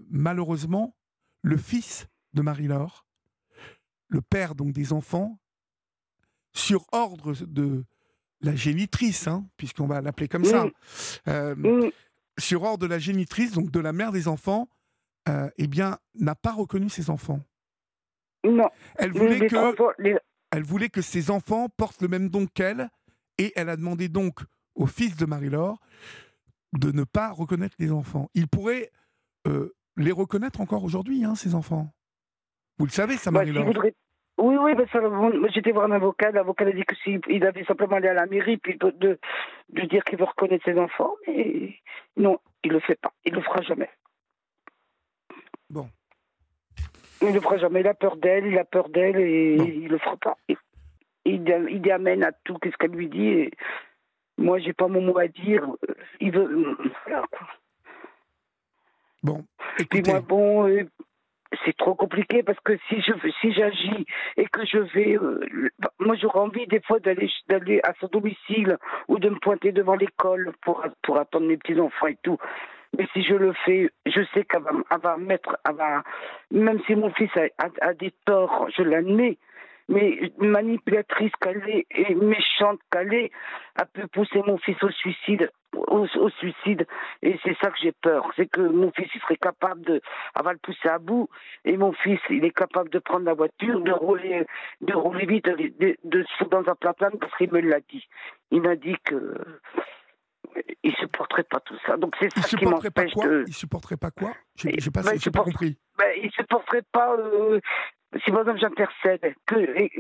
malheureusement, 0.09 0.95
le 1.41 1.57
fils 1.57 2.07
de 2.33 2.41
Marie-Laure, 2.41 3.05
le 4.07 4.21
père 4.21 4.55
donc 4.55 4.73
des 4.73 4.93
enfants, 4.93 5.39
sur 6.53 6.85
ordre 6.91 7.33
de, 7.45 7.85
la 8.45 8.55
génitrice, 8.55 9.27
hein, 9.27 9.45
puisqu'on 9.57 9.87
va 9.87 10.01
l'appeler 10.01 10.27
comme 10.27 10.45
ça, 10.45 10.67
euh, 11.27 11.89
sur 12.37 12.63
ordre 12.63 12.79
de 12.79 12.87
la 12.87 12.99
génitrice, 12.99 13.51
donc 13.51 13.71
de 13.71 13.79
la 13.79 13.93
mère 13.93 14.11
des 14.11 14.27
enfants, 14.27 14.69
euh, 15.27 15.49
eh 15.57 15.67
bien, 15.67 15.97
n'a 16.19 16.35
pas 16.35 16.51
reconnu 16.51 16.89
ses 16.89 17.09
enfants. 17.09 17.39
Non. 18.43 18.69
Elle 18.97 19.11
voulait, 19.11 19.47
que, 19.47 20.17
elle 20.51 20.63
voulait 20.63 20.89
que 20.89 21.01
ses 21.01 21.31
enfants 21.31 21.67
portent 21.75 22.01
le 22.01 22.07
même 22.07 22.29
don 22.29 22.45
qu'elle, 22.45 22.89
et 23.37 23.51
elle 23.55 23.69
a 23.69 23.75
demandé 23.75 24.07
donc 24.07 24.41
au 24.75 24.85
fils 24.85 25.15
de 25.17 25.25
Marie-Laure 25.25 25.79
de 26.73 26.91
ne 26.91 27.03
pas 27.03 27.31
reconnaître 27.31 27.75
les 27.79 27.91
enfants. 27.91 28.29
Il 28.33 28.47
pourrait 28.47 28.91
euh, 29.47 29.73
les 29.97 30.11
reconnaître 30.11 30.61
encore 30.61 30.83
aujourd'hui, 30.83 31.23
hein, 31.23 31.35
ces 31.35 31.55
enfants. 31.55 31.89
Vous 32.77 32.85
le 32.85 32.91
savez, 32.91 33.15
ça, 33.15 33.31
bah, 33.31 33.39
Marie-Laure 33.39 33.73
oui, 34.37 34.57
oui, 34.59 34.75
ben 34.75 34.85
j'étais 35.53 35.71
voir 35.71 35.85
un 35.85 35.91
avocat. 35.91 36.31
L'avocat 36.31 36.65
a 36.65 36.71
dit 36.71 36.83
que 36.83 36.95
s'il 36.95 37.45
avait 37.45 37.63
simplement 37.63 37.95
aller 37.95 38.09
à 38.09 38.13
la 38.13 38.25
mairie 38.25 38.57
puis 38.57 38.77
de, 38.77 39.17
de, 39.69 39.85
dire 39.85 40.03
qu'il 40.03 40.19
veut 40.19 40.25
reconnaître 40.25 40.65
ses 40.65 40.77
enfants, 40.77 41.15
mais 41.25 41.75
non, 42.17 42.39
il 42.63 42.71
le 42.71 42.81
fait 42.81 42.99
pas. 42.99 43.13
Il 43.23 43.33
le 43.33 43.41
fera 43.41 43.61
jamais. 43.61 43.89
Bon. 45.69 45.89
Il 47.21 47.33
le 47.33 47.41
fera 47.41 47.57
jamais. 47.57 47.81
Il 47.81 47.87
a 47.87 47.93
peur 47.93 48.17
d'elle, 48.17 48.45
il 48.47 48.57
a 48.57 48.65
peur 48.65 48.89
d'elle 48.89 49.17
et 49.17 49.55
il 49.55 49.87
le 49.87 49.97
fera 49.97 50.17
pas. 50.17 50.37
Il, 50.47 50.59
il, 51.25 51.91
amène 51.91 52.23
à 52.23 52.31
tout 52.31 52.57
ce 52.63 52.77
qu'elle 52.77 52.91
lui 52.91 53.09
dit. 53.09 53.27
Et 53.27 53.51
moi, 54.37 54.59
j'ai 54.59 54.73
pas 54.73 54.87
mon 54.87 55.01
mot 55.01 55.17
à 55.17 55.27
dire. 55.27 55.65
Il 56.19 56.31
veut. 56.31 56.77
Bon. 59.23 59.43
Écoutez. 59.79 60.11
moi, 60.11 60.19
bon, 60.21 60.67
euh, 60.67 60.83
c'est 61.63 61.75
trop 61.77 61.95
compliqué 61.95 62.43
parce 62.43 62.59
que 62.59 62.77
si 62.89 63.01
je 63.01 63.13
si 63.41 63.53
j'agis 63.53 64.05
et 64.37 64.45
que 64.45 64.65
je 64.65 64.77
vais 64.77 65.17
euh, 65.17 65.69
moi 65.99 66.15
j'aurais 66.15 66.39
envie 66.39 66.67
des 66.67 66.81
fois 66.81 66.99
d'aller 66.99 67.29
d'aller 67.47 67.79
à 67.83 67.93
son 67.99 68.07
domicile 68.07 68.77
ou 69.07 69.19
de 69.19 69.29
me 69.29 69.39
pointer 69.39 69.71
devant 69.71 69.95
l'école 69.95 70.51
pour 70.61 70.83
pour 71.03 71.17
attendre 71.17 71.47
mes 71.47 71.57
petits 71.57 71.79
enfants 71.79 72.07
et 72.07 72.17
tout 72.23 72.37
mais 72.97 73.07
si 73.13 73.23
je 73.23 73.35
le 73.35 73.53
fais 73.65 73.89
je 74.05 74.21
sais 74.33 74.43
qu'elle 74.45 74.63
va, 74.63 74.97
va 74.97 75.17
mettre 75.17 75.57
va, 75.65 76.03
même 76.51 76.79
si 76.85 76.95
mon 76.95 77.11
fils 77.11 77.31
a, 77.37 77.67
a 77.81 77.93
des 77.93 78.13
torts 78.25 78.67
je 78.75 78.83
l'admets 78.83 79.37
mais 79.87 80.31
manipulatrice 80.39 81.31
qu'elle 81.41 81.63
est 81.69 81.85
et 81.91 82.15
méchante 82.15 82.79
qu'elle 82.91 83.13
est, 83.13 83.31
elle 83.79 83.87
peut 83.93 84.07
pousser 84.07 84.41
mon 84.45 84.57
fils 84.57 84.81
au 84.83 84.89
suicide, 84.89 85.51
au, 85.73 86.07
suicide. 86.39 86.87
Et 87.21 87.37
c'est 87.43 87.55
ça 87.61 87.69
que 87.69 87.77
j'ai 87.81 87.91
peur, 87.91 88.31
c'est 88.35 88.47
que 88.47 88.61
mon 88.61 88.91
fils 88.91 89.07
il 89.13 89.21
serait 89.21 89.37
capable 89.37 89.81
de, 89.81 90.01
elle 90.35 90.51
le 90.51 90.57
pousser 90.57 90.89
à 90.89 90.97
bout, 90.97 91.29
et 91.65 91.77
mon 91.77 91.93
fils 91.93 92.19
il 92.29 92.43
est 92.45 92.55
capable 92.55 92.89
de 92.89 92.99
prendre 92.99 93.25
la 93.25 93.33
voiture, 93.33 93.79
de 93.81 93.91
rouler, 93.91 94.45
de 94.81 94.93
rouler 94.93 95.25
vite, 95.25 95.45
de, 95.45 96.23
se 96.23 96.33
foutre 96.37 96.61
dans 96.61 96.71
un 96.71 96.75
platane 96.75 97.17
parce 97.19 97.35
qu'il 97.37 97.51
me 97.51 97.59
l'a 97.61 97.79
dit. 97.81 98.07
Il 98.51 98.61
m'a 98.61 98.75
dit 98.75 98.95
que 99.03 99.35
il 100.83 100.95
supporterait 100.95 101.43
pas 101.43 101.59
tout 101.59 101.77
ça. 101.85 101.97
Donc 101.97 102.15
c'est 102.19 102.31
ça 102.37 102.57
qui 102.57 102.65
m'empêche 102.65 103.13
de. 103.15 103.43
Il 103.47 103.53
supporterait 103.53 103.97
pas 103.97 104.11
quoi 104.11 104.33
J'ai 104.55 104.91
pas, 104.91 105.01
ben, 105.01 105.19
pas 105.19 105.43
compris. 105.43 105.77
Ben, 105.97 106.11
il 106.21 106.31
supporterait 106.31 106.83
pas 106.91 107.15
euh, 107.17 107.59
si 108.23 108.29
exemple 108.31 108.59
j'intercède, 108.59 109.35
que, 109.45 109.55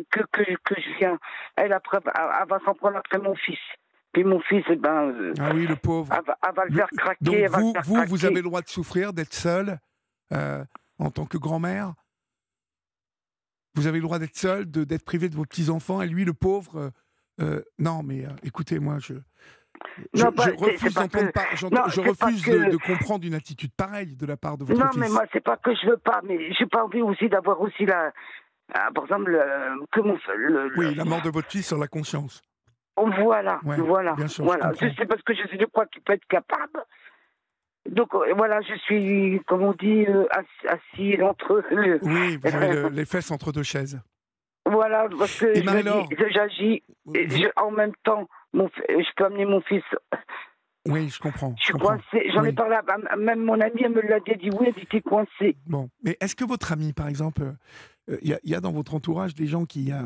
que, 0.09 0.21
que, 0.31 0.43
que, 0.63 0.75
je 0.81 0.97
viens, 0.99 1.17
elle, 1.55 1.73
après, 1.73 1.99
elle 2.05 2.47
va 2.47 2.59
s'en 2.65 2.73
prendre 2.73 2.97
après 2.97 3.19
mon 3.19 3.35
fils. 3.35 3.59
Puis 4.13 4.23
mon 4.23 4.39
fils, 4.41 4.63
eh 4.69 4.75
ben. 4.75 5.09
Euh, 5.09 5.33
ah 5.39 5.51
oui, 5.53 5.67
le 5.67 5.75
pauvre. 5.75 6.13
Elle 6.13 6.55
va, 6.55 6.65
le 6.65 6.75
faire 6.75 6.87
craquer. 6.97 7.17
Donc 7.21 7.35
vous, 7.49 7.73
vous, 7.83 8.05
vous 8.07 8.25
avez 8.25 8.35
le 8.35 8.43
droit 8.43 8.61
de 8.61 8.69
souffrir, 8.69 9.11
d'être 9.11 9.33
seule 9.33 9.79
euh, 10.31 10.63
en 10.99 11.11
tant 11.11 11.25
que 11.25 11.37
grand-mère 11.37 11.93
Vous 13.75 13.87
avez 13.87 13.97
le 13.97 14.03
droit 14.03 14.19
d'être 14.19 14.37
seule, 14.37 14.65
d'être 14.65 15.03
privée 15.03 15.27
de 15.27 15.35
vos 15.35 15.43
petits-enfants, 15.43 16.01
et 16.01 16.07
lui, 16.07 16.23
le 16.23 16.33
pauvre. 16.33 16.91
Euh, 17.41 17.61
non, 17.77 18.03
mais 18.03 18.25
écoutez, 18.43 18.79
moi, 18.79 18.99
je. 18.99 19.15
Je, 20.13 20.25
refuse, 20.25 20.93
de, 22.43 22.77
comprendre 22.77 23.25
une 23.25 23.33
attitude 23.33 23.71
pareille 23.75 24.15
de 24.15 24.25
la 24.25 24.37
part 24.37 24.57
de 24.57 24.65
votre 24.65 24.79
fils. 24.79 24.97
Non, 24.97 24.99
mais 24.99 25.09
moi, 25.09 25.23
c'est 25.31 25.43
pas 25.43 25.57
que 25.57 25.73
je 25.75 25.89
veux 25.89 25.97
pas, 25.97 26.21
mais 26.23 26.53
j'ai 26.53 26.65
pas 26.65 26.83
envie 26.83 27.01
aussi 27.01 27.29
d'avoir 27.29 27.59
aussi 27.61 27.85
la. 27.85 28.11
Ah, 28.73 28.89
par 28.93 29.03
exemple, 29.03 29.31
que 29.91 30.01
mon. 30.01 30.17
oui, 30.77 30.95
la 30.95 31.05
mort 31.05 31.21
de 31.21 31.29
votre 31.29 31.49
fils 31.49 31.67
sur 31.67 31.77
la 31.77 31.87
conscience. 31.87 32.41
Voilà, 32.97 33.59
voilà. 33.63 34.13
Bien 34.13 34.27
sûr, 34.27 34.45
voilà. 34.45 34.71
C'est 34.79 35.05
parce 35.05 35.21
que 35.21 35.33
je, 35.33 35.41
je 35.59 35.65
crois 35.65 35.85
qu'il 35.87 36.01
peut 36.01 36.13
être 36.13 36.25
capable. 36.27 36.81
Donc 37.89 38.15
euh, 38.15 38.33
voilà, 38.35 38.61
je 38.61 38.73
suis, 38.79 39.39
comme 39.47 39.61
on 39.61 39.73
dit, 39.73 40.05
euh, 40.07 40.25
assis, 40.67 41.21
entre. 41.21 41.63
Le, 41.69 41.99
oui, 42.01 42.37
vous 42.37 42.55
avez 42.55 42.89
les 42.91 43.05
fesses 43.05 43.31
entre 43.31 43.51
deux 43.51 43.63
chaises. 43.63 43.99
Voilà, 44.65 45.07
parce 45.17 45.39
que 45.39 45.53
j'agis 46.31 46.83
en 47.55 47.69
même 47.69 47.93
temps 48.03 48.27
je 48.55 49.15
peux 49.15 49.25
amener 49.25 49.45
mon 49.45 49.61
fils. 49.61 49.83
Oui, 50.87 51.09
je 51.09 51.19
comprends. 51.19 51.55
Je 51.57 51.63
suis 51.63 51.73
coincée. 51.73 52.29
J'en 52.33 52.43
ai 52.43 52.53
parlé 52.53 52.75
à, 52.75 53.17
même 53.17 53.43
mon 53.43 53.59
amie, 53.59 53.81
elle 53.83 53.91
me 53.91 54.01
l'a 54.01 54.19
dit, 54.19 54.49
oui, 54.59 54.67
elle 54.75 54.83
était 54.83 55.01
coincée. 55.01 55.57
Bon, 55.65 55.89
mais 56.03 56.15
est-ce 56.21 56.35
que 56.35 56.45
votre 56.45 56.71
amie, 56.71 56.93
par 56.93 57.07
exemple, 57.07 57.53
il 58.07 58.13
euh, 58.13 58.37
y, 58.43 58.51
y, 58.51 58.55
a 58.55 58.61
dans 58.61 58.71
votre 58.71 58.93
entourage 58.93 59.33
des 59.33 59.47
gens 59.47 59.65
qui, 59.65 59.91
euh, 59.91 60.03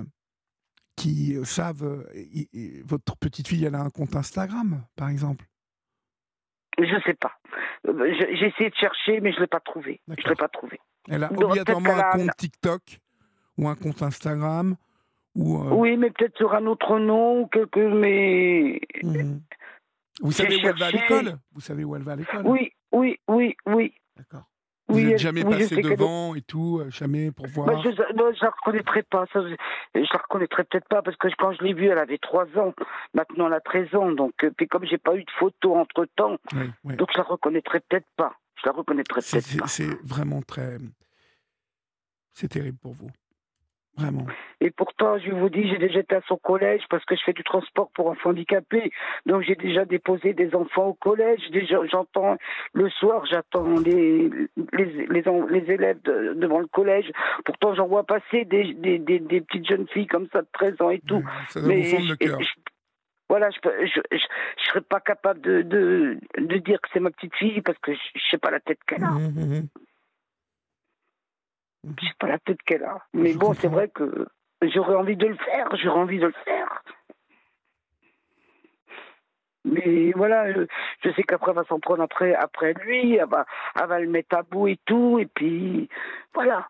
qui 0.95 1.35
euh, 1.35 1.43
savent, 1.43 2.07
votre 2.85 3.17
petite 3.17 3.47
fille, 3.47 3.65
elle 3.65 3.75
a 3.75 3.81
un 3.81 3.89
compte 3.89 4.15
Instagram, 4.15 4.83
par 4.95 5.09
exemple? 5.09 5.45
Je 6.77 6.95
ne 6.95 7.01
sais 7.01 7.15
pas. 7.15 7.33
J'ai 7.83 8.47
essayé 8.47 8.69
de 8.69 8.75
chercher, 8.75 9.19
mais 9.19 9.31
je 9.31 9.37
ne 9.37 9.41
l'ai 9.41 9.47
pas 9.47 9.59
trouvé. 9.59 9.99
Je 10.07 10.29
l'ai 10.29 10.35
pas 10.35 10.47
trouvé. 10.47 10.79
Elle 11.09 11.25
a 11.25 11.31
obligatoirement 11.31 11.89
un 11.89 12.11
compte 12.11 12.35
TikTok 12.37 12.81
ou 13.57 13.67
un 13.67 13.75
compte 13.75 14.01
Instagram 14.01 14.77
euh, 15.37 15.73
oui, 15.73 15.97
mais 15.97 16.09
peut-être 16.11 16.37
sur 16.37 16.53
un 16.53 16.65
autre 16.65 16.99
nom, 16.99 17.47
quelque. 17.47 17.79
Mais. 17.79 18.81
Mhm. 19.03 19.41
Vous 20.21 20.31
savez 20.31 20.57
où 20.57 20.67
elle 20.67 20.75
va 20.77 20.87
à 20.87 20.91
l'école? 20.91 21.37
Vous 21.53 21.61
savez 21.61 21.83
où 21.83 21.95
elle 21.95 22.03
va 22.03 22.13
à 22.13 22.15
l'école? 22.17 22.45
Oui, 22.45 22.71
oui, 22.91 23.17
oui, 23.27 23.55
oui. 23.65 23.93
D'accord. 24.17 24.43
Vous 24.89 24.99
n'êtes 24.99 25.19
jamais 25.19 25.43
passé 25.43 25.77
devant 25.83 26.33
et 26.33 26.41
tout, 26.41 26.79
euh, 26.79 26.89
jamais 26.89 27.31
pour 27.31 27.45
voir? 27.47 27.67
bah, 27.67 27.79
Je 27.83 27.89
ne 27.89 28.41
la 28.41 28.49
reconnaîtrai 28.49 29.03
pas. 29.03 29.25
Ça, 29.31 29.41
je 29.43 29.99
ne 29.99 30.01
la 30.01 30.19
reconnaîtrai 30.19 30.63
peut-être 30.63 30.87
pas 30.87 31.03
parce 31.03 31.15
que 31.15 31.27
quand 31.37 31.53
je 31.53 31.63
l'ai 31.63 31.73
vue, 31.73 31.85
elle 31.85 31.99
avait 31.99 32.17
3 32.17 32.45
ans. 32.57 32.73
Maintenant, 33.13 33.47
elle 33.47 33.53
a 33.53 33.59
13 33.61 33.93
ans. 33.93 34.11
Donc, 34.11 34.33
euh, 34.43 34.49
puis 34.57 34.67
comme 34.67 34.85
j'ai 34.85 34.97
pas 34.97 35.15
eu 35.15 35.23
de 35.23 35.31
photo 35.37 35.75
entre 35.75 36.05
temps, 36.15 36.37
donc 36.51 37.09
je 37.13 37.17
la 37.17 37.23
reconnaîtrai 37.23 37.81
peut-être 37.81 38.07
pas. 38.17 38.33
Je 38.55 38.67
la 38.67 38.71
reconnaîtrai 38.73 39.21
peut-être 39.21 39.59
pas. 39.59 39.67
C'est 39.67 39.89
vraiment 40.03 40.41
très. 40.41 40.77
C'est 42.33 42.47
terrible 42.47 42.79
pour 42.79 42.93
vous. 42.93 43.11
Vraiment. 43.95 44.25
Et 44.61 44.71
pourtant, 44.71 45.17
je 45.17 45.31
vous 45.31 45.49
dis, 45.49 45.69
j'ai 45.69 45.77
déjà 45.77 45.99
été 45.99 46.15
à 46.15 46.21
son 46.27 46.35
collège 46.37 46.81
parce 46.89 47.03
que 47.05 47.15
je 47.15 47.21
fais 47.23 47.33
du 47.33 47.43
transport 47.43 47.89
pour 47.91 48.07
enfants 48.07 48.31
handicapés. 48.31 48.91
Donc 49.25 49.41
j'ai 49.43 49.55
déjà 49.55 49.85
déposé 49.85 50.33
des 50.33 50.53
enfants 50.53 50.87
au 50.87 50.93
collège. 50.93 51.39
J'entends 51.89 52.35
le 52.73 52.89
soir, 52.89 53.25
j'attends 53.25 53.79
les 53.79 54.29
les, 54.73 54.85
les, 55.09 55.71
élèves 55.71 56.01
devant 56.01 56.59
le 56.59 56.67
collège. 56.67 57.09
Pourtant, 57.45 57.73
j'en 57.73 57.87
vois 57.87 58.03
passer 58.03 58.43
des, 58.45 58.73
des, 58.73 58.99
des, 58.99 59.41
petites 59.41 59.67
jeunes 59.67 59.87
filles 59.87 60.07
comme 60.07 60.27
ça 60.33 60.41
de 60.41 60.47
13 60.51 60.81
ans 60.81 60.89
et 60.89 60.99
tout. 60.99 61.23
ça 61.47 61.61
Mais 61.61 61.97
le 61.97 62.15
cœur. 62.15 62.37
voilà, 63.29 63.49
je 63.51 63.59
ne 63.69 63.85
je, 63.85 64.01
je, 64.11 64.65
serais 64.67 64.81
pas 64.81 64.99
capable 64.99 65.39
de, 65.39 65.61
de, 65.61 66.17
de 66.37 66.57
dire 66.57 66.81
que 66.81 66.89
c'est 66.91 66.99
ma 66.99 67.11
petite 67.11 67.35
fille 67.35 67.61
parce 67.61 67.77
que 67.79 67.93
je, 67.93 67.99
ne 68.15 68.21
sais 68.29 68.37
pas 68.37 68.51
la 68.51 68.59
tête 68.59 68.79
qu'elle 68.85 69.03
a. 69.03 69.11
Mmh, 69.11 69.31
mmh, 69.35 69.59
mmh. 69.59 69.67
Je 71.97 72.05
sais 72.05 72.13
pas 72.19 72.27
la 72.27 72.39
tête 72.39 72.61
qu'elle 72.63 72.83
a. 72.83 73.05
Mais 73.13 73.33
bon, 73.33 73.53
c'est 73.53 73.69
vrai 73.69 73.87
que 73.87 74.27
j'aurais 74.61 74.95
envie 74.95 75.15
de 75.15 75.27
le 75.27 75.35
faire, 75.35 75.67
j'aurais 75.81 75.99
envie 75.99 76.19
de 76.19 76.27
le 76.27 76.33
faire. 76.45 76.83
Mais 79.65 80.11
voilà, 80.15 80.51
je, 80.53 81.11
sais 81.11 81.23
qu'après, 81.23 81.51
elle 81.51 81.57
va 81.57 81.63
s'en 81.65 81.79
prendre 81.79 82.01
après, 82.01 82.33
après 82.33 82.73
lui, 82.85 83.15
elle 83.15 83.27
va, 83.27 83.45
elle 83.79 83.87
va 83.87 83.99
le 83.99 84.09
mettre 84.09 84.35
à 84.35 84.43
bout 84.43 84.67
et 84.67 84.79
tout, 84.85 85.19
et 85.19 85.25
puis 85.25 85.89
voilà. 86.33 86.67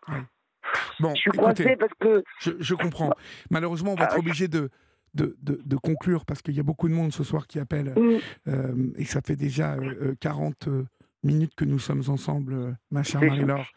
Bon, 0.98 1.14
je 1.14 1.20
suis 1.20 1.30
coincée 1.30 1.76
parce 1.76 1.92
que. 2.00 2.22
Je, 2.40 2.74
comprends. 2.74 3.12
Malheureusement, 3.50 3.92
on 3.92 3.96
va 3.96 4.04
être 4.04 4.16
ah, 4.16 4.18
obligé 4.18 4.48
de, 4.48 4.70
de, 5.14 5.36
de, 5.42 5.76
conclure 5.76 6.24
parce 6.24 6.42
qu'il 6.42 6.54
y 6.54 6.60
a 6.60 6.64
beaucoup 6.64 6.88
de 6.88 6.94
monde 6.94 7.12
ce 7.12 7.24
soir 7.24 7.46
qui 7.46 7.58
appelle 7.58 7.94
mm. 7.96 8.18
euh, 8.48 8.92
et 8.96 9.04
ça 9.04 9.20
fait 9.22 9.36
déjà 9.36 9.76
40 10.20 10.68
euh, 10.68 10.70
euh, 10.70 10.84
minutes 11.22 11.54
que 11.54 11.64
nous 11.64 11.78
sommes 11.78 12.02
ensemble, 12.08 12.76
ma 12.90 13.02
chère 13.02 13.22
Marie-Laure. 13.22 13.72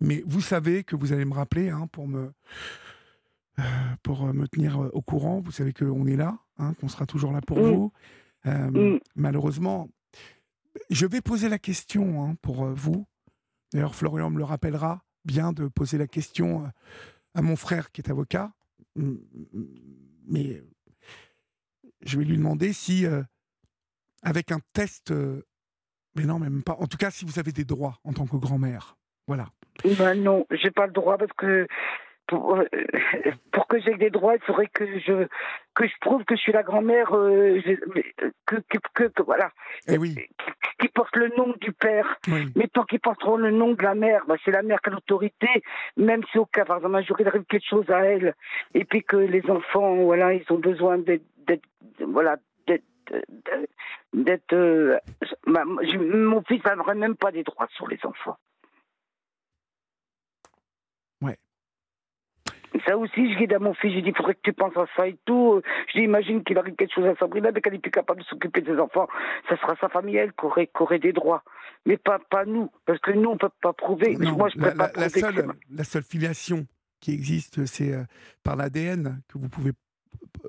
mais 0.00 0.22
vous 0.26 0.40
savez 0.40 0.84
que 0.84 0.96
vous 0.96 1.12
allez 1.12 1.24
me 1.24 1.34
rappeler 1.34 1.70
hein, 1.70 1.88
pour 1.92 2.08
me 2.08 2.18
euh, 2.18 2.32
pour 4.02 4.26
euh, 4.26 4.32
me 4.32 4.46
tenir 4.48 4.82
euh, 4.82 4.90
au 4.92 5.02
courant. 5.02 5.40
Vous 5.40 5.52
savez 5.52 5.72
qu'on 5.72 6.06
est 6.06 6.16
là, 6.16 6.38
hein, 6.58 6.74
qu'on 6.74 6.88
sera 6.88 7.06
toujours 7.06 7.32
là 7.32 7.40
pour 7.40 7.60
vous. 7.60 7.92
Mm. 8.44 8.98
Malheureusement, 9.16 9.88
je 10.90 11.06
vais 11.06 11.20
poser 11.20 11.48
la 11.48 11.58
question 11.58 12.22
hein, 12.22 12.36
pour 12.42 12.66
vous. 12.66 13.06
D'ailleurs, 13.72 13.94
Florian 13.94 14.30
me 14.30 14.38
le 14.38 14.44
rappellera 14.44 15.02
bien 15.24 15.52
de 15.52 15.66
poser 15.66 15.98
la 15.98 16.06
question 16.06 16.70
à 17.34 17.42
mon 17.42 17.56
frère 17.56 17.90
qui 17.90 18.00
est 18.00 18.10
avocat. 18.10 18.52
Mais 18.94 20.62
je 22.02 22.18
vais 22.18 22.24
lui 22.24 22.36
demander 22.36 22.72
si, 22.72 23.04
avec 24.22 24.52
un 24.52 24.60
test, 24.72 25.12
mais 26.14 26.24
non, 26.24 26.38
même 26.38 26.62
pas. 26.62 26.76
En 26.78 26.86
tout 26.86 26.98
cas, 26.98 27.10
si 27.10 27.24
vous 27.24 27.40
avez 27.40 27.50
des 27.50 27.64
droits 27.64 27.98
en 28.04 28.12
tant 28.12 28.26
que 28.26 28.36
grand-mère. 28.36 28.96
Voilà. 29.26 29.48
Ben 29.98 30.14
non, 30.22 30.46
j'ai 30.50 30.70
pas 30.70 30.86
le 30.86 30.92
droit 30.92 31.18
parce 31.18 31.32
que 31.32 31.66
pour, 32.26 32.56
euh, 32.56 32.64
pour 33.52 33.66
que 33.66 33.80
j'ai 33.80 33.94
des 33.94 34.10
droits, 34.10 34.34
il 34.34 34.42
faudrait 34.42 34.66
que 34.66 34.84
je 35.00 35.26
que 35.74 35.86
je 35.86 35.92
prouve 36.00 36.24
que 36.24 36.36
je 36.36 36.40
suis 36.40 36.52
la 36.52 36.62
grand-mère, 36.62 37.14
euh, 37.14 37.60
que, 38.46 38.56
que, 38.68 39.08
que, 39.08 39.22
voilà, 39.22 39.50
eh 39.88 39.98
oui. 39.98 40.14
qui, 40.78 40.88
porte 40.88 41.14
le 41.16 41.28
nom 41.36 41.54
du 41.60 41.72
père. 41.72 42.18
Mais 42.54 42.68
tant 42.68 42.84
qu'ils 42.84 43.00
porteront 43.00 43.36
le 43.36 43.50
nom 43.50 43.72
de 43.72 43.82
la 43.82 43.94
mère, 43.94 44.22
bah, 44.26 44.36
c'est 44.44 44.50
la 44.50 44.62
mère 44.62 44.80
qui 44.80 44.88
a 44.88 44.92
l'autorité, 44.92 45.48
même 45.96 46.22
si 46.32 46.38
au 46.38 46.46
cas 46.46 46.64
par 46.64 46.78
exemple 46.78 46.96
un 46.96 47.02
jour 47.02 47.16
il 47.20 47.28
arrive 47.28 47.44
quelque 47.44 47.68
chose 47.68 47.88
à 47.90 48.00
elle, 48.04 48.34
et 48.74 48.84
puis 48.84 49.02
que 49.02 49.16
les 49.16 49.48
enfants, 49.50 49.96
voilà, 49.96 50.32
ils 50.32 50.44
ont 50.50 50.58
besoin 50.58 50.98
d'être, 50.98 51.24
voilà, 52.00 52.36
d'être 52.66 52.84
d'être 54.12 54.52
euh, 54.54 54.98
mon 55.46 56.42
fils 56.42 56.62
n'aurait 56.76 56.94
même 56.94 57.16
pas 57.16 57.32
des 57.32 57.42
droits 57.42 57.68
sur 57.76 57.86
les 57.88 57.98
enfants. 58.04 58.36
Ça 62.84 62.96
aussi, 62.96 63.32
je 63.32 63.44
dis 63.44 63.54
à 63.54 63.58
mon 63.58 63.74
fils, 63.74 63.94
je 63.94 64.00
dis, 64.00 64.08
il 64.08 64.16
faudrait 64.16 64.34
que 64.34 64.40
tu 64.42 64.52
penses 64.52 64.76
à 64.76 64.86
ça 64.96 65.06
et 65.06 65.16
tout. 65.24 65.62
Je 65.88 65.98
dis, 65.98 66.04
imagine 66.04 66.42
qu'il 66.44 66.58
arrive 66.58 66.74
quelque 66.74 66.94
chose 66.94 67.06
à 67.06 67.14
Sabrina, 67.16 67.50
mais 67.52 67.60
qu'elle 67.60 67.74
n'est 67.74 67.78
plus 67.78 67.90
capable 67.90 68.20
de 68.20 68.26
s'occuper 68.26 68.60
de 68.60 68.74
ses 68.74 68.80
enfants. 68.80 69.08
Ça 69.48 69.56
sera 69.56 69.76
sa 69.80 69.88
famille, 69.88 70.16
elle, 70.16 70.32
qui 70.32 70.44
aurait, 70.80 70.98
des 70.98 71.12
droits. 71.12 71.42
Mais 71.86 71.96
pas, 71.96 72.18
pas 72.18 72.44
nous, 72.44 72.70
parce 72.84 72.98
que 73.00 73.12
nous, 73.12 73.30
on 73.30 73.34
ne 73.34 73.38
peut 73.38 73.50
pas 73.62 73.72
prouver. 73.72 74.16
Moi, 74.16 74.48
je 74.54 74.60
la, 74.60 74.72
pas 74.72 74.90
la, 74.96 75.08
seule, 75.08 75.52
la 75.70 75.84
seule 75.84 76.02
filiation 76.02 76.66
qui 77.00 77.12
existe, 77.12 77.64
c'est 77.66 77.92
euh, 77.92 78.02
par 78.42 78.56
l'ADN 78.56 79.20
que 79.28 79.38
vous 79.38 79.48
pouvez 79.48 79.72
euh, 80.44 80.48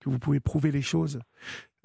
que 0.00 0.10
vous 0.10 0.18
pouvez 0.18 0.40
prouver 0.40 0.72
les 0.72 0.82
choses. 0.82 1.20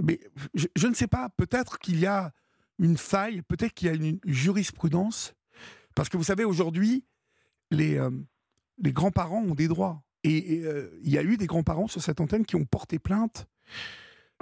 Mais 0.01 0.19
je, 0.53 0.87
ne 0.87 0.93
sais 0.93 1.07
pas, 1.07 1.29
peut-être 1.37 1.77
qu'il 1.79 1.99
y 1.99 2.07
a 2.07 2.31
une 2.79 2.97
faille, 2.97 3.41
peut-être 3.43 3.73
qu'il 3.73 3.87
y 3.87 3.91
a 3.91 3.93
une, 3.93 4.19
jurisprudence, 4.25 5.35
parce 5.95 6.09
que 6.09 6.17
vous 6.17 6.23
savez, 6.23 6.43
aujourd'hui, 6.43 7.05
les, 7.69 7.99
euh, 7.99 8.09
les 8.83 8.91
grands-parents 8.91 9.41
ont 9.41 9.55
des 9.55 9.67
droits. 9.67 10.01
Et 10.23 10.61
euh, 10.65 10.89
il 11.03 11.11
y 11.11 11.17
a 11.17 11.23
eu 11.23 11.37
des 11.37 11.45
grands-parents 11.45 11.87
sur 11.87 12.01
cette 12.01 12.19
antenne 12.19 12.45
qui 12.45 12.55
ont 12.55 12.65
porté 12.65 12.99
plainte 12.99 13.47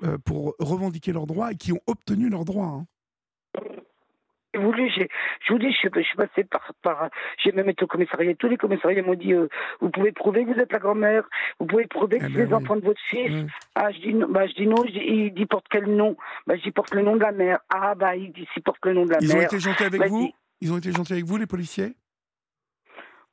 euh, 0.03 0.17
pour 0.17 0.55
revendiquer 0.59 1.11
leurs 1.11 1.27
droits 1.27 1.51
et 1.51 1.55
qui 1.55 1.73
ont 1.73 1.81
obtenu 1.85 2.29
leurs 2.29 2.45
droits. 2.45 2.65
Hein. 2.65 2.85
je 4.53 4.59
vous 4.59 4.73
dis, 4.73 4.89
je, 4.89 6.01
suis 6.01 6.17
passé 6.17 6.43
par, 6.43 6.73
par 6.81 7.09
j'ai 7.43 7.51
même 7.51 7.69
été 7.69 7.83
au 7.83 7.87
commissariat. 7.87 8.33
Tous 8.35 8.47
les 8.47 8.57
commissariats 8.57 9.03
m'ont 9.03 9.15
dit, 9.15 9.33
euh, 9.33 9.47
vous 9.79 9.89
pouvez 9.89 10.11
prouver 10.11 10.45
que 10.45 10.53
vous 10.53 10.59
êtes 10.59 10.71
la 10.71 10.79
grand-mère, 10.79 11.27
vous 11.59 11.67
pouvez 11.67 11.85
prouver 11.85 12.17
que 12.19 12.25
eh 12.25 12.29
c'est 12.29 12.33
ben 12.33 12.47
les 12.47 12.53
enfants 12.53 12.77
de 12.77 12.85
votre 12.85 13.01
fils. 13.09 13.31
Mmh. 13.31 13.47
Ah, 13.75 13.91
je 13.91 13.99
dis, 13.99 14.13
non, 14.13 14.27
bah, 14.29 14.47
je 14.47 14.53
dis 14.53 14.67
non, 14.67 14.83
il 14.85 15.33
dit 15.33 15.45
porte 15.45 15.67
quel 15.69 15.85
nom? 15.85 16.15
Bah, 16.47 16.55
Je 16.55 16.63
dis 16.63 16.71
porte 16.71 16.95
le 16.95 17.03
nom 17.03 17.15
de 17.15 17.21
la 17.21 17.31
mère. 17.31 17.59
Ah, 17.69 17.93
bah, 17.95 18.15
il 18.15 18.31
dit, 18.31 18.47
si 18.53 18.61
porte 18.61 18.83
le 18.85 18.93
nom 18.93 19.05
de 19.05 19.11
la 19.11 19.19
mère. 19.19 19.29
Ils 19.29 19.35
ont 19.35 19.41
été 19.41 19.59
gentils 19.59 19.83
avec 19.83 19.99
bah, 19.99 20.07
vous? 20.07 20.31
Ils 20.61 20.73
ont 20.73 20.77
été 20.77 20.91
gentils 20.91 21.13
avec 21.13 21.25
vous, 21.25 21.37
les 21.37 21.47
policiers? 21.47 21.95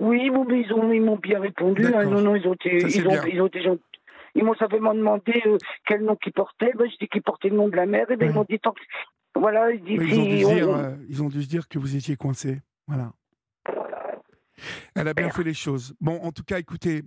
Oui, 0.03 0.31
bon, 0.31 0.45
ils 0.51 0.73
ont, 0.73 0.93
ils 0.93 1.01
m'ont 1.01 1.17
bien 1.17 1.39
répondu. 1.39 1.87
Hein. 1.87 2.05
non, 2.07 2.21
non, 2.21 2.35
ils 2.35 2.47
ont 2.49 2.55
été, 2.55 2.77
ils 2.77 3.07
ont, 3.07 3.25
ils 3.25 3.41
ont 3.41 3.47
été 3.47 3.63
gentils. 3.63 3.83
Ils 4.35 4.45
m'ont 4.45 4.57
simplement 4.57 4.95
demandé 4.95 5.41
euh, 5.47 5.59
quel 5.87 6.03
nom 6.03 6.17
qu'ils 6.17 6.33
portaient. 6.33 6.73
Ben, 6.75 6.91
je 6.91 6.97
dis 6.99 7.07
qu'ils 7.07 7.23
portaient 7.23 7.51
le 7.51 7.57
nom 7.57 7.69
de 7.69 7.77
la 7.77 7.87
mère. 7.87 8.11
Et 8.11 8.17
ben, 8.17 8.31
ils 8.31 8.35
m'ont 8.35 8.47
dit 8.49 8.59
tant 8.59 8.73
que... 8.73 8.81
Voilà, 9.37 9.71
ils, 9.71 9.83
disent, 9.83 10.01
ils, 10.03 10.19
ont 10.19 10.25
dû 10.25 10.37
dire, 10.37 10.69
euh, 10.71 10.97
ils 11.09 11.23
ont 11.23 11.29
dû 11.29 11.43
se 11.43 11.49
dire 11.49 11.69
que 11.69 11.79
vous 11.79 11.95
étiez 11.95 12.17
coincé. 12.17 12.61
Voilà. 12.89 13.13
Elle 14.97 15.07
a 15.07 15.15
bien 15.15 15.31
fait 15.31 15.45
les 15.45 15.55
choses. 15.55 15.95
Bon, 16.01 16.19
en 16.23 16.33
tout 16.33 16.43
cas, 16.43 16.59
écoutez, 16.59 17.03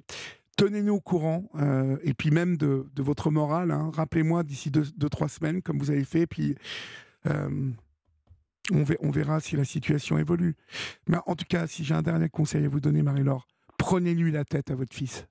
tenez-nous 0.55 0.95
au 0.95 1.01
courant. 1.01 1.49
Euh, 1.55 1.97
et 2.03 2.13
puis 2.13 2.31
même 2.31 2.55
de, 2.55 2.85
de 2.93 3.03
votre 3.03 3.29
morale. 3.29 3.71
Hein. 3.71 3.91
Rappelez-moi 3.93 4.43
d'ici 4.43 4.71
deux, 4.71 4.83
deux, 4.95 5.09
trois 5.09 5.27
semaines, 5.27 5.61
comme 5.61 5.79
vous 5.79 5.91
avez 5.91 6.05
fait. 6.05 6.27
Puis 6.27 6.55
on, 8.71 9.11
verra 9.11 9.39
si 9.39 9.55
la 9.55 9.65
situation 9.65 10.17
évolue. 10.17 10.55
Mais 11.07 11.17
en 11.25 11.35
tout 11.35 11.45
cas, 11.47 11.67
si 11.67 11.83
j'ai 11.83 11.93
un 11.93 12.01
dernier 12.01 12.29
conseil 12.29 12.65
à 12.65 12.69
vous 12.69 12.79
donner, 12.79 13.01
Marie-Laure, 13.01 13.47
prenez-lui 13.77 14.31
la 14.31 14.45
tête 14.45 14.71
à 14.71 14.75
votre 14.75 14.95
fils. 14.95 15.27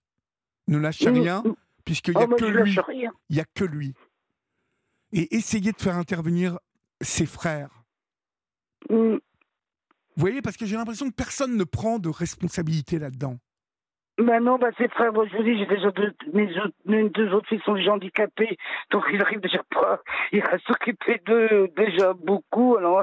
Ne 0.69 0.79
lâchez 0.79 1.11
mmh, 1.11 1.15
rien, 1.15 1.43
mmh. 1.45 1.55
puisqu'il 1.85 2.15
n'y 2.15 2.23
a, 2.23 2.27
oh, 2.31 2.35
que 2.35 2.45
lui. 2.45 2.77
Il 3.29 3.37
y 3.37 3.41
a 3.41 3.45
que 3.55 3.65
lui. 3.65 3.95
Et 5.13 5.37
essayez 5.37 5.73
de 5.73 5.81
faire 5.81 5.97
intervenir 5.97 6.59
ses 7.01 7.27
frères. 7.27 7.85
Mmh. 8.91 9.17
Vous 10.17 10.21
voyez, 10.21 10.43
parce 10.43 10.57
que 10.57 10.67
j'ai 10.67 10.77
l'impression 10.77 11.09
que 11.09 11.15
personne 11.15 11.57
ne 11.57 11.65
prend 11.65 11.99
de 11.99 12.09
responsabilité 12.09 12.99
là-dedans. 12.99 13.39
Ben 14.19 14.39
non, 14.39 14.59
ben 14.59 14.71
c'est 14.79 14.89
frère, 14.93 15.13
moi 15.13 15.27
je 15.27 15.37
vous 15.37 15.43
dis, 15.43 15.59
j'ai 15.59 15.67
déjà 15.67 15.91
deux, 15.91 16.13
mes, 16.33 17.09
deux 17.09 17.33
autres 17.33 17.49
filles 17.49 17.61
sont 17.65 17.75
déjà 17.75 17.95
handicapés, 17.95 18.57
donc 18.93 19.03
ils 19.13 19.21
arrivent 19.21 19.41
déjà 19.41 19.61
pas, 19.71 20.01
ils 20.31 20.41
restent 20.41 20.67
s'occuper 20.69 21.21
d'eux 21.27 21.69
déjà 21.77 22.13
beaucoup, 22.13 22.77
alors 22.77 23.03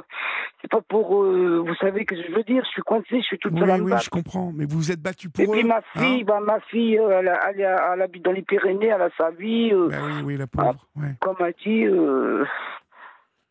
c'est 0.62 0.72
pas 0.72 0.80
pour, 0.80 1.22
euh, 1.22 1.62
vous 1.68 1.76
savez 1.76 2.05
que 2.05 2.16
je 2.16 2.32
veux 2.34 2.43
dire, 2.43 2.64
je 2.64 2.70
suis 2.70 2.82
coincée, 2.82 3.20
je 3.20 3.26
suis 3.26 3.38
toute 3.39 3.59
seule 3.59 3.70
Oui, 3.70 3.91
oui, 3.91 3.99
je 4.01 4.09
comprends, 4.09 4.53
mais 4.55 4.64
vous 4.64 4.78
vous 4.78 4.91
êtes 4.91 5.01
battu 5.01 5.30
pour 5.30 5.43
Et 5.43 5.47
puis 5.47 5.66
ma 5.66 5.82
fille, 5.82 6.22
hein 6.22 6.26
ben, 6.26 6.39
ma 6.39 6.62
fille, 6.62 6.97
euh, 6.97 7.20
elle, 7.20 7.38
elle, 7.49 7.80
elle, 7.93 8.01
habite 8.01 8.24
dans 8.24 8.32
les 8.32 8.43
Pyrénées, 8.43 8.88
elle 8.88 9.01
a 9.01 9.09
sa 9.18 9.32
vie. 9.32 9.72
Euh, 9.74 9.89
ben 9.89 9.99
oui, 10.05 10.14
oui, 10.24 10.38
la 10.38 10.47
pauvre, 10.47 10.88
ah, 10.97 11.01
Comme 11.20 11.36
elle 11.41 11.53
dit, 11.62 11.86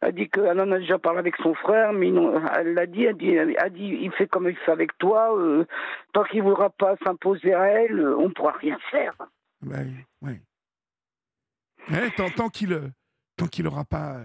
elle 0.00 0.14
dit 0.14 0.28
qu'elle 0.30 0.60
en 0.60 0.72
a 0.72 0.78
déjà 0.78 0.98
parlé 0.98 1.18
avec 1.18 1.36
son 1.36 1.54
frère, 1.54 1.92
mais 1.92 2.10
non, 2.10 2.42
elle 2.56 2.74
l'a 2.74 2.86
dit, 2.86 3.04
elle 3.04 3.16
dit, 3.16 3.36
dit, 3.72 3.98
il 4.02 4.12
fait 4.12 4.26
comme 4.26 4.48
il 4.48 4.56
fait 4.56 4.72
avec 4.72 4.96
toi. 4.98 5.36
Euh, 5.36 5.66
tant 6.12 6.24
qu'il 6.24 6.42
ne 6.42 6.48
voudra 6.48 6.70
pas 6.70 6.96
s'imposer 7.04 7.52
à 7.52 7.66
elle, 7.66 8.00
on 8.00 8.28
ne 8.28 8.32
pourra 8.32 8.52
rien 8.52 8.78
faire. 8.90 9.14
Oui, 9.62 9.76
oui. 10.22 10.40
tant, 12.16 12.30
tant 12.30 12.48
qu'il 12.48 12.92
tant 13.36 13.46
qu'il 13.46 13.64
n'aura 13.64 13.84
pas 13.84 14.20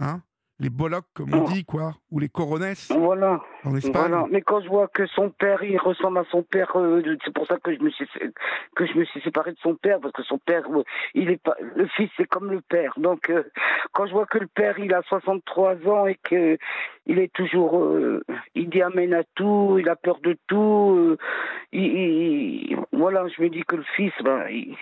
hein, 0.00 0.22
les 0.58 0.70
Bollock, 0.70 1.04
comme 1.14 1.34
on 1.34 1.44
dit, 1.44 1.64
quoi, 1.64 1.92
ou 2.10 2.18
les 2.18 2.28
Coronesses 2.28 2.92
voilà. 2.92 3.42
en 3.64 3.74
Espagne. 3.74 4.10
Voilà. 4.10 4.26
Mais 4.30 4.42
quand 4.42 4.60
je 4.60 4.68
vois 4.68 4.86
que 4.88 5.06
son 5.06 5.30
père, 5.30 5.62
il 5.64 5.78
ressemble 5.78 6.18
à 6.18 6.24
son 6.30 6.42
père, 6.42 6.70
euh, 6.76 7.02
c'est 7.24 7.34
pour 7.34 7.46
ça 7.46 7.58
que 7.58 7.74
je 7.74 7.80
me 7.80 7.90
suis 7.90 8.06
que 8.76 8.86
je 8.86 8.94
me 8.96 9.04
suis 9.04 9.20
séparé 9.22 9.52
de 9.52 9.58
son 9.58 9.74
père 9.74 9.98
parce 10.00 10.12
que 10.12 10.22
son 10.22 10.38
père, 10.38 10.62
euh, 10.70 10.84
il 11.14 11.30
est 11.30 11.42
pas, 11.42 11.56
le 11.60 11.86
fils 11.88 12.10
c'est 12.16 12.28
comme 12.28 12.50
le 12.50 12.60
père. 12.60 12.92
Donc 12.96 13.28
euh, 13.30 13.42
quand 13.92 14.06
je 14.06 14.12
vois 14.12 14.26
que 14.26 14.38
le 14.38 14.46
père, 14.46 14.78
il 14.78 14.94
a 14.94 15.02
63 15.02 15.88
ans 15.88 16.06
et 16.06 16.18
que 16.22 16.56
il 17.06 17.18
est 17.18 17.32
toujours, 17.32 17.84
il 18.54 18.68
dit 18.68 18.82
amène 18.82 19.14
à 19.14 19.24
tout, 19.34 19.76
il 19.80 19.88
a 19.88 19.96
peur 19.96 20.20
de 20.20 20.36
tout, 20.46 21.16
il, 21.72 22.76
voilà, 22.92 23.26
je 23.28 23.42
me 23.42 23.48
dis 23.48 23.62
que 23.62 23.74
le 23.74 23.84
fils, 23.96 24.12
ben, 24.22 24.46
il, 24.48 24.76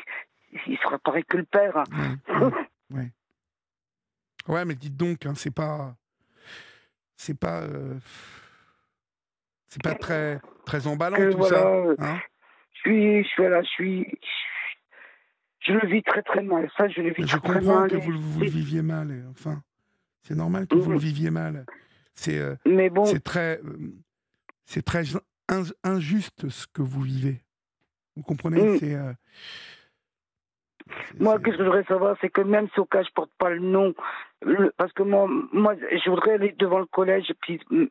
il 0.67 0.79
sera 0.79 0.99
pareil 0.99 1.25
que 1.25 1.39
le 1.39 1.45
père. 1.45 1.85
Ouais, 1.93 2.51
Ouais, 2.95 3.11
mais 4.49 4.75
dites 4.75 4.97
donc, 4.97 5.27
hein, 5.27 5.35
c'est 5.35 5.55
pas, 5.55 5.95
c'est 7.17 7.39
pas, 7.39 7.63
euh, 7.63 7.99
c'est 9.69 9.83
pas 9.83 9.95
très, 9.95 10.41
très 10.67 10.87
emballant 10.87 11.17
tout 11.31 11.45
ça. 11.45 11.67
Hein 11.99 12.21
je 12.73 12.79
suis, 12.81 13.23
je 13.25 13.29
suis 13.29 13.43
là, 13.43 13.63
je 13.63 13.69
suis, 13.69 14.19
je 15.61 15.73
le 15.73 15.89
vis 15.89 16.03
très 16.03 16.23
très 16.23 16.43
mal. 16.43 16.71
Ça, 16.77 16.89
je 16.89 17.01
le 17.01 17.13
vis 17.13 17.27
je 17.27 17.37
très, 17.37 17.61
mal. 17.61 17.63
Je 17.63 17.69
comprends 17.69 17.89
que 17.89 17.97
vous, 17.97 18.19
vous, 18.19 18.41
le 18.41 18.49
viviez 18.49 18.83
mal. 18.83 19.25
Enfin, 19.31 19.63
c'est 20.23 20.35
normal 20.35 20.67
que 20.67 20.77
vous 20.77 20.91
le 20.91 20.97
mhm. 20.97 21.03
viviez 21.03 21.31
mal. 21.31 21.67
C'est, 22.15 22.39
euh, 22.39 22.55
bon, 22.91 23.05
c'est 23.05 23.23
très, 23.23 23.61
euh, 23.65 23.95
c'est 24.65 24.83
très 24.83 25.05
injuste 25.85 26.49
ce 26.49 26.67
que 26.67 26.83
vous 26.83 27.03
vivez. 27.03 27.43
Vous 28.17 28.23
comprenez? 28.23 28.63
Mm. 28.63 28.79
C'est 28.79 28.97
moi, 31.19 31.37
ce 31.39 31.43
que 31.43 31.53
je 31.53 31.63
voudrais 31.63 31.85
savoir, 31.85 32.17
c'est 32.21 32.31
que 32.31 32.41
même 32.41 32.69
si 32.73 32.81
au 32.81 32.85
cas 32.85 33.03
je 33.03 33.11
porte 33.15 33.31
pas 33.39 33.51
le 33.51 33.61
nom, 33.61 33.95
parce 34.77 34.93
que 34.93 35.03
moi, 35.03 35.27
moi, 35.53 35.75
je 35.93 36.11
voudrais 36.11 36.33
aller 36.33 36.55
devant 36.59 36.79
le 36.79 36.87
collège 36.87 37.33
puis 37.43 37.61
euh, 37.73 37.87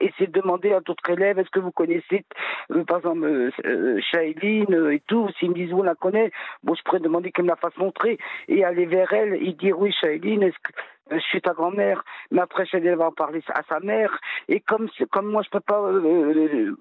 essayer 0.00 0.26
de 0.26 0.40
demander 0.40 0.72
à 0.72 0.80
d'autres 0.80 1.10
élèves, 1.10 1.38
est-ce 1.38 1.50
que 1.50 1.60
vous 1.60 1.72
connaissez, 1.72 2.24
euh, 2.70 2.84
par 2.84 2.98
exemple, 2.98 3.50
euh, 3.64 4.00
Shailene 4.00 4.92
et 4.92 5.02
tout, 5.06 5.28
s'ils 5.38 5.50
me 5.50 5.54
disent, 5.54 5.72
on 5.72 5.82
la 5.82 5.94
connaît, 5.94 6.30
bon, 6.62 6.74
je 6.74 6.82
pourrais 6.84 7.00
demander 7.00 7.32
qu'elle 7.32 7.46
me 7.46 7.50
la 7.50 7.56
fasse 7.56 7.76
montrer 7.78 8.18
et 8.46 8.64
aller 8.64 8.86
vers 8.86 9.12
elle 9.12 9.34
et 9.34 9.52
dire, 9.54 9.78
oui, 9.78 9.92
Shailene, 9.92 10.44
est-ce 10.44 10.58
que 10.62 10.72
je 11.10 11.20
suis 11.20 11.40
ta 11.40 11.54
grand-mère, 11.54 12.04
mais 12.30 12.42
après 12.42 12.64
va 12.64 13.06
en 13.06 13.12
parler 13.12 13.40
à 13.54 13.62
sa 13.68 13.80
mère. 13.80 14.20
Et 14.48 14.60
comme 14.60 14.88
comme 15.10 15.30
moi 15.30 15.42
je 15.42 15.48
peux 15.48 15.60
pas 15.60 15.90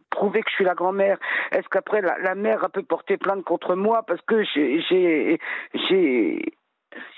prouver 0.10 0.42
que 0.42 0.50
je 0.50 0.56
suis 0.56 0.66
la 0.66 0.76
grand-mère, 0.76 1.18
est-ce 1.52 1.68
qu'après 1.70 2.02
la, 2.02 2.36
mère 2.36 2.62
elle 2.64 2.70
peut 2.70 2.84
porter 2.84 3.16
plainte 3.16 3.46
contre 3.46 3.76
moi 3.76 4.04
parce 4.04 4.20
que 4.22 4.44
j'ai 4.44 4.82
j'ai 5.90 6.57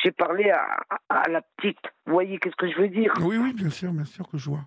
j'ai 0.03 0.11
parlé 0.11 0.49
à, 0.49 0.79
à, 1.09 1.29
la 1.29 1.41
petite. 1.41 1.79
Vous 2.05 2.13
voyez 2.13 2.39
qu'est-ce 2.39 2.55
que 2.55 2.71
je 2.71 2.77
veux 2.77 2.89
dire? 2.89 3.13
Oui, 3.21 3.37
oui, 3.37 3.53
bien 3.53 3.69
sûr, 3.69 3.91
bien 3.91 4.05
sûr 4.05 4.27
que 4.27 4.37
je 4.37 4.49
vois. 4.49 4.65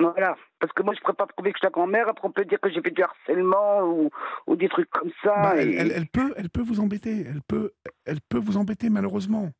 Voilà, 0.00 0.34
parce 0.58 0.72
que 0.72 0.82
moi 0.82 0.94
je 0.94 0.98
ne 0.98 1.02
pourrais 1.02 1.14
pas 1.14 1.26
prouver 1.26 1.52
que 1.52 1.58
je 1.58 1.60
suis 1.60 1.66
la 1.66 1.70
grand-mère, 1.70 2.08
après 2.08 2.26
on 2.26 2.32
peut 2.32 2.44
dire 2.44 2.58
que 2.60 2.70
j'ai 2.70 2.80
fait 2.82 2.90
du 2.90 3.02
harcèlement 3.02 3.82
ou, 3.82 4.10
ou 4.48 4.56
des 4.56 4.68
trucs 4.68 4.90
comme 4.90 5.10
ça. 5.22 5.34
Bah, 5.42 5.54
elle, 5.56 5.92
elle, 5.92 6.06
peut, 6.08 6.34
elle 6.36 6.50
peut 6.50 6.62
vous 6.62 6.80
embêter, 6.80 7.24
elle 7.24 7.42
peut, 7.46 7.72
elle 8.04 8.20
peut 8.20 8.38
vous 8.38 8.56
embêter 8.56 8.90
malheureusement. 8.90 9.50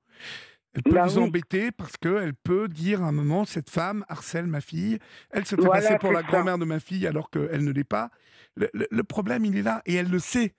Elle 0.74 0.82
peut 0.82 0.92
bah 0.92 1.04
vous 1.04 1.18
embêter 1.18 1.70
parce 1.70 1.96
qu'elle 1.96 2.34
peut 2.34 2.66
dire 2.66 3.02
à 3.02 3.06
un 3.06 3.12
moment 3.12 3.44
cette 3.44 3.68
femme 3.68 4.04
harcèle 4.08 4.46
ma 4.46 4.60
fille, 4.60 4.98
elle 5.30 5.44
se 5.44 5.54
fait 5.54 5.68
passer 5.68 5.98
pour 5.98 6.12
la 6.12 6.22
grand-mère 6.22 6.58
de 6.58 6.64
ma 6.64 6.80
fille 6.80 7.06
alors 7.06 7.30
qu'elle 7.30 7.62
ne 7.62 7.72
l'est 7.72 7.84
pas. 7.84 8.10
Le, 8.56 8.68
le, 8.72 9.02
problème, 9.02 9.44
il 9.44 9.56
est 9.56 9.62
là 9.62 9.82
et 9.86 9.94
elle 9.94 10.10
le 10.10 10.18
sait. 10.18 10.54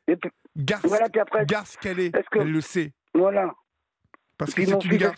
Garce, 0.56 0.86
voilà, 0.86 1.08
garce 1.46 1.78
qu'elle 1.78 2.00
est, 2.00 2.12
elle 2.34 2.52
le 2.52 2.62
sait. 2.62 2.94
Voilà. 3.14 3.54
Parce 4.38 4.54
que 4.54 4.62
une 4.62 4.98
garce, 4.98 5.18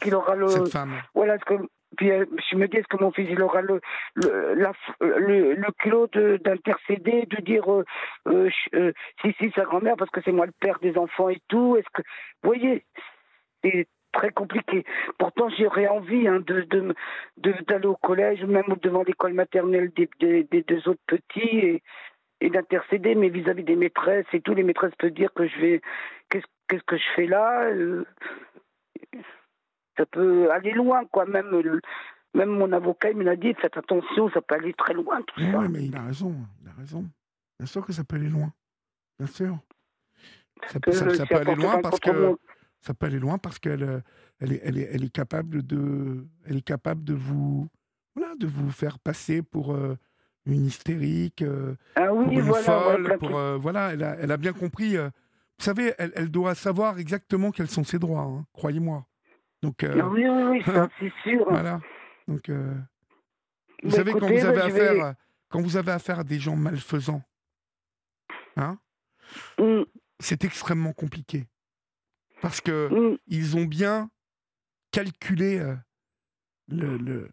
cette 0.53 0.71
femme. 0.71 0.93
Voilà, 1.13 1.37
ce 1.39 1.45
que, 1.45 1.53
puis 1.97 2.11
euh, 2.11 2.25
je 2.51 2.57
me 2.57 2.67
dis, 2.67 2.77
est-ce 2.77 2.87
que 2.87 3.01
mon 3.01 3.11
fils, 3.11 3.27
il 3.29 3.41
aura 3.41 3.61
le, 3.61 3.79
le, 4.15 4.53
la, 4.55 4.73
le, 4.99 5.53
le 5.53 5.71
culot 5.79 6.07
d'intercéder, 6.07 7.25
de, 7.25 7.41
dire 7.41 7.71
euh, 7.71 7.85
euh, 8.27 8.49
euh, 8.73 8.91
si, 9.21 9.33
si, 9.39 9.51
sa 9.51 9.63
grand-mère, 9.63 9.95
parce 9.97 10.11
que 10.11 10.21
c'est 10.23 10.31
moi 10.31 10.45
le 10.45 10.53
père 10.59 10.79
des 10.79 10.97
enfants 10.97 11.29
et 11.29 11.41
tout. 11.47 11.77
Est-ce 11.77 11.89
que. 11.93 12.01
Vous 12.43 12.49
voyez 12.49 12.85
C'est 13.63 13.87
très 14.11 14.31
compliqué. 14.31 14.85
Pourtant, 15.17 15.49
j'aurais 15.57 15.87
envie 15.87 16.27
hein, 16.27 16.41
de, 16.45 16.61
de, 16.61 16.93
d'aller 17.67 17.87
au 17.87 17.95
collège, 17.95 18.43
même 18.43 18.75
devant 18.81 19.03
l'école 19.03 19.33
maternelle 19.33 19.91
des, 19.95 20.09
des, 20.19 20.43
des, 20.43 20.61
deux 20.63 20.87
autres 20.89 21.01
petits. 21.07 21.57
Et, 21.59 21.83
et 22.41 22.49
d'intercéder, 22.49 23.15
mais 23.15 23.29
vis-à-vis 23.29 23.63
des 23.63 23.77
maîtresses 23.77 24.25
et 24.33 24.41
tout, 24.41 24.53
les 24.53 24.63
maîtresses 24.63 24.93
peuvent 24.99 25.11
dire 25.11 25.33
que 25.33 25.47
je 25.47 25.57
vais, 25.57 25.81
qu'est-ce, 26.29 26.45
qu'est-ce 26.67 26.83
que 26.83 26.97
je 26.97 27.03
fais 27.15 27.27
là 27.27 27.65
euh, 27.65 28.05
Ça 29.97 30.05
peut 30.05 30.51
aller 30.51 30.71
loin, 30.71 31.05
quoi. 31.05 31.25
Même, 31.25 31.51
même 32.33 32.49
mon 32.49 32.71
avocat, 32.71 33.11
il 33.11 33.17
me 33.17 33.23
l'a 33.23 33.35
dit, 33.35 33.53
faites 33.55 33.77
attention, 33.77 34.29
ça 34.31 34.41
peut 34.41 34.55
aller 34.55 34.73
très 34.73 34.93
loin, 34.93 35.21
tout 35.21 35.39
ça. 35.39 35.59
Oui, 35.59 35.67
mais 35.69 35.85
il 35.85 35.95
a 35.95 36.03
raison, 36.03 36.35
il 36.61 36.69
a 36.69 36.73
raison. 36.73 37.05
Bien 37.59 37.67
sûr 37.67 37.85
que 37.85 37.93
ça 37.93 38.03
peut 38.03 38.17
aller 38.17 38.29
loin, 38.29 38.51
bien 39.19 39.27
sûr. 39.27 39.57
Ça, 40.67 40.79
peut, 40.79 40.91
ça, 40.91 41.25
peut 41.25 41.35
aller 41.35 41.55
loin 41.55 41.81
parce 41.81 41.99
que 41.99 42.37
ça 42.79 42.93
peut 42.93 43.07
aller 43.07 43.19
loin 43.19 43.37
parce 43.37 43.59
qu'elle 43.59 44.03
elle 44.39 44.53
est, 44.53 44.61
elle 44.63 44.77
est, 44.77 44.89
elle 44.91 45.03
est 45.03 45.11
capable 45.11 45.65
de 45.65 46.25
elle 46.45 46.57
est 46.57 46.65
capable 46.65 47.03
de 47.03 47.13
vous 47.13 47.67
voilà 48.15 48.35
de 48.35 48.47
vous 48.47 48.71
faire 48.71 48.97
passer 48.99 49.41
pour 49.41 49.73
euh, 49.73 49.97
une 50.45 50.65
hystérique, 50.65 51.41
euh, 51.41 51.75
ah 51.95 52.07
pour 52.07 52.21
une 52.21 52.41
voilà, 52.41 52.63
folle, 52.63 53.17
pour, 53.19 53.37
euh, 53.37 53.57
voilà, 53.57 53.93
elle 53.93 54.03
a, 54.03 54.15
elle 54.19 54.31
a, 54.31 54.37
bien 54.37 54.53
compris. 54.53 54.95
Euh, 55.55 55.59
vous 55.59 55.65
savez, 55.65 55.93
elle, 55.97 56.11
elle, 56.15 56.31
doit 56.31 56.55
savoir 56.55 56.99
exactement 56.99 57.51
quels 57.51 57.69
sont 57.69 57.83
ses 57.83 57.99
droits, 57.99 58.21
hein, 58.21 58.45
croyez-moi. 58.53 59.05
Donc, 59.61 59.83
ah 59.83 60.07
oui, 60.09 60.27
oui, 60.27 60.63
oui 60.67 60.89
c'est 60.99 61.13
sûr. 61.23 61.45
Voilà. 61.49 61.79
Donc, 62.27 62.49
vous 63.83 63.91
savez, 63.91 64.11
quand 64.13 64.27
vous 64.27 64.45
avez 64.45 64.61
affaire, 64.61 65.15
quand 65.49 65.61
vous 65.61 65.77
avez 65.77 65.91
affaire 65.91 66.19
à 66.19 66.23
des 66.23 66.39
gens 66.39 66.55
malfaisants, 66.55 67.23
hein, 68.57 68.77
mm. 69.57 69.83
c'est 70.19 70.43
extrêmement 70.43 70.93
compliqué 70.93 71.45
parce 72.41 72.61
que 72.61 72.89
mm. 72.91 73.17
ils 73.27 73.57
ont 73.57 73.65
bien 73.65 74.09
calculé 74.91 75.59
le, 76.67 76.97
le, 76.97 77.29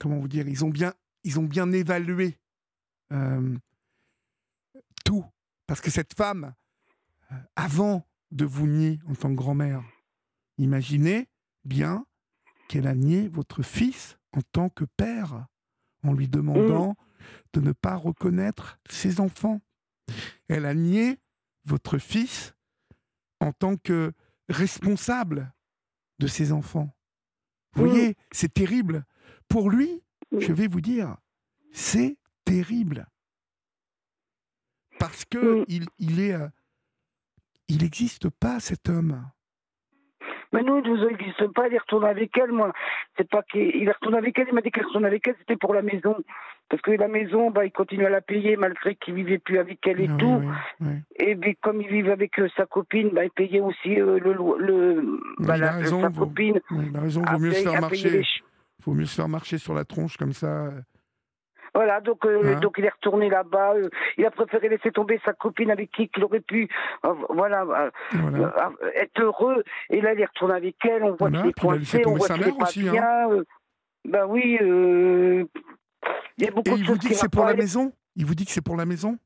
comment 0.00 0.18
vous 0.18 0.28
dire, 0.28 0.48
ils 0.48 0.64
ont 0.64 0.70
bien 0.70 0.92
ils 1.24 1.38
ont 1.38 1.44
bien 1.44 1.70
évalué 1.72 2.38
euh, 3.12 3.56
tout. 5.04 5.24
Parce 5.66 5.80
que 5.80 5.90
cette 5.90 6.14
femme, 6.14 6.44
euh, 6.44 6.50
avant 7.56 8.06
de 8.30 8.44
vous 8.44 8.66
nier 8.66 9.00
en 9.08 9.14
tant 9.14 9.30
que 9.30 9.34
grand-mère, 9.34 9.82
imaginez 10.58 11.28
bien 11.64 12.06
qu'elle 12.68 12.86
a 12.86 12.94
nié 12.94 13.28
votre 13.28 13.62
fils 13.62 14.18
en 14.32 14.42
tant 14.52 14.68
que 14.68 14.84
père, 14.84 15.46
en 16.02 16.12
lui 16.12 16.28
demandant 16.28 16.96
de 17.52 17.60
ne 17.60 17.72
pas 17.72 17.96
reconnaître 17.96 18.78
ses 18.88 19.20
enfants. 19.20 19.60
Elle 20.48 20.66
a 20.66 20.74
nié 20.74 21.18
votre 21.64 21.98
fils 21.98 22.54
en 23.40 23.52
tant 23.52 23.76
que 23.76 24.12
responsable 24.48 25.52
de 26.18 26.26
ses 26.26 26.52
enfants. 26.52 26.94
Vous 27.74 27.86
voyez, 27.86 28.16
c'est 28.32 28.52
terrible. 28.52 29.04
Pour 29.48 29.70
lui, 29.70 30.02
je 30.36 30.52
vais 30.52 30.68
vous 30.68 30.80
dire, 30.80 31.16
c'est 31.72 32.18
terrible. 32.44 33.06
Parce 34.98 35.24
que 35.24 35.64
il, 35.68 35.86
il 35.98 36.20
est, 36.20 36.32
euh, 36.32 36.48
il 37.68 37.82
n'existe 37.82 38.30
pas 38.30 38.60
cet 38.60 38.88
homme. 38.88 39.22
Mais 40.52 40.62
nous, 40.62 40.78
il 40.82 41.06
n'existe 41.06 41.46
pas, 41.48 41.68
il 41.68 41.74
est 41.74 41.78
retourné 41.78 42.08
avec 42.08 42.36
elle, 42.38 42.52
moi. 42.52 42.72
C'est 43.16 43.28
pas 43.28 43.42
qu'il 43.42 43.86
est 43.86 43.92
retourné 43.92 44.16
avec 44.16 44.38
elle, 44.38 44.46
il 44.48 44.54
m'a 44.54 44.62
dit 44.62 44.70
qu'il 44.70 44.82
retourné 44.82 45.06
avec 45.06 45.28
elle, 45.28 45.36
c'était 45.40 45.56
pour 45.56 45.74
la 45.74 45.82
maison. 45.82 46.16
Parce 46.70 46.82
que 46.82 46.90
la 46.92 47.08
maison, 47.08 47.50
bah, 47.50 47.66
il 47.66 47.70
continue 47.72 48.06
à 48.06 48.10
la 48.10 48.20
payer 48.22 48.56
malgré 48.56 48.94
qu'il 48.94 49.14
vivait 49.14 49.38
plus 49.38 49.58
avec 49.58 49.86
elle 49.86 50.00
et 50.00 50.08
ah 50.10 50.16
tout. 50.18 50.42
Et 51.16 51.36
puis, 51.36 51.56
comme 51.62 51.82
il 51.82 51.88
vivait 51.88 52.12
avec 52.12 52.38
euh, 52.38 52.48
sa 52.56 52.66
copine, 52.66 53.10
bah, 53.10 53.24
il 53.24 53.30
payait 53.30 53.60
aussi 53.60 54.00
euh, 54.00 54.18
le, 54.18 54.32
le 54.58 55.20
bah, 55.40 55.56
sa 55.56 56.10
copine. 56.10 56.60
il 56.70 56.96
a 56.96 57.00
raison, 57.00 57.22
il 57.26 57.32
vaut 57.32 57.38
mieux 57.38 57.52
se 57.52 57.62
faire 57.62 57.80
marcher. 57.80 58.22
faut 58.80 58.94
mieux 58.94 59.06
se 59.06 59.14
faire 59.14 59.28
marcher 59.28 59.58
sur 59.58 59.74
la 59.74 59.84
tronche 59.84 60.16
comme 60.16 60.32
ça. 60.32 60.70
Voilà, 61.74 62.00
donc, 62.00 62.24
euh, 62.24 62.54
hein 62.56 62.60
donc 62.60 62.74
il 62.78 62.84
est 62.84 62.90
retourné 62.90 63.28
là-bas. 63.28 63.74
Euh, 63.74 63.88
il 64.16 64.24
a 64.24 64.30
préféré 64.30 64.68
laisser 64.68 64.90
tomber 64.90 65.20
sa 65.24 65.32
copine 65.32 65.70
avec 65.70 65.90
qui 65.90 66.10
il 66.16 66.24
aurait 66.24 66.40
pu 66.40 66.68
euh, 67.04 67.14
voilà, 67.30 67.90
être 68.94 69.20
heureux. 69.20 69.62
Et 69.90 70.00
là, 70.00 70.14
il 70.14 70.20
est 70.20 70.26
retourné 70.26 70.54
avec 70.54 70.76
elle. 70.84 71.04
On 71.04 71.14
voit 71.14 71.30
qu'il 71.30 71.46
est 71.46 71.58
coincé, 71.60 72.02
on 72.06 72.14
voit 72.14 72.28
qu'il 72.28 72.48
est 72.48 72.58
pas 72.58 72.64
aussi, 72.64 72.88
hein. 72.88 72.92
bien. 72.92 73.44
ben 74.04 74.26
oui, 74.26 74.58
il 74.60 75.46
y 76.38 76.48
a 76.48 76.50
beaucoup 76.50 76.70
Et 76.70 76.78
il 76.78 76.86
vous 76.86 76.98
dit 76.98 77.08
que 77.08 77.14
c'est 77.14 77.30
pour 77.30 77.44
la 77.44 77.54
maison? 77.54 77.92
Il 78.16 78.26
vous 78.26 78.34
dit 78.34 78.44
que 78.44 78.52
c'est 78.52 78.64
pour 78.64 78.76
la 78.76 78.86
maison? 78.86 79.18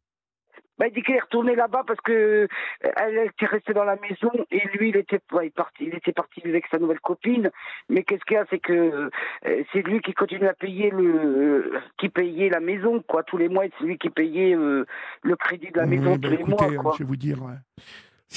Bah, 0.82 0.88
il 0.88 0.94
dit 0.94 1.02
qu'il 1.02 1.14
est 1.14 1.20
retourné 1.20 1.54
là-bas 1.54 1.84
parce 1.86 2.00
que 2.00 2.12
euh, 2.12 2.48
elle 2.96 3.18
était 3.18 3.46
restée 3.46 3.72
dans 3.72 3.84
la 3.84 3.94
maison 3.94 4.32
et 4.50 4.60
lui, 4.74 4.88
il 4.88 4.96
était, 4.96 5.20
il 5.40 5.52
parti, 5.52 5.84
il 5.84 5.94
était 5.94 6.10
parti 6.10 6.42
avec 6.44 6.64
sa 6.72 6.78
nouvelle 6.80 6.98
copine. 6.98 7.52
Mais 7.88 8.02
qu'est-ce 8.02 8.24
qu'il 8.24 8.34
y 8.34 8.40
a, 8.40 8.44
c'est 8.50 8.58
que 8.58 8.72
euh, 8.72 9.62
c'est 9.72 9.82
lui 9.82 10.00
qui 10.00 10.12
continue 10.12 10.48
à 10.48 10.54
payer 10.54 10.90
le, 10.90 11.74
qui 11.98 12.08
payait 12.08 12.48
la 12.48 12.58
maison, 12.58 13.00
quoi, 13.00 13.22
tous 13.22 13.36
les 13.36 13.48
mois. 13.48 13.62
C'est 13.78 13.84
lui 13.84 13.96
qui 13.96 14.10
payait 14.10 14.56
euh, 14.56 14.84
le 15.22 15.36
crédit 15.36 15.70
de 15.70 15.78
la 15.78 15.86
maison 15.86 16.16
bah, 16.16 16.18
tous 16.20 16.36
les 16.36 16.42
mois. 16.42 16.74
Quoi. 16.82 16.94
Je 16.98 17.04
vais 17.04 17.08
vous 17.08 17.14
dire, 17.14 17.38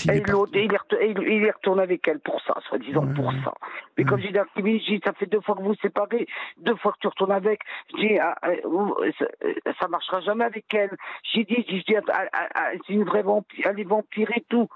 et 0.10 0.20
l'autre, 0.20 0.52
il, 0.56 0.72
il, 1.28 1.52
retourne 1.52 1.80
avec 1.80 2.08
elle 2.08 2.20
pour 2.20 2.42
ça, 2.42 2.56
soi-disant 2.68 3.08
pour 3.14 3.32
ça. 3.44 3.54
Mais 3.98 4.04
comme 4.04 4.20
j'ai 4.20 4.32
dit 4.32 4.84
j'ai 4.86 5.00
ça 5.04 5.14
fait 5.14 5.26
deux 5.26 5.42
fois 5.42 5.56
que 5.56 5.62
vous 5.62 5.70
vous 5.70 5.82
séparez, 5.82 6.28
deux 6.58 6.76
fois 6.76 6.92
que 6.94 7.00
tu 7.02 7.08
retournes 7.08 7.32
avec. 7.32 7.62
Je 7.92 8.08
dis, 8.08 8.20
ah, 8.20 8.36
ah, 8.42 8.52
ça 9.80 9.88
marchera 9.88 10.22
jamais 10.22 10.46
avec 10.46 10.66
elle. 10.74 10.96
J'ai 11.34 11.46
dit, 11.46 11.66
dis, 11.68 11.96
ah, 11.96 12.72
c'est 12.86 12.94
une 12.94 13.04
vraie 13.04 13.24
vampire, 13.24 13.68
elle 13.70 13.80
est 13.80 13.84
vampire 13.84 14.30
et 14.36 14.46
tout. 14.50 14.68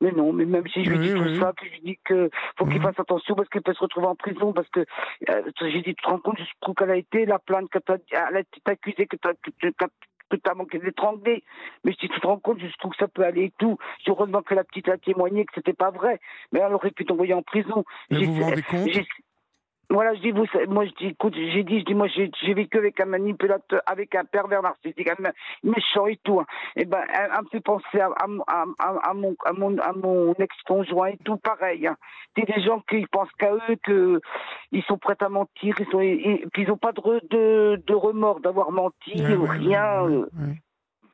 Mais 0.00 0.10
non, 0.10 0.32
mais 0.32 0.44
même 0.44 0.66
si 0.66 0.84
je 0.84 0.90
lui 0.90 0.98
dis 0.98 1.14
tout 1.14 1.40
ça, 1.40 1.52
que 1.52 1.64
je 1.64 1.70
lui 1.70 1.80
dis 1.80 1.98
qu'il 2.04 2.28
faut 2.58 2.66
qu'il 2.66 2.82
fasse 2.82 2.98
attention 2.98 3.36
parce 3.36 3.48
qu'elle 3.48 3.62
peut 3.62 3.72
se 3.72 3.78
retrouver 3.78 4.08
en 4.08 4.16
prison, 4.16 4.52
parce 4.52 4.68
que 4.70 4.80
euh, 5.30 5.42
j'ai 5.60 5.80
dit, 5.80 5.94
tu 5.94 6.02
te 6.02 6.08
rends 6.08 6.18
compte 6.18 6.38
jusqu'où 6.38 6.74
qu'elle 6.74 6.90
a 6.90 6.96
été, 6.96 7.24
la 7.24 7.38
plainte 7.38 7.70
qu'elle 7.70 7.98
a 8.16 8.40
été 8.40 8.60
accusée, 8.64 9.06
que 9.06 9.16
tu 9.16 9.28
as 9.28 9.88
manqué 10.54 10.78
d'étrangler. 10.78 11.42
Mais 11.84 11.92
si 11.92 12.08
tu 12.08 12.20
te 12.20 12.26
rends 12.26 12.38
compte 12.38 12.60
jusqu'où 12.60 12.90
ça 12.98 13.08
peut 13.08 13.24
aller 13.24 13.44
et 13.44 13.52
tout, 13.58 13.78
heureusement 14.06 14.42
que 14.42 14.54
la 14.54 14.64
petite 14.64 14.88
a 14.88 14.98
témoigné 14.98 15.44
que 15.44 15.52
c'était 15.54 15.72
pas 15.72 15.90
vrai. 15.90 16.20
Mais 16.52 16.60
elle 16.60 16.74
aurait 16.74 16.90
pu 16.90 17.04
t'envoyer 17.04 17.34
en 17.34 17.42
prison. 17.42 17.84
Mais 18.10 18.24
vous 18.24 18.34
vous 18.34 18.44
rendez 18.44 18.62
compte 18.62 18.88
voilà, 19.92 20.14
je 20.14 20.20
dis, 20.20 20.30
vous, 20.30 20.46
moi, 20.68 20.86
je 20.86 20.92
dis, 20.98 21.06
écoute, 21.08 21.34
j'ai 21.34 21.64
dit, 21.64 21.80
je 21.80 21.84
dis, 21.84 21.94
moi, 21.94 22.08
j'ai 22.08 22.54
vécu 22.54 22.78
avec 22.78 22.98
un 23.00 23.04
manipulateur, 23.04 23.82
avec 23.84 24.14
un 24.14 24.24
pervers 24.24 24.62
narcissique, 24.62 25.08
un 25.08 25.32
méchant 25.62 26.06
et 26.06 26.18
tout. 26.24 26.40
Hein. 26.40 26.46
Et 26.76 26.86
ben, 26.86 27.02
elle, 27.12 27.30
me 27.30 27.48
fait 27.50 27.60
penser 27.60 28.00
à, 28.00 28.08
à, 28.46 28.64
à, 28.78 29.14
mon, 29.14 29.36
à 29.44 29.52
mon, 29.52 29.78
à 29.78 29.92
mon 29.92 30.32
ex-conjoint 30.34 31.08
et 31.08 31.18
tout, 31.24 31.36
pareil. 31.36 31.86
Hein. 31.86 31.96
C'est 32.36 32.46
des 32.46 32.62
gens 32.62 32.80
qui 32.88 33.04
pensent 33.06 33.32
qu'à 33.38 33.52
eux, 33.52 33.76
qu'ils 33.84 34.82
sont 34.84 34.96
prêts 34.96 35.16
à 35.20 35.28
mentir, 35.28 35.74
ils 35.78 35.86
sont, 35.90 36.00
et, 36.00 36.44
puis 36.52 36.62
ils 36.62 36.68
n'ont 36.68 36.78
pas 36.78 36.92
de, 36.92 37.00
de, 37.30 37.82
de 37.86 37.94
remords 37.94 38.40
d'avoir 38.40 38.72
menti 38.72 39.22
ou 39.34 39.44
rien. 39.44 40.06
Euh. 40.08 40.26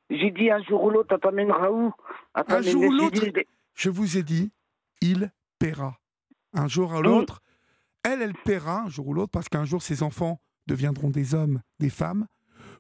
j'ai 0.09 0.31
dit, 0.31 0.51
un 0.51 0.63
jour 0.63 0.85
ou 0.85 0.91
l'autre, 0.91 1.15
elle 1.15 1.21
t'amènera 1.21 1.73
où 1.73 1.93
Un 2.35 2.63
jour 2.63 2.85
ou 2.85 2.93
l'autre, 2.93 3.25
je 3.75 3.91
vous 3.91 4.19
ai 4.19 4.23
dit, 4.23 4.53
il 5.01 5.33
paiera. 5.59 5.97
Un 6.55 6.69
jour 6.69 6.93
ou 6.95 7.03
l'autre, 7.03 7.43
elle, 8.03 8.23
elle 8.23 8.35
paiera 8.45 8.83
un 8.83 8.89
jour 8.89 9.09
ou 9.09 9.15
l'autre 9.15 9.31
parce 9.31 9.49
qu'un 9.49 9.65
jour 9.65 9.83
ses 9.83 10.03
enfants 10.03 10.41
deviendront 10.67 11.11
des 11.11 11.35
hommes, 11.35 11.61
des 11.79 11.91
femmes, 11.91 12.27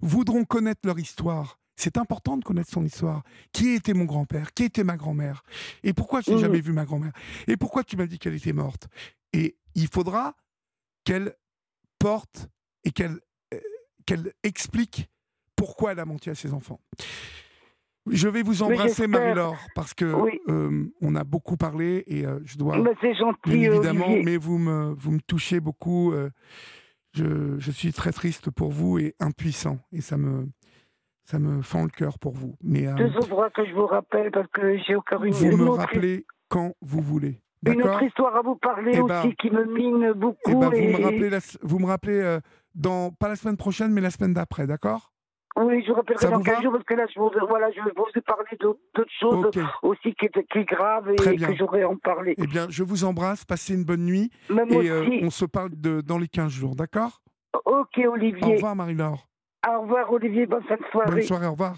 voudront 0.00 0.44
connaître 0.44 0.80
leur 0.84 0.98
histoire. 0.98 1.58
C'est 1.76 1.96
important 1.96 2.36
de 2.36 2.44
connaître 2.44 2.70
son 2.70 2.84
histoire. 2.84 3.22
Qui 3.52 3.70
était 3.70 3.94
mon 3.94 4.04
grand-père? 4.04 4.52
Qui 4.52 4.64
était 4.64 4.84
ma 4.84 4.96
grand-mère? 4.96 5.44
Et 5.84 5.92
pourquoi 5.92 6.20
je 6.20 6.30
n'ai 6.30 6.36
mmh. 6.36 6.40
jamais 6.40 6.60
vu 6.60 6.72
ma 6.72 6.84
grand-mère? 6.84 7.12
Et 7.46 7.56
pourquoi 7.56 7.84
tu 7.84 7.96
m'as 7.96 8.06
dit 8.06 8.18
qu'elle 8.18 8.34
était 8.34 8.52
morte? 8.52 8.88
Et 9.32 9.56
il 9.74 9.88
faudra 9.88 10.34
qu'elle 11.04 11.34
porte 11.98 12.48
et 12.84 12.90
qu'elle 12.90 13.20
euh, 13.54 13.60
qu'elle 14.06 14.32
explique 14.42 15.08
pourquoi 15.54 15.92
elle 15.92 16.00
a 16.00 16.04
menti 16.04 16.30
à 16.30 16.34
ses 16.34 16.52
enfants. 16.52 16.80
Je 18.10 18.28
vais 18.28 18.42
vous 18.42 18.62
embrasser, 18.62 19.06
Marie-Laure, 19.06 19.56
parce 19.74 19.94
que 19.94 20.04
euh, 20.48 20.84
on 21.00 21.14
a 21.14 21.24
beaucoup 21.24 21.56
parlé 21.56 22.04
et 22.06 22.26
euh, 22.26 22.38
je 22.44 22.56
dois. 22.56 22.76
c'est 23.00 23.14
gentil, 23.14 23.64
évidemment, 23.64 24.08
mais 24.24 24.36
vous 24.36 24.58
me, 24.58 24.94
vous 24.96 25.12
me 25.12 25.20
touchez 25.20 25.60
beaucoup. 25.60 26.12
Euh, 26.12 26.30
je, 27.14 27.58
je, 27.58 27.70
suis 27.70 27.92
très 27.92 28.12
triste 28.12 28.50
pour 28.50 28.70
vous 28.70 28.98
et 28.98 29.14
impuissant, 29.18 29.78
et 29.92 30.00
ça 30.00 30.16
me, 30.16 30.46
ça 31.24 31.38
me 31.38 31.62
fend 31.62 31.84
le 31.84 31.90
cœur 31.90 32.18
pour 32.18 32.34
vous. 32.34 32.54
Mais 32.62 32.92
deux 32.94 33.16
autres 33.16 33.50
que 33.54 33.66
je 33.66 33.72
vous 33.72 33.86
rappelle 33.86 34.30
parce 34.30 34.48
que 34.52 34.76
j'ai 34.86 34.94
encore 34.94 35.24
une. 35.24 35.32
Vous 35.32 35.56
me 35.56 35.70
rappelez 35.70 36.26
quand 36.48 36.74
vous 36.80 37.00
voulez. 37.00 37.40
Une 37.66 37.82
autre 37.82 38.02
histoire 38.04 38.36
à 38.36 38.42
vous 38.42 38.54
parler 38.54 38.92
eh 38.94 39.02
ben, 39.02 39.18
aussi 39.18 39.34
qui 39.34 39.50
me 39.50 39.64
mine 39.64 40.12
beaucoup. 40.12 40.38
Eh 40.46 40.54
ben, 40.54 40.70
vous 40.70 40.98
me 40.98 41.02
rappelez, 41.02 41.38
vous 41.62 41.78
me 41.80 41.86
rappelez 41.86 42.38
dans 42.74 43.10
pas 43.10 43.28
la 43.28 43.36
semaine 43.36 43.56
prochaine, 43.56 43.92
mais 43.92 44.00
la 44.00 44.10
semaine 44.10 44.32
d'après, 44.32 44.66
d'accord? 44.66 45.12
Oui, 45.60 45.84
je 45.86 45.92
rappellerai 45.92 46.28
dans 46.30 46.40
15 46.40 46.62
jours 46.62 46.72
parce 46.72 46.84
que 46.84 46.94
là, 46.94 47.06
je, 47.12 47.18
vous, 47.18 47.30
voilà, 47.48 47.70
je 47.70 47.80
vais 47.82 47.90
vous 47.96 48.20
parler 48.22 48.56
d'autres 48.60 49.10
choses 49.20 49.50
aussi 49.82 50.14
qui, 50.14 50.28
qui 50.52 50.64
graves 50.64 51.10
et 51.10 51.16
que 51.16 51.54
j'aurais 51.56 51.84
en 51.84 51.96
parler. 51.96 52.34
Eh 52.38 52.46
bien, 52.46 52.66
je 52.68 52.82
vous 52.84 53.04
embrasse, 53.04 53.44
passez 53.44 53.74
une 53.74 53.84
bonne 53.84 54.04
nuit. 54.04 54.30
Même 54.48 54.70
et 54.70 54.90
euh, 54.90 55.20
on 55.22 55.30
se 55.30 55.44
parle 55.44 55.70
de, 55.72 56.00
dans 56.00 56.18
les 56.18 56.28
15 56.28 56.52
jours, 56.52 56.76
d'accord? 56.76 57.22
Ok, 57.64 57.98
Olivier. 57.98 58.44
Au 58.44 58.54
revoir, 58.54 58.76
Marie-Laure. 58.76 59.26
Au 59.66 59.80
revoir, 59.82 60.12
Olivier. 60.12 60.46
Bonne 60.46 60.62
fin 60.64 60.76
de 60.76 60.84
soirée. 60.92 61.10
Bonne 61.10 61.22
soirée, 61.22 61.46
au 61.46 61.52
revoir. 61.52 61.74